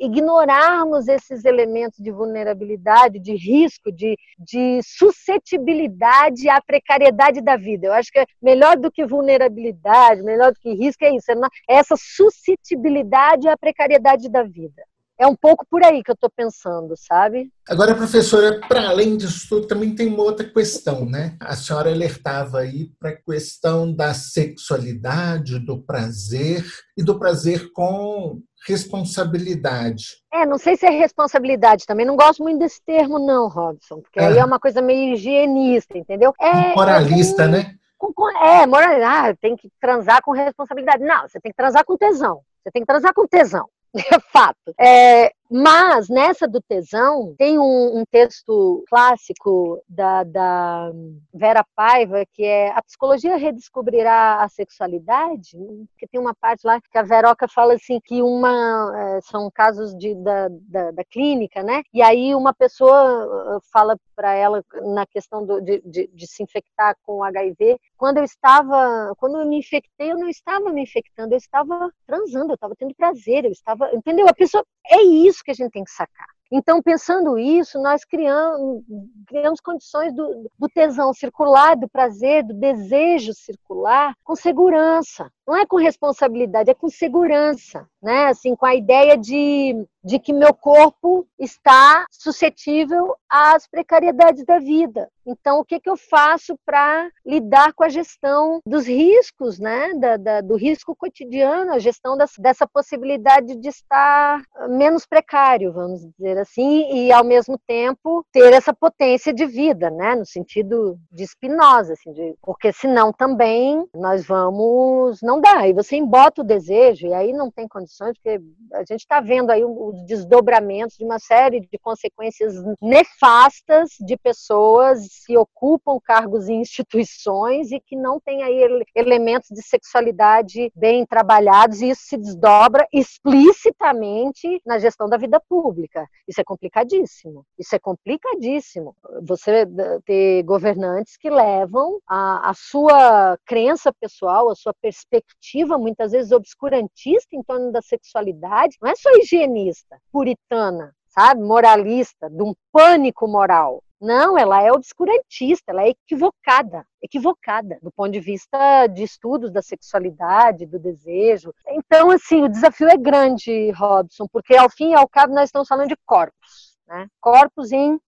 ignorarmos 0.00 1.08
esses 1.08 1.44
elementos 1.44 1.98
de 1.98 2.10
vulnerabilidade, 2.10 3.18
de 3.18 3.34
risco, 3.34 3.90
de, 3.90 4.16
de 4.38 4.80
suscetibilidade 4.82 6.48
à 6.48 6.60
precariedade 6.60 7.40
da 7.40 7.56
vida. 7.56 7.86
Eu 7.86 7.92
acho 7.92 8.10
que 8.10 8.18
é 8.18 8.26
melhor 8.42 8.76
do 8.76 8.90
que 8.90 9.04
vulnerabilidade, 9.04 10.22
melhor 10.22 10.52
do 10.52 10.60
que 10.60 10.74
risco, 10.74 11.04
é 11.04 11.14
isso, 11.14 11.30
é, 11.30 11.34
é 11.68 11.76
essa 11.76 11.94
suscetibilidade 11.96 13.48
à 13.48 13.56
precariedade 13.56 14.28
da 14.28 14.42
vida 14.42 14.82
é 15.20 15.26
um 15.26 15.36
pouco 15.36 15.66
por 15.70 15.84
aí 15.84 16.02
que 16.02 16.10
eu 16.10 16.14
estou 16.14 16.30
pensando, 16.34 16.94
sabe? 16.96 17.52
Agora, 17.68 17.94
professora, 17.94 18.58
para 18.66 18.88
além 18.88 19.18
disso 19.18 19.46
tudo, 19.50 19.66
também 19.66 19.94
tem 19.94 20.08
uma 20.08 20.22
outra 20.22 20.48
questão, 20.48 21.04
né? 21.04 21.36
A 21.38 21.54
senhora 21.54 21.90
alertava 21.90 22.60
aí 22.60 22.90
para 22.98 23.10
a 23.10 23.16
questão 23.16 23.94
da 23.94 24.14
sexualidade, 24.14 25.58
do 25.58 25.82
prazer 25.82 26.64
e 26.96 27.02
do 27.02 27.18
prazer 27.18 27.70
com 27.72 28.40
responsabilidade. 28.66 30.04
É, 30.32 30.44
não 30.44 30.58
sei 30.58 30.76
se 30.76 30.86
é 30.86 30.90
responsabilidade 30.90 31.86
também, 31.86 32.06
não 32.06 32.16
gosto 32.16 32.42
muito 32.42 32.58
desse 32.58 32.80
termo 32.84 33.18
não, 33.18 33.48
Robson, 33.48 34.00
porque 34.00 34.20
é. 34.20 34.26
aí 34.26 34.38
é 34.38 34.44
uma 34.44 34.60
coisa 34.60 34.82
meio 34.82 35.14
higienista, 35.14 35.96
entendeu? 35.96 36.34
É, 36.40 36.74
moralista, 36.74 37.44
é 37.44 37.48
né? 37.48 37.74
Com, 37.98 38.30
é, 38.30 38.66
moralista, 38.66 39.08
ah, 39.08 39.36
tem 39.36 39.56
que 39.56 39.68
transar 39.80 40.22
com 40.22 40.32
responsabilidade. 40.32 41.04
Não, 41.04 41.28
você 41.28 41.40
tem 41.40 41.52
que 41.52 41.56
transar 41.56 41.84
com 41.84 41.96
tesão. 41.96 42.40
Você 42.62 42.70
tem 42.70 42.82
que 42.82 42.86
transar 42.86 43.12
com 43.14 43.26
tesão. 43.26 43.66
É 44.12 44.20
fato. 44.32 44.72
É, 44.78 45.32
mas 45.50 46.08
nessa 46.08 46.46
do 46.46 46.60
tesão, 46.60 47.34
tem 47.36 47.58
um, 47.58 47.98
um 47.98 48.04
texto 48.08 48.84
clássico 48.88 49.82
da, 49.88 50.22
da, 50.22 50.92
Vera 51.34 51.64
Paiva, 51.74 52.24
que 52.32 52.44
é 52.44 52.70
A 52.70 52.80
Psicologia 52.82 53.36
Redescobrirá 53.36 54.42
a 54.42 54.48
Sexualidade, 54.48 55.56
que 55.98 56.06
tem 56.06 56.20
uma 56.20 56.34
parte 56.34 56.64
lá 56.64 56.80
que 56.80 56.96
a 56.96 57.02
Veroca 57.02 57.48
fala 57.48 57.74
assim, 57.74 57.98
que 58.04 58.22
uma 58.22 58.92
é, 58.96 59.20
são 59.22 59.50
casos 59.52 59.92
de, 59.96 60.14
da, 60.14 60.48
da, 60.50 60.90
da, 60.92 61.04
clínica, 61.04 61.64
né? 61.64 61.82
E 61.92 62.00
aí 62.00 62.32
uma 62.34 62.54
pessoa 62.54 63.56
uh, 63.56 63.60
fala 63.72 63.96
para 64.14 64.34
ela 64.34 64.62
na 64.94 65.06
questão 65.06 65.44
do, 65.44 65.60
de, 65.60 65.80
de, 65.84 66.06
de 66.12 66.26
se 66.26 66.42
infectar 66.42 66.94
com 67.02 67.24
HIV, 67.24 67.78
quando 67.96 68.18
eu 68.18 68.24
estava, 68.24 69.14
quando 69.16 69.38
eu 69.38 69.46
me 69.46 69.58
infectei, 69.58 70.12
eu 70.12 70.18
não 70.18 70.28
estava 70.28 70.70
me 70.70 70.82
infectando, 70.82 71.34
eu 71.34 71.38
estava 71.38 71.90
transando, 72.06 72.52
eu 72.52 72.54
estava 72.54 72.74
tendo 72.76 72.94
prazer, 72.94 73.44
eu 73.44 73.50
estava, 73.50 73.90
entendeu? 73.94 74.28
A 74.28 74.34
pessoa 74.34 74.64
é 74.86 75.02
isso 75.02 75.42
que 75.44 75.50
a 75.50 75.54
gente 75.54 75.70
tem 75.72 75.84
que 75.84 75.90
sacar. 75.90 76.28
Então, 76.52 76.82
pensando 76.82 77.38
isso, 77.38 77.80
nós 77.80 78.04
criamos, 78.04 78.82
criamos 79.26 79.60
condições 79.60 80.12
do, 80.12 80.50
do, 80.58 80.68
tesão 80.68 81.12
circular, 81.14 81.76
do 81.76 81.88
prazer, 81.88 82.42
do 82.42 82.54
desejo 82.54 83.32
circular, 83.32 84.14
com 84.24 84.34
segurança. 84.34 85.30
Não 85.46 85.56
é 85.56 85.64
com 85.64 85.76
responsabilidade, 85.76 86.70
é 86.70 86.74
com 86.74 86.88
segurança, 86.88 87.86
né? 88.02 88.26
Assim, 88.26 88.54
com 88.54 88.66
a 88.66 88.74
ideia 88.74 89.16
de, 89.16 89.74
de 90.02 90.18
que 90.18 90.32
meu 90.32 90.54
corpo 90.54 91.26
está 91.38 92.06
suscetível 92.10 93.16
às 93.28 93.66
precariedades 93.66 94.44
da 94.44 94.58
vida. 94.58 95.08
Então, 95.26 95.60
o 95.60 95.64
que, 95.64 95.80
que 95.80 95.90
eu 95.90 95.96
faço 95.96 96.56
para 96.64 97.08
lidar 97.26 97.72
com 97.74 97.84
a 97.84 97.88
gestão 97.88 98.60
dos 98.64 98.86
riscos, 98.86 99.58
né? 99.58 99.92
Da, 99.94 100.16
da, 100.16 100.40
do 100.40 100.56
risco 100.56 100.94
cotidiano, 100.96 101.72
a 101.72 101.78
gestão 101.78 102.16
das, 102.16 102.32
dessa 102.38 102.66
possibilidade 102.66 103.56
de 103.56 103.68
estar 103.68 104.42
menos 104.68 105.06
precário, 105.06 105.72
vamos 105.72 106.00
dizer 106.00 106.39
assim, 106.40 106.92
e 106.92 107.12
ao 107.12 107.24
mesmo 107.24 107.58
tempo 107.66 108.24
ter 108.32 108.52
essa 108.52 108.72
potência 108.72 109.32
de 109.32 109.46
vida, 109.46 109.90
né, 109.90 110.14
no 110.14 110.26
sentido 110.26 110.98
de 111.10 111.26
Spinoza, 111.26 111.92
assim, 111.92 112.12
de, 112.12 112.34
porque 112.42 112.72
senão 112.72 113.12
também 113.12 113.86
nós 113.94 114.26
vamos, 114.26 115.20
não 115.22 115.40
dá, 115.40 115.66
e 115.66 115.72
você 115.72 115.96
embota 115.96 116.42
o 116.42 116.44
desejo, 116.44 117.06
e 117.06 117.14
aí 117.14 117.32
não 117.32 117.50
tem 117.50 117.68
condições, 117.68 118.16
porque 118.16 118.40
a 118.72 118.80
gente 118.80 119.00
está 119.00 119.20
vendo 119.20 119.50
aí 119.50 119.64
os 119.64 120.04
desdobramentos 120.06 120.96
de 120.96 121.04
uma 121.04 121.18
série 121.18 121.60
de 121.60 121.78
consequências 121.78 122.54
nefastas 122.80 123.90
de 124.00 124.16
pessoas 124.16 125.24
que 125.26 125.36
ocupam 125.36 125.98
cargos 126.02 126.48
em 126.48 126.60
instituições 126.60 127.70
e 127.72 127.80
que 127.80 127.96
não 127.96 128.20
têm 128.20 128.42
aí 128.42 128.84
elementos 128.94 129.48
de 129.50 129.62
sexualidade 129.62 130.72
bem 130.74 131.04
trabalhados, 131.06 131.80
e 131.80 131.90
isso 131.90 132.02
se 132.04 132.16
desdobra 132.16 132.86
explicitamente 132.92 134.60
na 134.64 134.78
gestão 134.78 135.08
da 135.08 135.16
vida 135.16 135.40
pública. 135.48 136.06
Isso 136.30 136.40
é 136.40 136.44
complicadíssimo. 136.44 137.44
Isso 137.58 137.74
é 137.74 137.78
complicadíssimo. 137.80 138.94
Você 139.24 139.66
ter 140.04 140.44
governantes 140.44 141.16
que 141.16 141.28
levam 141.28 141.98
a, 142.06 142.50
a 142.50 142.54
sua 142.54 143.36
crença 143.44 143.92
pessoal, 143.92 144.48
a 144.48 144.54
sua 144.54 144.72
perspectiva, 144.80 145.76
muitas 145.76 146.12
vezes 146.12 146.30
obscurantista 146.30 147.34
em 147.34 147.42
torno 147.42 147.72
da 147.72 147.82
sexualidade, 147.82 148.76
não 148.80 148.88
é 148.88 148.94
só 148.94 149.10
higienista, 149.16 149.98
puritana, 150.12 150.94
sabe, 151.08 151.42
moralista, 151.42 152.30
de 152.30 152.44
um 152.44 152.54
pânico 152.70 153.26
moral. 153.26 153.82
Não, 154.00 154.38
ela 154.38 154.62
é 154.62 154.72
obscurantista, 154.72 155.72
ela 155.72 155.82
é 155.82 155.90
equivocada, 155.90 156.86
equivocada 157.02 157.78
do 157.82 157.92
ponto 157.92 158.10
de 158.10 158.20
vista 158.20 158.86
de 158.86 159.02
estudos 159.02 159.52
da 159.52 159.60
sexualidade, 159.60 160.64
do 160.64 160.78
desejo. 160.78 161.52
Então, 161.68 162.10
assim, 162.10 162.42
o 162.42 162.48
desafio 162.48 162.88
é 162.88 162.96
grande, 162.96 163.70
Robson, 163.72 164.26
porque 164.32 164.56
ao 164.56 164.70
fim 164.70 164.92
e 164.92 164.94
ao 164.94 165.08
cabo 165.08 165.34
nós 165.34 165.48
estamos 165.48 165.68
falando 165.68 165.88
de 165.88 165.96
corpos 166.06 166.69
né? 166.90 167.06
corpos 167.20 167.70
em, 167.70 167.94
uh, 167.94 168.00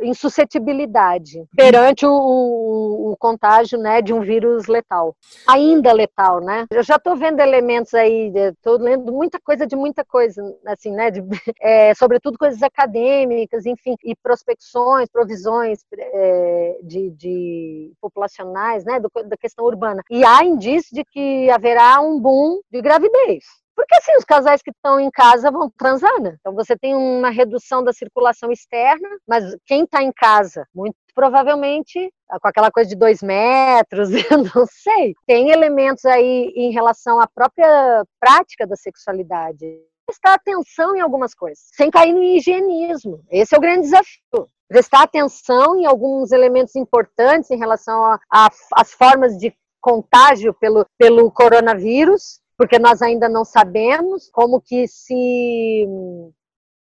em 0.00 0.14
suscetibilidade 0.14 1.44
perante 1.56 2.06
o, 2.06 2.12
o, 2.12 3.10
o, 3.10 3.16
contágio 3.16 3.76
né, 3.76 4.00
de 4.00 4.14
um 4.14 4.20
vírus 4.20 4.68
letal, 4.68 5.16
ainda 5.46 5.92
letal, 5.92 6.40
né? 6.40 6.66
Eu 6.70 6.84
já 6.84 6.94
estou 6.94 7.16
vendo 7.16 7.40
elementos 7.40 7.92
aí, 7.94 8.32
estou 8.36 8.78
lendo 8.78 9.12
muita 9.12 9.40
coisa 9.40 9.66
de 9.66 9.74
muita 9.74 10.04
coisa, 10.04 10.40
assim, 10.66 10.92
né? 10.92 11.10
De, 11.10 11.20
é, 11.60 11.92
sobretudo 11.96 12.38
coisas 12.38 12.62
acadêmicas, 12.62 13.66
enfim, 13.66 13.96
e 14.04 14.14
prospecções, 14.14 15.08
provisões 15.08 15.80
é, 15.92 16.78
de, 16.84 17.10
de, 17.10 17.92
populacionais, 18.00 18.84
né? 18.84 19.00
Do, 19.00 19.10
da 19.24 19.36
questão 19.36 19.64
urbana. 19.64 20.04
E 20.08 20.24
há 20.24 20.44
indícios 20.44 20.92
de 20.92 21.04
que 21.04 21.50
haverá 21.50 22.00
um 22.00 22.20
boom 22.20 22.60
de 22.70 22.80
gravidez. 22.80 23.65
Porque 23.76 23.94
assim, 23.94 24.16
os 24.16 24.24
casais 24.24 24.62
que 24.62 24.70
estão 24.70 24.98
em 24.98 25.10
casa 25.10 25.50
vão 25.50 25.70
transar, 25.70 26.18
né? 26.20 26.36
Então 26.40 26.54
você 26.54 26.74
tem 26.74 26.94
uma 26.94 27.28
redução 27.28 27.84
da 27.84 27.92
circulação 27.92 28.50
externa, 28.50 29.08
mas 29.28 29.44
quem 29.66 29.84
está 29.84 30.02
em 30.02 30.10
casa, 30.10 30.66
muito 30.74 30.96
provavelmente 31.14 32.10
com 32.40 32.48
aquela 32.48 32.70
coisa 32.70 32.88
de 32.88 32.96
dois 32.96 33.22
metros, 33.22 34.10
eu 34.32 34.38
não 34.54 34.66
sei. 34.66 35.14
Tem 35.26 35.50
elementos 35.50 36.04
aí 36.06 36.52
em 36.56 36.72
relação 36.72 37.20
à 37.20 37.28
própria 37.28 38.04
prática 38.18 38.66
da 38.66 38.76
sexualidade. 38.76 39.66
Prestar 40.06 40.34
atenção 40.34 40.96
em 40.96 41.00
algumas 41.00 41.34
coisas, 41.34 41.64
sem 41.74 41.90
cair 41.90 42.12
no 42.12 42.22
higienismo. 42.22 43.24
Esse 43.30 43.54
é 43.54 43.58
o 43.58 43.60
grande 43.60 43.82
desafio 43.82 44.48
prestar 44.68 45.02
atenção 45.02 45.76
em 45.76 45.86
alguns 45.86 46.32
elementos 46.32 46.74
importantes 46.74 47.50
em 47.50 47.56
relação 47.56 48.18
às 48.30 48.92
formas 48.92 49.36
de 49.38 49.54
contágio 49.80 50.52
pelo, 50.54 50.84
pelo 50.98 51.30
coronavírus, 51.30 52.40
porque 52.56 52.78
nós 52.78 53.02
ainda 53.02 53.28
não 53.28 53.44
sabemos 53.44 54.30
como 54.30 54.60
que 54.60 54.86
se 54.88 55.86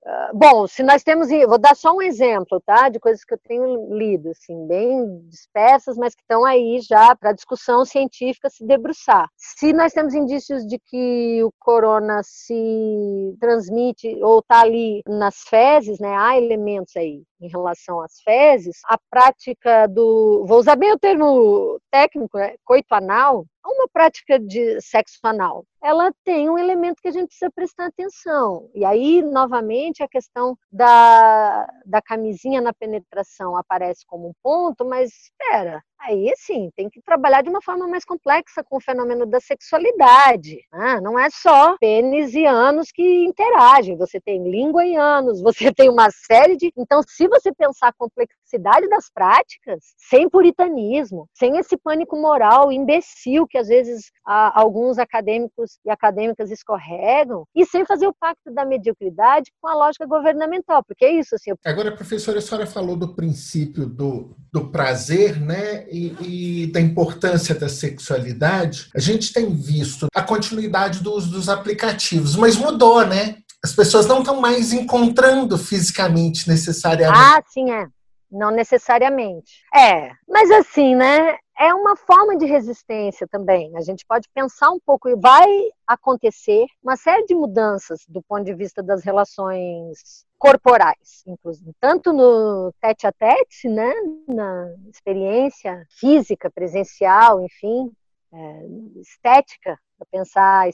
ah, 0.09 0.31
Bom, 0.33 0.69
se 0.69 0.85
nós 0.85 1.03
temos, 1.03 1.29
vou 1.49 1.59
dar 1.59 1.75
só 1.75 1.93
um 1.93 2.01
exemplo, 2.01 2.63
tá, 2.65 2.89
de 2.89 3.01
coisas 3.01 3.25
que 3.25 3.35
eu 3.35 3.39
tenho 3.39 3.93
lido, 3.93 4.31
assim, 4.31 4.65
bem 4.69 5.21
dispersas, 5.29 5.97
mas 5.97 6.15
que 6.15 6.23
estão 6.23 6.45
aí 6.45 6.79
já 6.81 7.17
para 7.17 7.33
discussão 7.33 7.85
científica 7.85 8.49
se 8.49 8.65
debruçar. 8.65 9.29
Se 9.37 9.73
nós 9.73 9.93
temos 9.93 10.15
indícios 10.15 10.65
de 10.65 10.79
que 10.79 11.43
o 11.43 11.51
corona 11.59 12.21
se 12.23 13.35
transmite 13.41 14.17
ou 14.23 14.39
está 14.39 14.61
ali 14.61 15.03
nas 15.09 15.41
fezes, 15.49 15.99
né, 15.99 16.15
há 16.17 16.39
elementos 16.39 16.95
aí 16.97 17.25
em 17.41 17.49
relação 17.49 18.01
às 18.01 18.21
fezes, 18.23 18.81
a 18.87 18.99
prática 19.11 19.87
do, 19.87 20.45
vou 20.47 20.59
usar 20.59 20.77
bem 20.77 20.93
o 20.93 20.99
termo 20.99 21.81
técnico, 21.91 22.39
né, 22.39 22.55
coito 22.65 22.95
anal, 22.95 23.45
uma 23.65 23.89
prática 23.89 24.39
de 24.39 24.81
sexo 24.81 25.19
anal, 25.25 25.65
ela 25.83 26.13
tem 26.25 26.49
um 26.49 26.59
elemento 26.59 27.01
que 27.03 27.09
a 27.09 27.13
gente 27.13 27.29
precisa 27.29 27.51
prestar 27.51 27.87
atenção. 27.87 28.71
E 28.75 28.85
aí, 28.85 29.23
novamente, 29.23 30.03
a 30.03 30.09
questão 30.09 30.57
da, 30.71 31.67
da 31.85 32.01
camisinha 32.01 32.61
na 32.61 32.73
penetração 32.73 33.57
aparece 33.57 34.05
como 34.07 34.29
um 34.29 34.33
ponto, 34.43 34.85
mas 34.85 35.11
espera, 35.13 35.83
Aí, 35.99 36.33
sim, 36.37 36.71
tem 36.77 36.89
que 36.89 37.01
trabalhar 37.01 37.43
de 37.43 37.49
uma 37.49 37.63
forma 37.63 37.89
mais 37.89 38.05
complexa 38.05 38.63
com 38.63 38.77
o 38.77 38.81
fenômeno 38.81 39.27
da 39.27 39.41
sexualidade. 39.41 40.61
Né? 40.73 41.01
Não 41.01 41.19
é 41.19 41.29
só 41.31 41.77
pênis 41.79 42.35
e 42.35 42.45
ânus 42.45 42.93
que 42.93 43.25
interagem. 43.25 43.97
Você 43.97 44.21
tem 44.21 44.43
língua 44.49 44.85
e 44.87 44.95
ânus, 44.95 45.41
você 45.73 45.73
tem 45.73 45.89
uma 45.89 46.09
série 46.11 46.57
de. 46.57 46.73
Então, 46.77 47.01
se 47.07 47.27
você 47.27 47.53
pensar 47.53 47.89
a 47.89 47.93
complexidade 47.93 48.46
das 48.89 49.11
práticas, 49.13 49.83
sem 49.97 50.29
puritanismo, 50.29 51.29
sem 51.35 51.59
esse 51.59 51.77
pânico 51.77 52.17
moral 52.17 52.71
imbecil 52.71 53.47
que 53.47 53.59
às 53.59 53.69
vezes 53.69 54.11
alguns 54.25 54.99
acadêmicos 54.99 55.79
e 55.85 55.91
acadêmicas 55.91 56.51
escorregam, 56.51 57.45
e 57.55 57.65
sem 57.65 57.85
fazer 57.85 58.07
o 58.07 58.15
pacto 58.15 58.53
da 58.53 58.65
mediocridade 58.65 59.51
com 59.61 59.69
a 59.69 59.75
lógica 59.75 60.07
governamental, 60.07 60.85
porque 60.85 61.05
é 61.05 61.13
isso. 61.13 61.35
Assim, 61.35 61.53
Agora, 61.65 61.95
professora, 61.95 62.39
a 62.39 62.43
senhora 62.43 62.67
falou 62.67 62.97
do 62.97 63.15
princípio 63.15 63.87
do, 63.87 64.37
do 64.53 64.71
prazer, 64.71 65.41
né? 65.41 65.87
e, 65.91 66.63
e, 66.63 66.67
da 66.69 66.81
importância 66.81 67.55
da 67.55 67.69
sexualidade, 67.69 68.89
a 68.95 69.01
gente 69.01 69.33
tem 69.33 69.55
visto 69.55 70.07
a 70.15 70.23
continuidade 70.23 71.03
do 71.03 71.13
uso 71.13 71.31
dos 71.31 71.49
aplicativos, 71.49 72.37
mas 72.37 72.57
mudou, 72.57 73.07
né? 73.07 73.39
As 73.65 73.73
pessoas 73.73 74.07
não 74.07 74.21
estão 74.21 74.41
mais 74.41 74.73
encontrando 74.73 75.59
fisicamente 75.59 76.49
necessariamente. 76.49 77.19
Ah, 77.19 77.43
sim, 77.49 77.71
é. 77.71 77.87
Não 78.31 78.51
necessariamente. 78.51 79.63
É, 79.75 80.11
mas 80.29 80.51
assim, 80.51 80.95
né? 80.95 81.37
É 81.59 81.73
uma 81.73 81.97
forma 81.97 82.37
de 82.37 82.45
resistência 82.45 83.27
também. 83.27 83.75
A 83.79 83.81
gente 83.81 84.05
pode 84.07 84.29
pensar 84.35 84.71
um 84.71 84.79
pouco 84.79 85.09
e 85.09 85.17
vai 85.17 85.47
acontecer 85.87 86.67
uma 86.83 86.97
série 86.97 87.25
de 87.25 87.35
mudanças 87.35 88.05
do 88.07 88.23
ponto 88.23 88.45
de 88.45 88.53
vista 88.53 88.83
das 88.83 89.03
relações 89.03 90.27
corporais, 90.39 91.23
inclusive, 91.27 91.73
tanto 91.81 92.13
no 92.13 92.71
tete 92.79 93.07
a 93.07 93.13
tete, 93.13 93.71
né, 93.71 93.91
na 94.29 94.69
experiência 94.91 95.87
física, 95.99 96.51
presencial, 96.51 97.41
enfim, 97.41 97.91
é, 98.35 98.67
estética, 99.01 99.79
para 99.97 100.07
pensar 100.11 100.69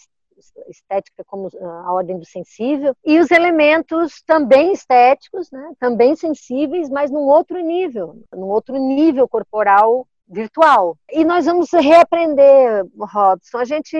estética 0.68 1.24
como 1.24 1.48
ah, 1.60 1.84
a 1.86 1.92
ordem 1.92 2.18
do 2.18 2.24
sensível, 2.24 2.94
e 3.04 3.18
os 3.18 3.30
elementos 3.30 4.22
também 4.22 4.72
estéticos, 4.72 5.50
né, 5.50 5.72
também 5.78 6.16
sensíveis, 6.16 6.88
mas 6.88 7.10
num 7.10 7.26
outro 7.26 7.58
nível, 7.60 8.22
num 8.32 8.48
outro 8.48 8.76
nível 8.78 9.28
corporal 9.28 10.06
virtual. 10.32 10.96
E 11.10 11.24
nós 11.24 11.44
vamos 11.44 11.70
reaprender, 11.72 12.84
Robson. 12.98 13.58
A 13.58 13.64
gente, 13.64 13.96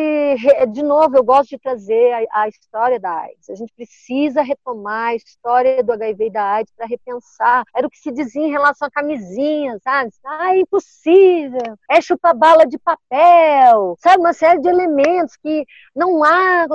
de 0.73 0.83
novo, 0.83 1.17
eu 1.17 1.23
gosto 1.23 1.51
de 1.51 1.59
trazer 1.59 2.13
a, 2.13 2.43
a, 2.43 2.49
história 2.49 2.99
da 2.99 3.11
AIDS. 3.21 3.51
A 3.51 3.55
gente 3.55 3.73
precisa 3.75 4.43
retomar 4.43 5.11
a 5.11 5.15
história 5.15 5.83
do 5.85 5.93
HIV 5.93 6.27
e 6.27 6.31
da 6.31 6.45
AIDS 6.55 6.73
para 6.75 6.87
repensar. 6.87 7.65
Era 7.75 7.87
o 7.87 7.91
que 7.91 7.99
se 7.99 8.11
dizia 8.11 8.43
em 8.43 8.51
relação 8.51 8.89
à 8.89 8.91
camisinha, 8.91 9.79
sabe? 9.85 10.11
Ah, 10.25 10.55
é 10.55 10.61
impossível. 10.61 11.77
É 11.91 12.01
chupar 12.01 12.35
bala 12.35 12.65
de 12.65 12.79
papel, 12.79 13.97
sabe? 13.99 14.19
Uma 14.19 14.33
série 14.33 14.61
de 14.61 14.69
elementos 14.69 15.37
que 15.37 15.67
não 15.95 16.25
há. 16.25 16.67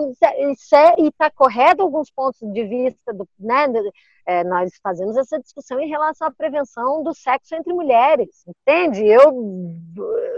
E 0.97 1.07
está 1.07 1.31
correto 1.31 1.81
alguns 1.81 2.11
pontos 2.11 2.39
de 2.41 2.63
vista 2.63 3.13
do, 3.13 3.27
né, 3.39 3.67
é, 4.28 4.43
nós 4.43 4.71
fazemos 4.84 5.15
essa 5.15 5.39
discussão 5.39 5.80
em 5.80 5.88
relação 5.88 6.28
à 6.28 6.32
prevenção 6.32 7.01
do 7.01 7.13
sexo 7.15 7.55
entre 7.55 7.73
mulheres, 7.73 8.43
entende? 8.45 9.05
Eu 9.05 9.32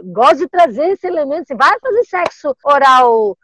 gosto 0.05 0.37
de 0.37 0.47
trazer 0.47 0.91
esse 0.91 1.07
elemento. 1.07 1.47
Se 1.47 1.55
vai 1.55 1.77
fazer 1.79 2.03
sexo 2.05 2.55
oral 2.63 3.35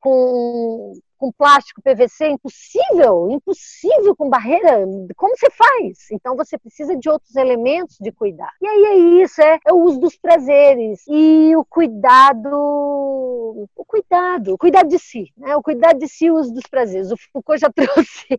com, 0.00 0.94
com 1.20 1.30
plástico 1.30 1.82
PVC, 1.82 2.28
impossível, 2.28 3.30
impossível 3.30 4.16
com 4.16 4.30
barreira. 4.30 4.86
Como 5.14 5.36
você 5.36 5.50
faz? 5.50 6.10
Então 6.10 6.34
você 6.34 6.56
precisa 6.56 6.96
de 6.96 7.10
outros 7.10 7.36
elementos 7.36 7.98
de 8.00 8.10
cuidar. 8.10 8.50
E 8.58 8.66
aí 8.66 8.84
é 8.84 9.22
isso, 9.22 9.42
é, 9.42 9.60
é 9.66 9.72
o 9.72 9.82
uso 9.82 10.00
dos 10.00 10.16
prazeres 10.16 11.04
e 11.06 11.54
o 11.54 11.62
cuidado, 11.62 12.48
o 12.50 13.84
cuidado, 13.86 14.54
o 14.54 14.58
cuidado 14.58 14.88
de 14.88 14.98
si, 14.98 15.30
né? 15.36 15.54
O 15.56 15.62
cuidado 15.62 15.98
de 15.98 16.08
si, 16.08 16.30
o 16.30 16.36
uso 16.36 16.54
dos 16.54 16.64
prazeres. 16.70 17.12
O 17.12 17.16
Foucault 17.30 17.60
já 17.60 17.68
trouxe 17.70 18.38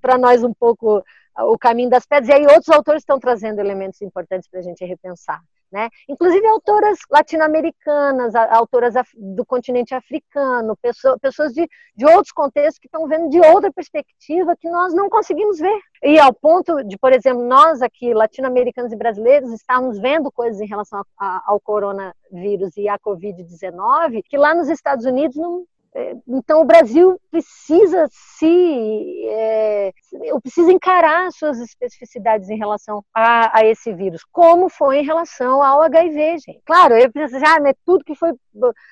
para 0.00 0.16
nós 0.16 0.44
um 0.44 0.54
pouco 0.54 1.02
o 1.36 1.58
caminho 1.58 1.90
das 1.90 2.06
pedras, 2.06 2.28
e 2.28 2.32
aí 2.32 2.46
outros 2.46 2.68
autores 2.68 3.02
estão 3.02 3.18
trazendo 3.18 3.58
elementos 3.58 4.00
importantes 4.02 4.48
para 4.48 4.60
a 4.60 4.62
gente 4.62 4.84
repensar. 4.84 5.42
Né? 5.70 5.88
Inclusive 6.08 6.46
autoras 6.46 6.98
latino-americanas, 7.10 8.34
autoras 8.34 8.94
do 9.16 9.44
continente 9.44 9.94
africano, 9.94 10.76
pessoas, 10.76 11.18
pessoas 11.20 11.52
de, 11.52 11.68
de 11.96 12.06
outros 12.06 12.32
contextos 12.32 12.78
que 12.78 12.86
estão 12.86 13.06
vendo 13.06 13.28
de 13.28 13.40
outra 13.40 13.72
perspectiva 13.72 14.56
que 14.56 14.68
nós 14.68 14.92
não 14.94 15.08
conseguimos 15.08 15.58
ver. 15.58 15.78
E 16.02 16.18
ao 16.18 16.32
ponto 16.32 16.82
de, 16.84 16.96
por 16.98 17.12
exemplo, 17.12 17.44
nós 17.44 17.82
aqui, 17.82 18.12
latino-americanos 18.14 18.92
e 18.92 18.96
brasileiros, 18.96 19.52
estamos 19.52 19.98
vendo 19.98 20.30
coisas 20.32 20.60
em 20.60 20.66
relação 20.66 21.00
a, 21.00 21.26
a, 21.26 21.42
ao 21.46 21.60
coronavírus 21.60 22.76
e 22.76 22.88
à 22.88 22.98
Covid-19 22.98 24.22
que 24.28 24.36
lá 24.36 24.54
nos 24.54 24.68
Estados 24.68 25.04
Unidos 25.04 25.36
não, 25.36 25.64
é, 25.94 26.16
então 26.28 26.62
o 26.62 26.64
Brasil 26.64 27.20
precisa 27.30 28.06
se 28.10 29.26
é, 29.28 29.92
precisa 30.40 30.72
encarar 30.72 31.30
suas 31.32 31.58
especificidades 31.58 32.48
em 32.48 32.56
relação 32.56 33.04
a, 33.14 33.58
a, 33.58 33.64
esse 33.66 33.92
vírus, 33.92 34.22
como 34.30 34.68
foi 34.68 34.98
em 34.98 35.04
relação 35.04 35.62
ao 35.62 35.82
HIV, 35.82 36.38
gente. 36.38 36.62
Claro, 36.64 36.94
eu 36.94 37.10
preciso 37.10 37.44
ah, 37.44 37.60
mas 37.60 37.74
tudo 37.84 38.04
que 38.04 38.14
foi 38.14 38.32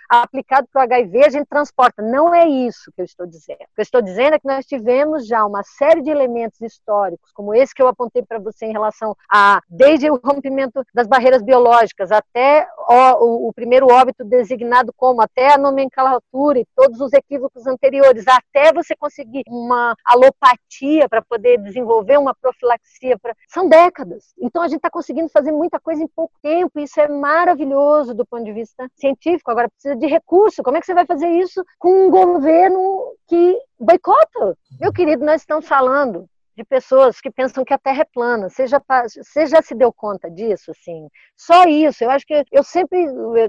aplicado 0.09 0.67
para 0.73 0.81
o 0.81 0.85
HIV 0.85 1.25
a 1.25 1.31
gente 1.31 1.47
transporta. 1.47 2.03
Não 2.03 2.35
é 2.35 2.47
isso 2.47 2.93
que 2.95 3.01
eu 3.01 3.05
estou 3.05 3.27
dizendo. 3.27 3.59
O 3.61 3.75
que 3.75 3.81
eu 3.81 3.83
estou 3.83 4.03
dizendo 4.03 4.35
é 4.35 4.39
que 4.39 4.47
nós 4.47 4.67
tivemos 4.67 5.27
já 5.27 5.45
uma 5.45 5.63
série 5.63 6.03
de 6.03 6.11
elementos 6.11 6.61
históricos, 6.61 7.31
como 7.33 7.55
esse 7.55 7.75
que 7.75 7.83
eu 7.83 7.89
apontei 7.89 8.23
para 8.23 8.39
você 8.39 8.67
em 8.67 8.73
relação 8.73 9.17
a 9.31 9.61
desde 9.69 10.11
o 10.11 10.21
rompimento 10.23 10.83
das 10.93 11.07
barreiras 11.07 11.43
biológicas 11.43 12.11
até 12.11 12.67
o, 12.89 13.49
o, 13.49 13.53
primeiro 13.53 13.89
óbito 13.89 14.25
designado 14.25 14.93
como 14.97 15.21
até 15.21 15.53
a 15.53 15.59
nomenclatura 15.59 16.61
e 16.61 16.67
todo 16.75 16.89
todos 16.89 17.01
os 17.01 17.13
equívocos 17.13 17.67
anteriores, 17.67 18.25
até 18.27 18.73
você 18.73 18.97
conseguir 18.97 19.43
uma 19.47 19.95
alopatia 20.05 21.08
para 21.09 21.23
poder 21.23 21.59
desenvolver 21.59 22.19
uma 22.19 22.35
profilaxia. 22.35 23.19
Pra... 23.19 23.35
São 23.49 23.69
décadas. 23.69 24.35
Então 24.39 24.63
a 24.63 24.69
gente 24.69 24.79
está 24.79 24.91
conseguindo 24.91 25.29
fazer 25.29 25.53
muita 25.53 25.81
coisa 25.81 26.03
em 26.03 26.09
pouco 26.09 26.35
tempo. 26.43 26.79
Isso 26.79 27.01
é 27.01 27.09
maravilhoso 27.09 28.15
do 28.15 28.27
ponto 28.27 28.45
de 28.45 28.53
vista 28.53 28.89
científico. 28.95 29.51
Agora 29.51 29.69
precisa 29.69 29.97
de 29.97 30.07
recurso. 30.07 30.63
Como 30.63 30.77
é 30.77 30.81
que 30.81 30.87
você 30.87 30.95
vai 30.95 31.07
fazer 31.07 31.29
isso 31.29 31.65
com 31.79 32.07
um 32.07 32.11
governo 32.11 33.15
que 33.27 33.59
boicota? 33.79 34.57
Meu 34.81 34.93
querido, 34.93 35.25
nós 35.25 35.43
estamos 35.43 35.67
falando 35.67 36.29
de 36.59 36.65
pessoas 36.65 37.21
que 37.21 37.31
pensam 37.31 37.65
que 37.65 37.73
a 37.73 37.79
Terra 37.79 38.03
é 38.03 38.05
plana. 38.05 38.49
Você 38.49 38.67
já, 38.67 38.83
você 39.07 39.47
já 39.47 39.63
se 39.63 39.77
deu 39.77 39.93
conta 39.93 40.29
disso, 40.29 40.73
assim? 40.73 41.09
Só 41.37 41.65
isso. 41.65 42.03
Eu 42.03 42.11
acho 42.11 42.27
que 42.27 42.45
eu 42.51 42.65
sempre, 42.65 42.99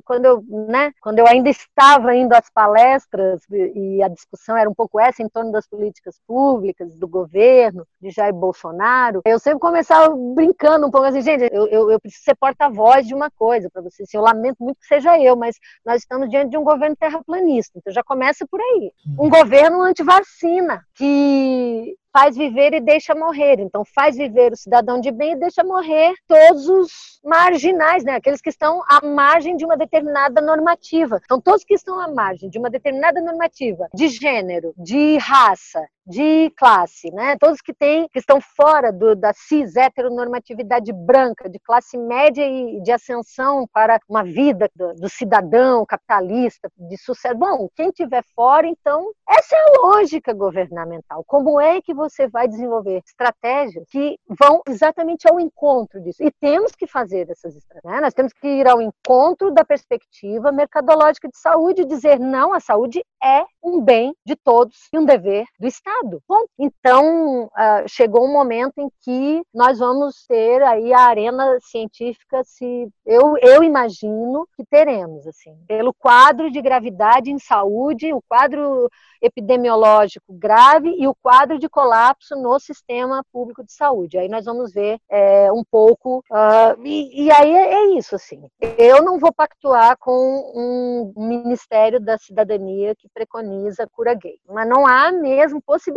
quando 0.05 0.26
eu, 0.26 0.43
né, 0.47 0.93
quando 1.01 1.18
eu 1.18 1.28
ainda 1.28 1.49
estava 1.49 2.16
indo 2.16 2.34
às 2.34 2.51
palestras 2.51 3.41
e 3.49 4.01
a 4.03 4.07
discussão 4.07 4.55
era 4.55 4.70
um 4.70 4.76
pouco 4.76 4.99
essa 4.99 5.24
em 5.24 5.28
torno 5.28 5.51
das 5.51 5.68
políticas 5.68 6.22
públicas, 6.28 6.95
do 6.95 7.07
governo, 7.07 7.84
de 7.99 8.12
Jair 8.12 8.34
Bolsonaro, 8.34 9.22
eu 9.26 9.39
sempre 9.39 9.60
começava 9.60 10.16
brincando 10.36 10.86
um 10.86 10.91
pouco 10.91 11.07
assim, 11.07 11.22
gente, 11.22 11.49
eu, 11.51 11.68
eu, 11.68 11.91
eu 11.91 11.99
preciso 11.99 12.24
ser 12.24 12.36
porta-voz 12.36 13.07
de 13.07 13.16
uma 13.16 13.32
coisa 13.32 13.72
para 13.72 13.82
vocês. 13.82 14.07
Assim, 14.07 14.18
eu 14.18 14.24
lamento 14.24 14.57
muito 14.60 14.80
que 14.80 14.86
seja 14.86 15.20
eu, 15.20 15.36
mas 15.36 15.57
nós 15.84 16.03
estamos 16.03 16.30
diante 16.30 16.51
de 16.51 16.57
um 16.57 16.64
governo 16.64 16.95
terraplanista. 16.95 17.80
Então 17.80 17.91
já 17.91 18.03
começa 18.03 18.45
por 18.45 18.62
aí. 18.62 18.91
Um 19.18 19.30
governo 19.30 19.82
anti-vacina 19.82 20.86
que 20.93 21.97
faz 22.12 22.36
viver 22.36 22.74
e 22.74 22.80
deixa 22.80 23.16
morrer. 23.16 23.60
Então, 23.60 23.84
faz 23.86 24.16
viver 24.18 24.53
o 24.53 24.57
cidadão 24.57 24.99
de 24.99 25.12
bem 25.12 25.34
e 25.34 25.39
deixa 25.39 25.64
morrer 25.64 26.14
todos 26.28 26.68
os 26.68 27.20
marginais, 27.24 28.03
né? 28.03 28.16
aqueles 28.16 28.41
que 28.41 28.49
estão 28.49 28.82
à 28.88 29.05
margem 29.05 29.55
de 29.55 29.66
uma 29.66 29.78
determinada 29.78 30.41
normativa. 30.41 31.20
Então, 31.24 31.41
todos 31.41 31.64
que 31.64 31.74
estão 31.74 31.99
à 31.99 32.07
margem 32.07 32.49
de 32.49 32.57
uma 32.57 32.70
determinada 32.70 33.22
normativa 33.22 33.88
de 33.93 34.07
gênero, 34.07 34.74
de 34.78 35.18
raça, 35.18 35.86
de 36.10 36.49
classe, 36.57 37.12
né? 37.12 37.38
Todos 37.39 37.62
que 37.62 37.72
têm, 37.72 38.10
que 38.10 38.18
estão 38.18 38.41
fora 38.41 38.91
do, 38.91 39.16
da 39.16 39.32
cis 39.32 39.76
heteronormatividade 39.76 40.91
branca, 40.91 41.47
de 41.47 41.60
classe 41.60 41.97
média 41.99 42.43
e 42.43 42.82
de 42.82 42.91
ascensão 42.91 43.68
para 43.72 43.99
uma 44.10 44.24
vida 44.24 44.68
do, 44.76 44.95
do 44.95 45.07
cidadão 45.07 45.86
capitalista 45.86 46.68
de 46.76 46.97
sucesso. 46.97 47.36
Bom, 47.38 47.70
quem 47.76 47.91
tiver 47.91 48.24
fora, 48.36 48.68
então, 48.68 49.12
essa 49.30 49.55
é 49.55 49.60
a 49.60 49.82
lógica 49.82 50.34
governamental. 50.34 51.24
Como 51.28 51.62
é 51.62 51.80
que 51.80 51.93
você 51.93 52.28
vai 52.28 52.47
desenvolver 52.47 53.03
estratégias 53.05 53.86
que 53.89 54.18
vão 54.28 54.64
exatamente 54.68 55.30
ao 55.30 55.39
encontro 55.39 56.01
disso? 56.01 56.24
E 56.24 56.32
temos 56.32 56.72
que 56.72 56.88
fazer 56.88 57.30
essas 57.30 57.55
estratégias. 57.55 57.93
Né? 57.93 58.01
Nós 58.01 58.16
temos 58.16 58.34
que 58.34 58.47
ir 58.47 58.68
ao 58.68 58.82
encontro 58.82 59.51
da 59.51 59.64
perspectiva 59.64 60.51
mercadológica 60.51 61.30
de 61.30 61.38
saúde 61.38 61.84
e 61.84 61.86
dizer 61.86 62.20
não, 62.20 62.51
a 62.51 62.60
saúde 62.60 63.03
é 63.24 63.45
um 63.64 63.80
bem 63.80 64.16
de 64.26 64.36
todos 64.36 64.88
e 64.91 64.97
um 64.97 65.05
dever 65.05 65.45
do 65.60 65.68
Estado. 65.68 65.98
Bom, 66.03 66.45
então 66.57 67.45
uh, 67.45 67.87
chegou 67.87 68.25
um 68.25 68.31
momento 68.31 68.77
em 68.77 68.89
que 69.01 69.41
nós 69.53 69.79
vamos 69.79 70.25
ter 70.27 70.61
aí 70.63 70.93
a 70.93 71.01
arena 71.01 71.57
científica, 71.61 72.41
se 72.45 72.87
eu, 73.05 73.35
eu 73.41 73.63
imagino 73.63 74.47
que 74.55 74.63
teremos, 74.65 75.27
assim, 75.27 75.55
pelo 75.67 75.93
quadro 75.93 76.49
de 76.49 76.61
gravidade 76.61 77.31
em 77.31 77.37
saúde, 77.37 78.13
o 78.13 78.21
quadro 78.27 78.89
epidemiológico 79.21 80.33
grave 80.33 80.95
e 80.97 81.07
o 81.07 81.15
quadro 81.15 81.59
de 81.59 81.67
colapso 81.67 82.35
no 82.35 82.57
sistema 82.59 83.21
público 83.33 83.63
de 83.63 83.73
saúde. 83.73 84.17
Aí 84.17 84.29
nós 84.29 84.45
vamos 84.45 84.73
ver 84.73 84.99
é, 85.09 85.51
um 85.51 85.63
pouco, 85.69 86.23
uh, 86.31 86.81
e, 86.85 87.25
e, 87.25 87.31
aí 87.31 87.51
é, 87.51 87.73
é, 87.73 87.85
isso, 87.97 88.15
assim. 88.15 88.41
Eu 88.77 89.03
não 89.03 89.19
vou 89.19 89.33
pactuar 89.33 89.97
com 89.99 90.11
um 90.55 91.13
Ministério 91.17 91.99
da 91.99 92.17
Cidadania 92.17 92.95
que 92.95 93.09
preconiza 93.13 93.87
cura 93.91 94.13
gay, 94.13 94.39
mas 94.47 94.67
não 94.67 94.87
há 94.87 95.11
mesmo 95.11 95.61
possibilidade 95.61 95.88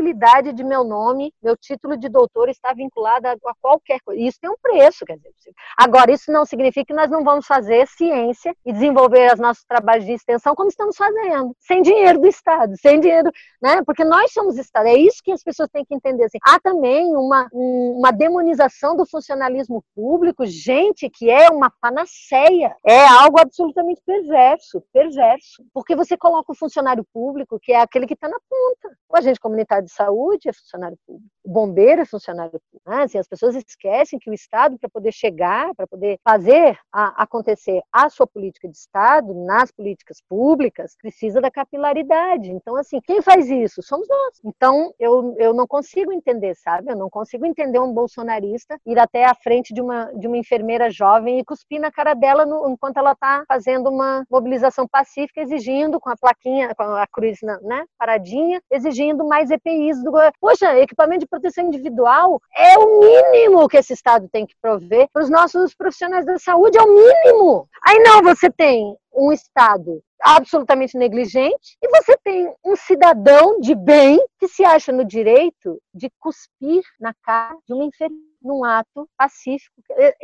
de 0.54 0.64
meu 0.64 0.84
nome, 0.84 1.32
meu 1.42 1.56
título 1.56 1.96
de 1.96 2.08
doutor 2.08 2.48
estar 2.48 2.74
vinculado 2.74 3.28
a, 3.28 3.36
qualquer 3.60 4.00
coisa. 4.04 4.20
Isso 4.20 4.38
tem 4.40 4.50
um 4.50 4.56
preço, 4.60 5.04
quer 5.04 5.16
dizer. 5.16 5.52
Agora, 5.76 6.12
isso 6.12 6.32
não 6.32 6.44
significa 6.44 6.86
que 6.86 6.94
nós 6.94 7.10
não 7.10 7.24
vamos 7.24 7.46
fazer 7.46 7.86
ciência 7.86 8.54
e 8.64 8.72
desenvolver 8.72 9.32
os 9.32 9.40
nossos 9.40 9.64
trabalhos 9.64 10.04
de 10.04 10.12
extensão 10.12 10.54
como 10.54 10.68
estamos 10.68 10.96
fazendo, 10.96 11.54
sem 11.60 11.82
dinheiro 11.82 12.20
do 12.20 12.26
Estado, 12.26 12.74
sem 12.80 13.00
dinheiro, 13.00 13.30
né? 13.60 13.82
Porque 13.84 14.04
nós 14.04 14.32
somos 14.32 14.56
Estado. 14.58 14.86
É 14.86 14.94
isso 14.94 15.22
que 15.22 15.32
as 15.32 15.42
pessoas 15.42 15.68
têm 15.70 15.84
que 15.84 15.94
entender. 15.94 16.24
Assim. 16.24 16.38
Há 16.42 16.58
também 16.60 17.14
uma, 17.16 17.48
uma 17.52 18.10
demonização 18.10 18.96
do 18.96 19.06
funcionalismo 19.06 19.84
público, 19.94 20.46
gente, 20.46 21.08
que 21.10 21.30
é 21.30 21.48
uma 21.50 21.70
panaceia. 21.80 22.74
É 22.84 23.04
algo 23.06 23.40
absolutamente 23.40 24.00
perverso, 24.04 24.82
perverso. 24.92 25.64
Porque 25.72 25.94
você 25.96 26.16
coloca 26.16 26.52
o 26.52 26.56
funcionário 26.56 27.04
público, 27.12 27.58
que 27.60 27.72
é 27.72 27.80
aquele 27.80 28.06
que 28.06 28.14
está 28.14 28.28
na 28.28 28.38
ponta. 28.48 28.96
O 29.08 29.16
agente 29.16 29.40
comunitário 29.40 29.71
de 29.80 29.90
saúde 29.90 30.48
é 30.48 30.52
funcionário 30.52 30.98
público. 31.06 31.30
O 31.44 31.50
bombeiro 31.52 32.02
é 32.02 32.06
funcionário. 32.06 32.60
Né? 32.86 33.02
Assim, 33.02 33.18
as 33.18 33.28
pessoas 33.28 33.54
esquecem 33.54 34.18
que 34.18 34.30
o 34.30 34.34
Estado, 34.34 34.78
para 34.78 34.88
poder 34.88 35.12
chegar, 35.12 35.74
para 35.74 35.86
poder 35.86 36.18
fazer 36.24 36.78
a, 36.92 37.22
acontecer 37.22 37.80
a 37.92 38.08
sua 38.08 38.26
política 38.26 38.68
de 38.68 38.76
Estado, 38.76 39.32
nas 39.34 39.70
políticas 39.70 40.20
públicas, 40.28 40.96
precisa 41.00 41.40
da 41.40 41.50
capilaridade. 41.50 42.50
Então, 42.50 42.76
assim, 42.76 43.00
quem 43.00 43.22
faz 43.22 43.48
isso? 43.48 43.82
Somos 43.82 44.08
nós. 44.08 44.40
Então, 44.44 44.92
eu, 44.98 45.34
eu 45.38 45.54
não 45.54 45.66
consigo 45.66 46.12
entender, 46.12 46.54
sabe? 46.56 46.90
Eu 46.90 46.96
não 46.96 47.08
consigo 47.08 47.46
entender 47.46 47.78
um 47.78 47.92
bolsonarista 47.92 48.78
ir 48.86 48.98
até 48.98 49.24
a 49.24 49.34
frente 49.34 49.72
de 49.72 49.80
uma, 49.80 50.12
de 50.14 50.26
uma 50.26 50.36
enfermeira 50.36 50.90
jovem 50.90 51.38
e 51.38 51.44
cuspir 51.44 51.80
na 51.80 51.90
cara 51.90 52.14
dela 52.14 52.44
no, 52.44 52.68
enquanto 52.68 52.96
ela 52.96 53.12
está 53.12 53.44
fazendo 53.46 53.88
uma 53.88 54.24
mobilização 54.30 54.86
pacífica, 54.88 55.40
exigindo, 55.40 56.00
com 56.00 56.10
a 56.10 56.16
plaquinha, 56.16 56.74
com 56.74 56.82
a 56.82 57.06
cruz 57.06 57.38
né, 57.42 57.84
paradinha, 57.98 58.60
exigindo 58.70 59.24
mais 59.24 59.50
EPIs 59.50 60.02
do. 60.02 60.12
Poxa, 60.40 60.78
equipamento 60.78 61.20
de 61.20 61.26
proteção 61.26 61.64
individual 61.64 62.40
é 62.56 62.71
o 62.78 63.00
mínimo 63.00 63.68
que 63.68 63.76
esse 63.76 63.92
Estado 63.92 64.28
tem 64.30 64.46
que 64.46 64.54
prover 64.60 65.08
para 65.12 65.22
os 65.22 65.30
nossos 65.30 65.74
profissionais 65.74 66.24
da 66.24 66.38
saúde, 66.38 66.78
é 66.78 66.82
o 66.82 66.94
mínimo. 66.94 67.68
Aí 67.82 67.98
não, 68.00 68.22
você 68.22 68.50
tem 68.50 68.96
um 69.14 69.32
Estado 69.32 70.02
absolutamente 70.20 70.96
negligente 70.96 71.76
e 71.82 71.88
você 71.88 72.16
tem 72.22 72.54
um 72.64 72.76
cidadão 72.76 73.60
de 73.60 73.74
bem 73.74 74.24
que 74.38 74.46
se 74.48 74.64
acha 74.64 74.92
no 74.92 75.04
direito 75.04 75.80
de 75.92 76.08
cuspir 76.20 76.82
na 77.00 77.12
cara 77.22 77.56
de 77.66 77.74
uma 77.74 77.84
enfermeira 77.84 78.31
num 78.44 78.64
ato 78.64 79.08
pacífico. 79.16 79.74
É, 79.90 80.14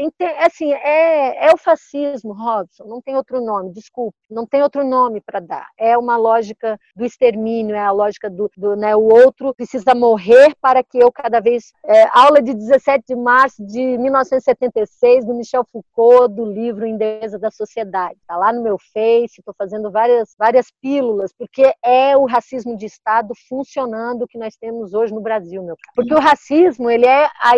assim, 0.44 0.72
é, 0.72 1.48
é 1.48 1.52
o 1.52 1.56
fascismo, 1.56 2.32
Robson, 2.32 2.84
não 2.84 3.00
tem 3.00 3.16
outro 3.16 3.40
nome, 3.40 3.72
desculpe, 3.72 4.16
não 4.30 4.46
tem 4.46 4.62
outro 4.62 4.84
nome 4.86 5.20
para 5.20 5.40
dar. 5.40 5.66
É 5.78 5.96
uma 5.96 6.16
lógica 6.16 6.78
do 6.94 7.04
extermínio, 7.04 7.74
é 7.74 7.80
a 7.80 7.90
lógica 7.90 8.28
do, 8.28 8.50
do 8.56 8.76
né, 8.76 8.94
o 8.94 9.02
outro 9.02 9.54
precisa 9.54 9.94
morrer 9.94 10.54
para 10.60 10.82
que 10.82 10.98
eu 10.98 11.10
cada 11.10 11.40
vez... 11.40 11.72
É, 11.84 12.08
aula 12.12 12.42
de 12.42 12.52
17 12.54 13.04
de 13.08 13.16
março 13.16 13.64
de 13.64 13.96
1976, 13.98 15.24
do 15.24 15.34
Michel 15.34 15.64
Foucault, 15.64 16.34
do 16.34 16.44
livro 16.44 16.86
Em 16.86 16.98
da 16.98 17.50
Sociedade. 17.50 18.18
Está 18.20 18.36
lá 18.36 18.52
no 18.52 18.62
meu 18.62 18.76
Face, 18.92 19.36
estou 19.38 19.54
fazendo 19.56 19.90
várias, 19.90 20.34
várias 20.38 20.66
pílulas, 20.82 21.32
porque 21.32 21.72
é 21.82 22.16
o 22.16 22.26
racismo 22.26 22.76
de 22.76 22.86
Estado 22.86 23.32
funcionando 23.48 24.26
que 24.26 24.38
nós 24.38 24.56
temos 24.56 24.94
hoje 24.94 25.14
no 25.14 25.20
Brasil, 25.20 25.62
meu 25.62 25.76
caro. 25.76 25.94
Porque 25.94 26.14
o 26.14 26.20
racismo, 26.20 26.90
ele 26.90 27.06
é 27.06 27.28
a 27.40 27.56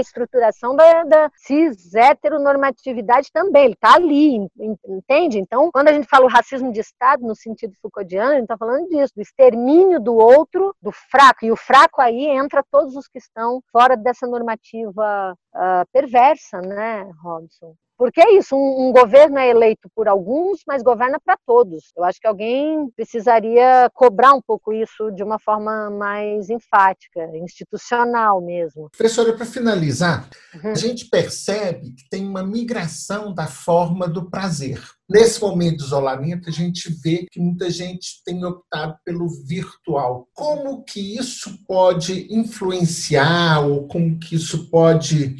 da, 0.76 1.04
da 1.04 1.30
cis 1.34 1.94
heteronormatividade 1.94 3.30
também, 3.32 3.64
ele 3.64 3.74
está 3.74 3.94
ali, 3.94 4.48
entende? 4.86 5.38
Então, 5.38 5.70
quando 5.72 5.88
a 5.88 5.92
gente 5.92 6.06
fala 6.08 6.26
o 6.26 6.28
racismo 6.28 6.72
de 6.72 6.80
Estado, 6.80 7.26
no 7.26 7.34
sentido 7.34 7.74
Foucauldiano, 7.80 8.30
a 8.30 8.34
gente 8.34 8.42
está 8.42 8.56
falando 8.56 8.88
disso, 8.88 9.12
do 9.14 9.22
extermínio 9.22 10.00
do 10.00 10.14
outro, 10.14 10.74
do 10.80 10.92
fraco, 10.92 11.44
e 11.44 11.52
o 11.52 11.56
fraco 11.56 12.00
aí 12.00 12.26
entra 12.26 12.64
todos 12.70 12.96
os 12.96 13.06
que 13.06 13.18
estão 13.18 13.62
fora 13.72 13.96
dessa 13.96 14.26
normativa 14.26 15.36
uh, 15.54 15.86
perversa, 15.92 16.60
né, 16.60 17.10
Robson? 17.22 17.74
Porque 18.00 18.18
é 18.18 18.38
isso, 18.38 18.56
um, 18.56 18.88
um 18.88 18.92
governo 18.92 19.38
é 19.38 19.50
eleito 19.50 19.86
por 19.94 20.08
alguns, 20.08 20.60
mas 20.66 20.82
governa 20.82 21.20
para 21.22 21.36
todos. 21.46 21.92
Eu 21.94 22.02
acho 22.02 22.18
que 22.18 22.26
alguém 22.26 22.88
precisaria 22.96 23.90
cobrar 23.92 24.32
um 24.32 24.40
pouco 24.40 24.72
isso 24.72 25.10
de 25.10 25.22
uma 25.22 25.38
forma 25.38 25.90
mais 25.90 26.48
enfática, 26.48 27.20
institucional 27.34 28.40
mesmo. 28.40 28.88
Professora, 28.88 29.34
para 29.34 29.44
finalizar, 29.44 30.30
uhum. 30.54 30.70
a 30.70 30.74
gente 30.74 31.10
percebe 31.10 31.92
que 31.92 32.08
tem 32.08 32.26
uma 32.26 32.42
migração 32.42 33.34
da 33.34 33.46
forma 33.46 34.08
do 34.08 34.30
prazer. 34.30 34.80
Nesse 35.06 35.38
momento 35.38 35.76
de 35.76 35.84
isolamento, 35.84 36.48
a 36.48 36.52
gente 36.52 36.90
vê 37.02 37.26
que 37.30 37.38
muita 37.38 37.68
gente 37.68 38.22
tem 38.24 38.42
optado 38.42 38.96
pelo 39.04 39.28
virtual. 39.46 40.26
Como 40.32 40.82
que 40.84 41.18
isso 41.18 41.54
pode 41.66 42.34
influenciar 42.34 43.60
ou 43.60 43.86
como 43.86 44.18
que 44.18 44.36
isso 44.36 44.70
pode 44.70 45.36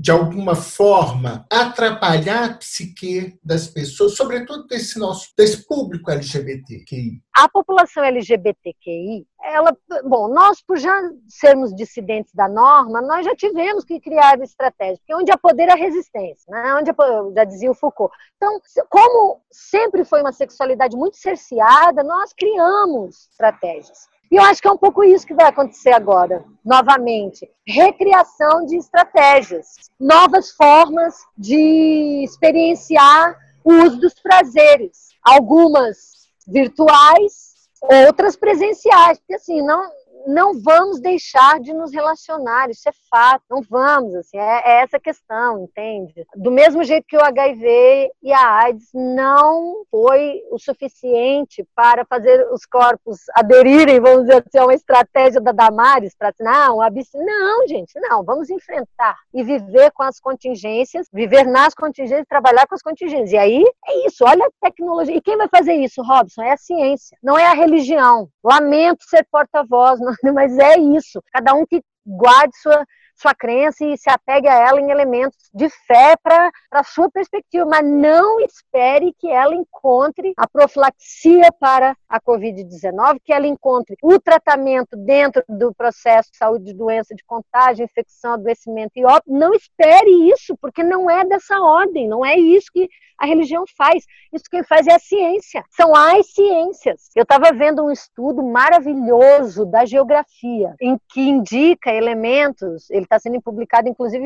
de 0.00 0.10
alguma 0.10 0.54
forma, 0.54 1.46
atrapalhar 1.52 2.44
a 2.44 2.54
psique 2.54 3.38
das 3.44 3.66
pessoas, 3.66 4.16
sobretudo 4.16 4.66
desse 4.66 4.98
nosso 4.98 5.28
desse 5.36 5.66
público 5.66 6.10
LGBTQI? 6.10 7.20
A 7.36 7.46
população 7.50 8.02
LGBTQI, 8.04 9.26
ela, 9.44 9.76
bom, 10.04 10.26
nós 10.28 10.62
por 10.62 10.78
já 10.78 10.90
sermos 11.28 11.74
dissidentes 11.74 12.32
da 12.32 12.48
norma, 12.48 13.02
nós 13.02 13.26
já 13.26 13.36
tivemos 13.36 13.84
que 13.84 14.00
criar 14.00 14.40
estratégias, 14.40 14.98
porque 15.00 15.14
onde 15.14 15.30
há 15.30 15.36
poder 15.36 15.68
há 15.68 15.74
resistência, 15.74 16.46
né? 16.48 16.74
Onde 16.76 16.90
há, 16.90 16.94
já 17.36 17.44
dizia 17.44 17.70
o 17.70 17.74
Foucault. 17.74 18.14
Então, 18.36 18.58
como 18.88 19.42
sempre 19.52 20.02
foi 20.02 20.22
uma 20.22 20.32
sexualidade 20.32 20.96
muito 20.96 21.18
cerceada, 21.18 22.02
nós 22.02 22.32
criamos 22.32 23.28
estratégias. 23.30 24.08
E 24.30 24.36
eu 24.36 24.42
acho 24.44 24.62
que 24.62 24.68
é 24.68 24.70
um 24.70 24.78
pouco 24.78 25.02
isso 25.02 25.26
que 25.26 25.34
vai 25.34 25.46
acontecer 25.46 25.90
agora, 25.90 26.44
novamente. 26.64 27.50
Recriação 27.66 28.64
de 28.64 28.76
estratégias, 28.76 29.90
novas 29.98 30.52
formas 30.52 31.16
de 31.36 32.22
experienciar 32.22 33.36
o 33.64 33.72
uso 33.72 33.98
dos 33.98 34.14
prazeres. 34.14 35.10
Algumas 35.22 36.28
virtuais, 36.46 37.68
outras 38.06 38.36
presenciais. 38.36 39.18
Porque 39.18 39.34
assim, 39.34 39.62
não, 39.62 39.82
não 40.26 40.60
vamos 40.60 41.00
deixar 41.00 41.60
de 41.60 41.72
nos 41.72 41.92
relacionar, 41.92 42.70
isso 42.70 42.88
é 42.88 42.92
fato, 43.10 43.42
não 43.50 43.62
vamos, 43.62 44.14
assim, 44.14 44.38
é, 44.38 44.62
é, 44.64 44.82
essa 44.82 44.98
questão, 44.98 45.64
entende? 45.64 46.26
Do 46.34 46.50
mesmo 46.50 46.82
jeito 46.84 47.06
que 47.06 47.16
o 47.16 47.24
HIV 47.24 48.10
e 48.22 48.32
a 48.32 48.64
AIDS 48.64 48.88
não 48.94 49.84
foi 49.90 50.42
o 50.50 50.58
suficiente 50.58 51.66
para 51.74 52.04
fazer 52.04 52.46
os 52.52 52.64
corpos 52.64 53.18
aderirem, 53.34 54.00
vamos 54.00 54.22
dizer 54.22 54.44
assim, 54.46 54.58
a 54.58 54.64
uma 54.64 54.74
estratégia 54.74 55.40
da 55.40 55.52
Damares, 55.52 56.14
para 56.16 56.32
não, 56.40 56.80
abs... 56.80 57.08
não, 57.14 57.66
gente, 57.66 57.98
não, 58.00 58.24
vamos 58.24 58.50
enfrentar 58.50 59.16
e 59.34 59.42
viver 59.42 59.90
com 59.92 60.02
as 60.02 60.18
contingências, 60.18 61.06
viver 61.12 61.44
nas 61.44 61.74
contingências, 61.74 62.26
trabalhar 62.28 62.66
com 62.66 62.74
as 62.74 62.82
contingências. 62.82 63.32
E 63.32 63.36
aí 63.36 63.64
é 63.86 64.06
isso, 64.06 64.24
olha 64.24 64.46
a 64.46 64.50
tecnologia. 64.60 65.16
E 65.16 65.20
quem 65.20 65.36
vai 65.36 65.48
fazer 65.48 65.74
isso, 65.74 66.02
Robson? 66.02 66.42
É 66.42 66.52
a 66.52 66.56
ciência, 66.56 67.16
não 67.22 67.38
é 67.38 67.46
a 67.46 67.54
religião. 67.54 68.28
Lamento 68.42 69.04
ser 69.08 69.26
porta-voz, 69.30 70.00
mas 70.34 70.56
é 70.58 70.78
isso. 70.78 71.22
Cada 71.32 71.54
um 71.54 71.66
que 71.66 71.82
guarde 72.06 72.56
sua, 72.60 72.84
sua 73.20 73.34
crença 73.34 73.84
e 73.84 73.96
se 73.98 74.08
apegue 74.08 74.48
a 74.48 74.54
ela 74.54 74.80
em 74.80 74.90
elementos 74.90 75.50
de 75.52 75.68
fé 75.86 76.16
para 76.22 76.50
a 76.70 76.82
sua 76.82 77.10
perspectiva, 77.10 77.64
mas 77.66 77.84
não 77.84 78.40
espere 78.40 79.14
que 79.18 79.28
ela 79.28 79.54
encontre 79.54 80.32
a 80.36 80.48
profilaxia 80.48 81.50
para 81.58 81.96
a 82.08 82.20
Covid-19, 82.20 83.18
que 83.24 83.32
ela 83.32 83.46
encontre 83.46 83.96
o 84.02 84.18
tratamento 84.18 84.96
dentro 84.96 85.42
do 85.48 85.74
processo 85.74 86.30
de 86.30 86.38
saúde 86.38 86.64
de 86.64 86.74
doença 86.74 87.14
de 87.14 87.24
contágio, 87.24 87.84
infecção, 87.84 88.34
adoecimento 88.34 88.92
e 88.96 89.04
óbito. 89.04 89.30
Não 89.32 89.52
espere 89.52 90.30
isso, 90.30 90.56
porque 90.60 90.82
não 90.82 91.10
é 91.10 91.24
dessa 91.24 91.60
ordem, 91.60 92.08
não 92.08 92.24
é 92.24 92.36
isso 92.36 92.70
que 92.72 92.88
a 93.20 93.26
religião 93.26 93.64
faz. 93.76 94.04
Isso 94.32 94.44
quem 94.50 94.64
faz 94.64 94.86
é 94.86 94.94
a 94.94 94.98
ciência. 94.98 95.62
São 95.70 95.94
as 95.94 96.32
ciências. 96.32 97.10
Eu 97.14 97.24
estava 97.24 97.52
vendo 97.52 97.84
um 97.84 97.90
estudo 97.90 98.42
maravilhoso 98.42 99.66
da 99.66 99.84
geografia, 99.84 100.74
em 100.80 100.98
que 101.12 101.20
indica 101.20 101.92
elementos, 101.92 102.88
ele 102.90 103.02
está 103.10 103.18
sendo 103.18 103.42
publicado 103.42 103.88
inclusive 103.88 104.24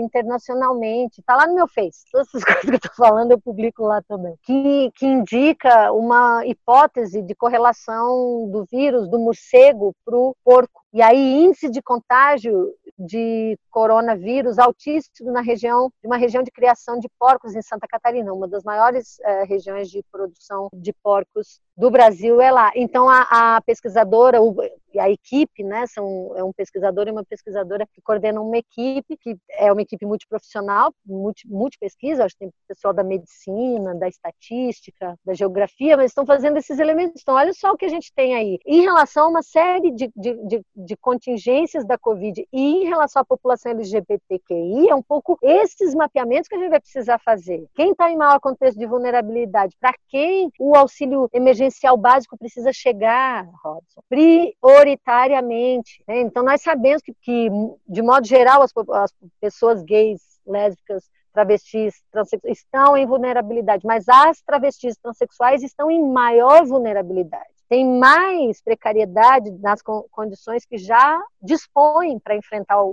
internacionalmente, 0.00 1.20
está 1.20 1.36
lá 1.36 1.46
no 1.46 1.54
meu 1.54 1.68
Face. 1.68 2.04
Todas 2.10 2.26
essas 2.28 2.42
coisas 2.44 2.62
que 2.62 2.70
eu 2.70 2.74
estou 2.74 2.94
falando 2.94 3.30
eu 3.30 3.40
publico 3.40 3.84
lá 3.84 4.02
também. 4.02 4.34
Que, 4.42 4.90
que 4.96 5.06
indica 5.06 5.92
uma 5.92 6.44
hipótese 6.44 7.22
de 7.22 7.34
correlação 7.36 8.50
do 8.50 8.66
vírus 8.70 9.08
do 9.08 9.18
morcego 9.18 9.94
para 10.04 10.16
o 10.16 10.34
porco. 10.44 10.82
E 10.96 11.02
aí, 11.02 11.44
índice 11.44 11.68
de 11.68 11.82
contágio 11.82 12.72
de 12.98 13.58
coronavírus 13.70 14.58
altíssimo 14.58 15.30
na 15.30 15.42
região, 15.42 15.92
de 16.00 16.08
uma 16.08 16.16
região 16.16 16.42
de 16.42 16.50
criação 16.50 16.98
de 16.98 17.06
porcos 17.18 17.54
em 17.54 17.60
Santa 17.60 17.86
Catarina, 17.86 18.32
uma 18.32 18.48
das 18.48 18.64
maiores 18.64 19.20
é, 19.20 19.44
regiões 19.44 19.90
de 19.90 20.02
produção 20.10 20.70
de 20.72 20.94
porcos 21.02 21.60
do 21.76 21.90
Brasil 21.90 22.40
é 22.40 22.50
lá. 22.50 22.72
Então 22.74 23.06
a, 23.08 23.56
a 23.56 23.60
pesquisadora, 23.60 24.40
o, 24.40 24.56
a 24.98 25.10
equipe, 25.10 25.62
né, 25.62 25.86
são 25.86 26.32
é 26.34 26.42
um 26.42 26.52
pesquisador 26.52 27.06
e 27.06 27.10
uma 27.10 27.24
pesquisadora 27.24 27.86
que 27.92 28.00
coordenam 28.00 28.46
uma 28.46 28.56
equipe 28.56 29.16
que 29.18 29.36
é 29.50 29.70
uma 29.70 29.82
equipe 29.82 30.06
multiprofissional, 30.06 30.94
multi, 31.04 31.46
multipesquisa, 31.46 32.24
acho 32.24 32.34
que 32.34 32.46
tem 32.46 32.52
pessoal 32.66 32.94
da 32.94 33.04
medicina, 33.04 33.94
da 33.94 34.08
estatística, 34.08 35.14
da 35.22 35.34
geografia, 35.34 35.98
mas 35.98 36.12
estão 36.12 36.24
fazendo 36.24 36.56
esses 36.56 36.78
elementos. 36.78 37.20
Então 37.20 37.34
olha 37.34 37.52
só 37.52 37.72
o 37.72 37.76
que 37.76 37.84
a 37.84 37.90
gente 37.90 38.10
tem 38.14 38.34
aí. 38.34 38.58
Em 38.64 38.80
relação 38.80 39.26
a 39.26 39.28
uma 39.28 39.42
série 39.42 39.90
de, 39.90 40.10
de, 40.16 40.34
de, 40.46 40.64
de 40.86 40.96
contingências 40.96 41.84
da 41.84 41.98
Covid 41.98 42.46
e 42.52 42.60
em 42.60 42.84
relação 42.84 43.20
à 43.20 43.24
população 43.24 43.72
LGBTQI, 43.72 44.88
é 44.88 44.94
um 44.94 45.02
pouco 45.02 45.38
esses 45.42 45.94
mapeamentos 45.94 46.48
que 46.48 46.54
a 46.54 46.58
gente 46.58 46.70
vai 46.70 46.80
precisar 46.80 47.18
fazer. 47.18 47.66
Quem 47.74 47.90
está 47.90 48.10
em 48.10 48.16
maior 48.16 48.40
contexto 48.40 48.78
de 48.78 48.86
vulnerabilidade? 48.86 49.76
Para 49.80 49.92
quem 50.08 50.50
o 50.58 50.74
auxílio 50.76 51.28
emergencial 51.32 51.96
básico 51.96 52.38
precisa 52.38 52.72
chegar, 52.72 53.46
Robson, 53.62 54.00
prioritariamente. 54.08 56.02
Né? 56.06 56.20
Então, 56.20 56.42
nós 56.42 56.62
sabemos 56.62 57.02
que, 57.02 57.12
que, 57.20 57.48
de 57.88 58.02
modo 58.02 58.26
geral, 58.26 58.62
as, 58.62 58.72
as 58.92 59.12
pessoas 59.40 59.82
gays, 59.82 60.22
lésbicas, 60.46 61.04
travestis, 61.36 62.02
transexuais 62.10 62.58
estão 62.58 62.96
em 62.96 63.06
vulnerabilidade, 63.06 63.86
mas 63.86 64.08
as 64.08 64.40
travestis 64.40 64.96
transexuais 64.96 65.62
estão 65.62 65.90
em 65.90 66.02
maior 66.02 66.64
vulnerabilidade. 66.64 67.55
Tem 67.68 67.84
mais 67.84 68.62
precariedade 68.62 69.50
nas 69.58 69.82
condições 69.82 70.64
que 70.64 70.78
já 70.78 71.20
dispõem 71.42 72.18
para 72.18 72.36
enfrentar 72.36 72.80
o, 72.82 72.90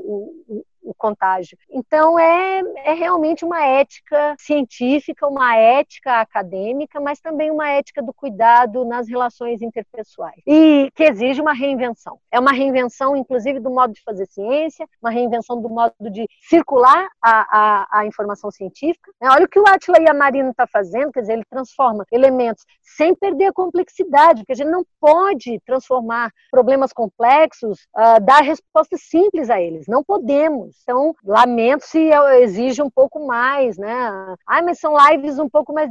o, 0.47 0.65
o 0.84 0.93
contágio. 0.93 1.57
Então, 1.69 2.19
é, 2.19 2.61
é 2.86 2.93
realmente 2.93 3.45
uma 3.45 3.65
ética 3.65 4.36
científica, 4.38 5.27
uma 5.27 5.55
ética 5.55 6.21
acadêmica, 6.21 6.99
mas 6.99 7.19
também 7.19 7.51
uma 7.51 7.69
ética 7.69 8.01
do 8.01 8.13
cuidado 8.13 8.86
nas 8.86 9.07
relações 9.07 9.61
interpessoais. 9.61 10.41
E 10.45 10.91
que 10.95 11.03
exige 11.03 11.41
uma 11.41 11.53
reinvenção. 11.53 12.19
É 12.31 12.39
uma 12.39 12.51
reinvenção, 12.51 13.15
inclusive, 13.15 13.59
do 13.59 13.69
modo 13.69 13.93
de 13.93 14.03
fazer 14.03 14.27
ciência, 14.27 14.88
uma 15.01 15.11
reinvenção 15.11 15.61
do 15.61 15.69
modo 15.69 15.93
de 16.11 16.27
circular 16.49 17.07
a, 17.21 17.88
a, 17.91 17.99
a 17.99 18.05
informação 18.05 18.51
científica. 18.51 19.11
Né? 19.21 19.29
Olha 19.29 19.45
o 19.45 19.49
que 19.49 19.59
o 19.59 19.67
Atila 19.67 19.99
e 19.99 20.09
a 20.09 20.13
Marina 20.13 20.49
estão 20.49 20.65
tá 20.65 20.71
fazendo, 20.71 21.11
quer 21.11 21.21
dizer, 21.21 21.34
ele 21.34 21.45
transforma 21.49 22.05
elementos 22.11 22.65
sem 22.81 23.15
perder 23.15 23.45
a 23.45 23.53
complexidade, 23.53 24.41
porque 24.41 24.53
a 24.53 24.55
gente 24.55 24.69
não 24.69 24.86
pode 24.99 25.59
transformar 25.65 26.31
problemas 26.51 26.91
complexos, 26.93 27.79
uh, 27.95 28.23
dar 28.23 28.41
respostas 28.41 29.01
simples 29.03 29.49
a 29.49 29.61
eles. 29.61 29.88
Não 29.88 30.03
podemos. 30.03 30.72
Então, 30.82 31.15
lamento 31.24 31.86
se 31.86 32.09
exige 32.41 32.82
um 32.82 32.89
pouco 32.89 33.26
mais, 33.26 33.78
né? 33.78 34.36
Ai, 34.47 34.61
mas 34.61 34.80
são 34.80 34.95
lives 35.09 35.39
um 35.39 35.49
pouco 35.49 35.74
mais. 35.74 35.89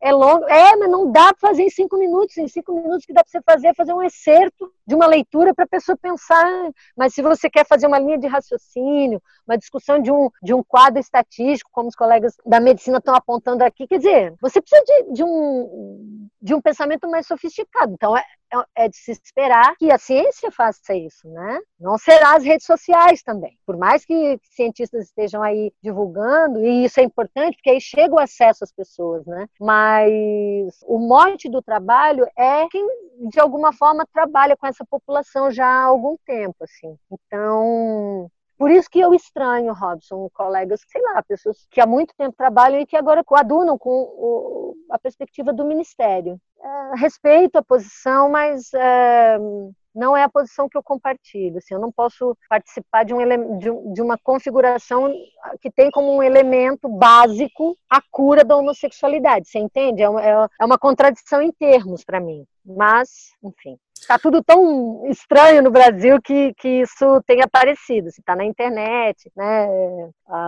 É 0.00 0.12
longo. 0.12 0.44
É, 0.48 0.76
mas 0.76 0.90
não 0.90 1.10
dá 1.10 1.32
para 1.34 1.48
fazer 1.48 1.62
em 1.62 1.70
cinco 1.70 1.98
minutos. 1.98 2.36
Em 2.36 2.48
cinco 2.48 2.74
minutos 2.74 3.04
que 3.04 3.12
dá 3.12 3.22
para 3.22 3.30
você 3.30 3.42
fazer 3.42 3.68
é 3.68 3.74
fazer 3.74 3.92
um 3.92 4.02
excerto 4.02 4.72
de 4.86 4.94
uma 4.94 5.06
leitura 5.06 5.54
para 5.54 5.64
a 5.64 5.68
pessoa 5.68 5.96
pensar. 5.96 6.70
Mas 6.96 7.14
se 7.14 7.22
você 7.22 7.50
quer 7.50 7.66
fazer 7.66 7.86
uma 7.86 7.98
linha 7.98 8.18
de 8.18 8.26
raciocínio, 8.26 9.20
uma 9.46 9.58
discussão 9.58 10.00
de 10.00 10.10
um, 10.10 10.30
de 10.42 10.54
um 10.54 10.62
quadro 10.62 11.00
estatístico, 11.00 11.70
como 11.72 11.88
os 11.88 11.96
colegas 11.96 12.34
da 12.46 12.60
medicina 12.60 12.98
estão 12.98 13.14
apontando 13.14 13.64
aqui, 13.64 13.86
quer 13.86 13.98
dizer, 13.98 14.34
você 14.40 14.60
precisa 14.60 14.82
de, 14.84 15.12
de 15.14 15.24
um, 15.24 16.28
de 16.40 16.54
um 16.54 16.60
pensamento 16.60 17.08
mais 17.08 17.26
sofisticado. 17.26 17.92
Então, 17.92 18.16
é, 18.16 18.22
é, 18.52 18.84
é 18.84 18.88
de 18.88 18.96
se 18.96 19.12
esperar 19.12 19.74
que 19.76 19.90
a 19.90 19.98
ciência 19.98 20.50
faça 20.50 20.94
isso, 20.94 21.28
né? 21.28 21.60
Não 21.80 21.96
será 21.98 22.36
as 22.36 22.44
redes 22.44 22.66
sociais 22.66 23.22
também. 23.22 23.58
Por 23.66 23.76
mais 23.76 24.04
que 24.04 24.38
cientistas 24.44 25.06
estejam 25.06 25.42
aí 25.42 25.72
divulgando, 25.82 26.64
e 26.64 26.84
isso 26.84 27.00
é 27.00 27.02
importante, 27.02 27.56
porque 27.56 27.70
aí 27.70 27.80
chega 27.80 28.14
o 28.14 28.20
acesso 28.20 28.64
às 28.64 28.72
pessoas, 28.72 29.24
né? 29.26 29.48
Mas 29.60 30.78
o 30.86 30.98
mote 30.98 31.48
do 31.48 31.62
trabalho 31.62 32.26
é 32.36 32.68
quem, 32.68 32.86
de 33.30 33.40
alguma 33.40 33.72
forma, 33.72 34.06
trabalha 34.12 34.56
com 34.56 34.66
essa 34.66 34.84
população 34.84 35.50
já 35.50 35.66
há 35.66 35.84
algum 35.84 36.16
tempo, 36.26 36.56
assim. 36.62 36.96
Então, 37.10 38.30
por 38.62 38.70
isso 38.70 38.88
que 38.88 39.00
eu 39.00 39.12
estranho, 39.12 39.72
Robson, 39.72 40.30
colegas, 40.32 40.82
sei 40.86 41.02
lá, 41.02 41.20
pessoas 41.24 41.66
que 41.68 41.80
há 41.80 41.86
muito 41.86 42.14
tempo 42.16 42.36
trabalham 42.36 42.80
e 42.80 42.86
que 42.86 42.96
agora 42.96 43.24
coadunam 43.24 43.76
com 43.76 43.90
o, 43.90 44.76
a 44.88 44.98
perspectiva 45.00 45.52
do 45.52 45.64
Ministério. 45.64 46.40
É, 46.62 46.96
respeito 46.96 47.56
a 47.56 47.62
posição, 47.62 48.30
mas 48.30 48.72
é, 48.72 49.36
não 49.92 50.16
é 50.16 50.22
a 50.22 50.28
posição 50.28 50.68
que 50.68 50.76
eu 50.76 50.82
compartilho. 50.82 51.58
Assim, 51.58 51.74
eu 51.74 51.80
não 51.80 51.90
posso 51.90 52.36
participar 52.48 53.04
de, 53.04 53.14
de, 53.58 53.70
um, 53.70 53.92
de 53.92 54.00
uma 54.00 54.16
configuração 54.16 55.12
que 55.60 55.70
tem 55.70 55.90
como 55.90 56.14
um 56.14 56.22
elemento 56.22 56.88
básico 56.88 57.76
a 57.90 58.00
cura 58.10 58.44
da 58.44 58.56
homossexualidade. 58.56 59.48
Você 59.48 59.58
entende? 59.58 60.02
É 60.02 60.08
uma, 60.08 60.22
é, 60.24 60.48
é 60.60 60.64
uma 60.64 60.78
contradição 60.78 61.42
em 61.42 61.50
termos 61.50 62.04
para 62.04 62.20
mim. 62.20 62.44
Mas, 62.64 63.32
enfim, 63.42 63.76
está 64.02 64.18
tudo 64.18 64.42
tão 64.42 65.06
estranho 65.06 65.62
no 65.62 65.70
Brasil 65.70 66.20
que, 66.20 66.52
que 66.54 66.82
isso 66.82 67.22
tem 67.26 67.40
aparecido. 67.42 68.10
Se 68.10 68.20
está 68.20 68.36
na 68.36 68.44
internet, 68.44 69.30
né, 69.36 69.68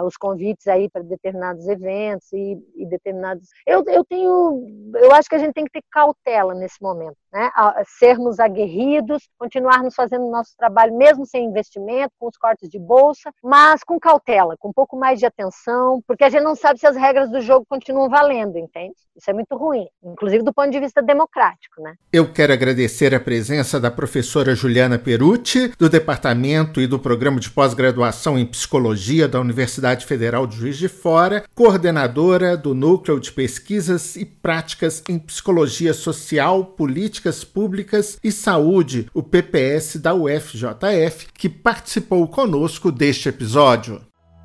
os 0.04 0.16
convites 0.16 0.66
aí 0.66 0.88
para 0.90 1.02
determinados 1.02 1.66
eventos 1.68 2.32
e, 2.32 2.58
e, 2.76 2.86
determinados. 2.86 3.48
Eu, 3.66 3.84
eu 3.86 4.04
tenho, 4.04 4.66
eu 4.96 5.12
acho 5.12 5.28
que 5.28 5.34
a 5.34 5.38
gente 5.38 5.52
tem 5.52 5.64
que 5.64 5.72
ter 5.72 5.82
cautela 5.90 6.54
nesse 6.54 6.82
momento, 6.82 7.16
né, 7.32 7.50
sermos 7.98 8.40
aguerridos, 8.40 9.28
continuarmos 9.38 9.94
fazendo 9.94 10.26
o 10.26 10.30
nosso 10.30 10.56
trabalho 10.56 10.96
mesmo 10.96 11.26
sem 11.26 11.44
investimento, 11.44 12.12
com 12.18 12.28
os 12.28 12.36
cortes 12.36 12.68
de 12.68 12.78
bolsa, 12.78 13.30
mas 13.42 13.82
com 13.84 13.98
cautela, 13.98 14.56
com 14.58 14.68
um 14.68 14.72
pouco 14.72 14.96
mais 14.96 15.18
de 15.18 15.26
atenção, 15.26 16.02
porque 16.06 16.24
a 16.24 16.28
gente 16.28 16.42
não 16.42 16.56
sabe 16.56 16.80
se 16.80 16.86
as 16.86 16.96
regras 16.96 17.30
do 17.30 17.40
jogo 17.40 17.66
continuam 17.68 18.08
valendo, 18.08 18.58
entende? 18.58 18.94
Isso 19.16 19.30
é 19.30 19.32
muito 19.32 19.56
ruim, 19.56 19.86
inclusive 20.02 20.42
do 20.42 20.52
ponto 20.52 20.70
de 20.70 20.80
vista 20.80 21.02
democrático, 21.02 21.80
né? 21.80 21.94
Eu 22.12 22.32
quero 22.32 22.52
agradecer 22.52 23.14
a 23.14 23.20
presença 23.44 23.78
da 23.78 23.90
professora 23.90 24.54
Juliana 24.54 24.98
Perucci, 24.98 25.70
do 25.78 25.86
Departamento 25.86 26.80
e 26.80 26.86
do 26.86 26.98
Programa 26.98 27.38
de 27.38 27.50
Pós-Graduação 27.50 28.38
em 28.38 28.46
Psicologia 28.46 29.28
da 29.28 29.38
Universidade 29.38 30.06
Federal 30.06 30.46
de 30.46 30.56
Juiz 30.56 30.78
de 30.78 30.88
Fora, 30.88 31.44
coordenadora 31.54 32.56
do 32.56 32.72
Núcleo 32.72 33.20
de 33.20 33.30
Pesquisas 33.30 34.16
e 34.16 34.24
Práticas 34.24 35.02
em 35.10 35.18
Psicologia 35.18 35.92
Social, 35.92 36.64
Políticas 36.64 37.44
Públicas 37.44 38.18
e 38.24 38.32
Saúde, 38.32 39.08
o 39.12 39.22
PPS 39.22 39.98
da 39.98 40.14
UFJF, 40.14 41.26
que 41.34 41.50
participou 41.50 42.26
conosco 42.26 42.90
deste 42.90 43.28
episódio. 43.28 44.00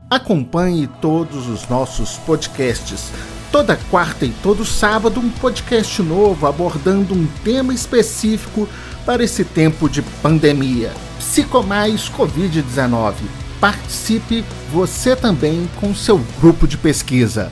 Acompanhe 0.09 0.89
todos 1.01 1.47
os 1.47 1.69
nossos 1.69 2.17
podcasts 2.17 3.13
Toda 3.51 3.75
quarta 3.89 4.27
e 4.27 4.29
todo 4.43 4.63
sábado, 4.63 5.19
um 5.19 5.27
podcast 5.27 6.03
novo 6.03 6.45
abordando 6.45 7.15
um 7.15 7.25
tema 7.43 7.73
específico 7.73 8.69
para 9.03 9.23
esse 9.23 9.43
tempo 9.43 9.89
de 9.89 10.03
pandemia. 10.03 10.91
Psicomais 11.17 12.11
Covid-19. 12.11 13.15
Participe 13.59 14.45
você 14.71 15.15
também 15.15 15.67
com 15.79 15.95
seu 15.95 16.19
grupo 16.39 16.67
de 16.67 16.77
pesquisa. 16.77 17.51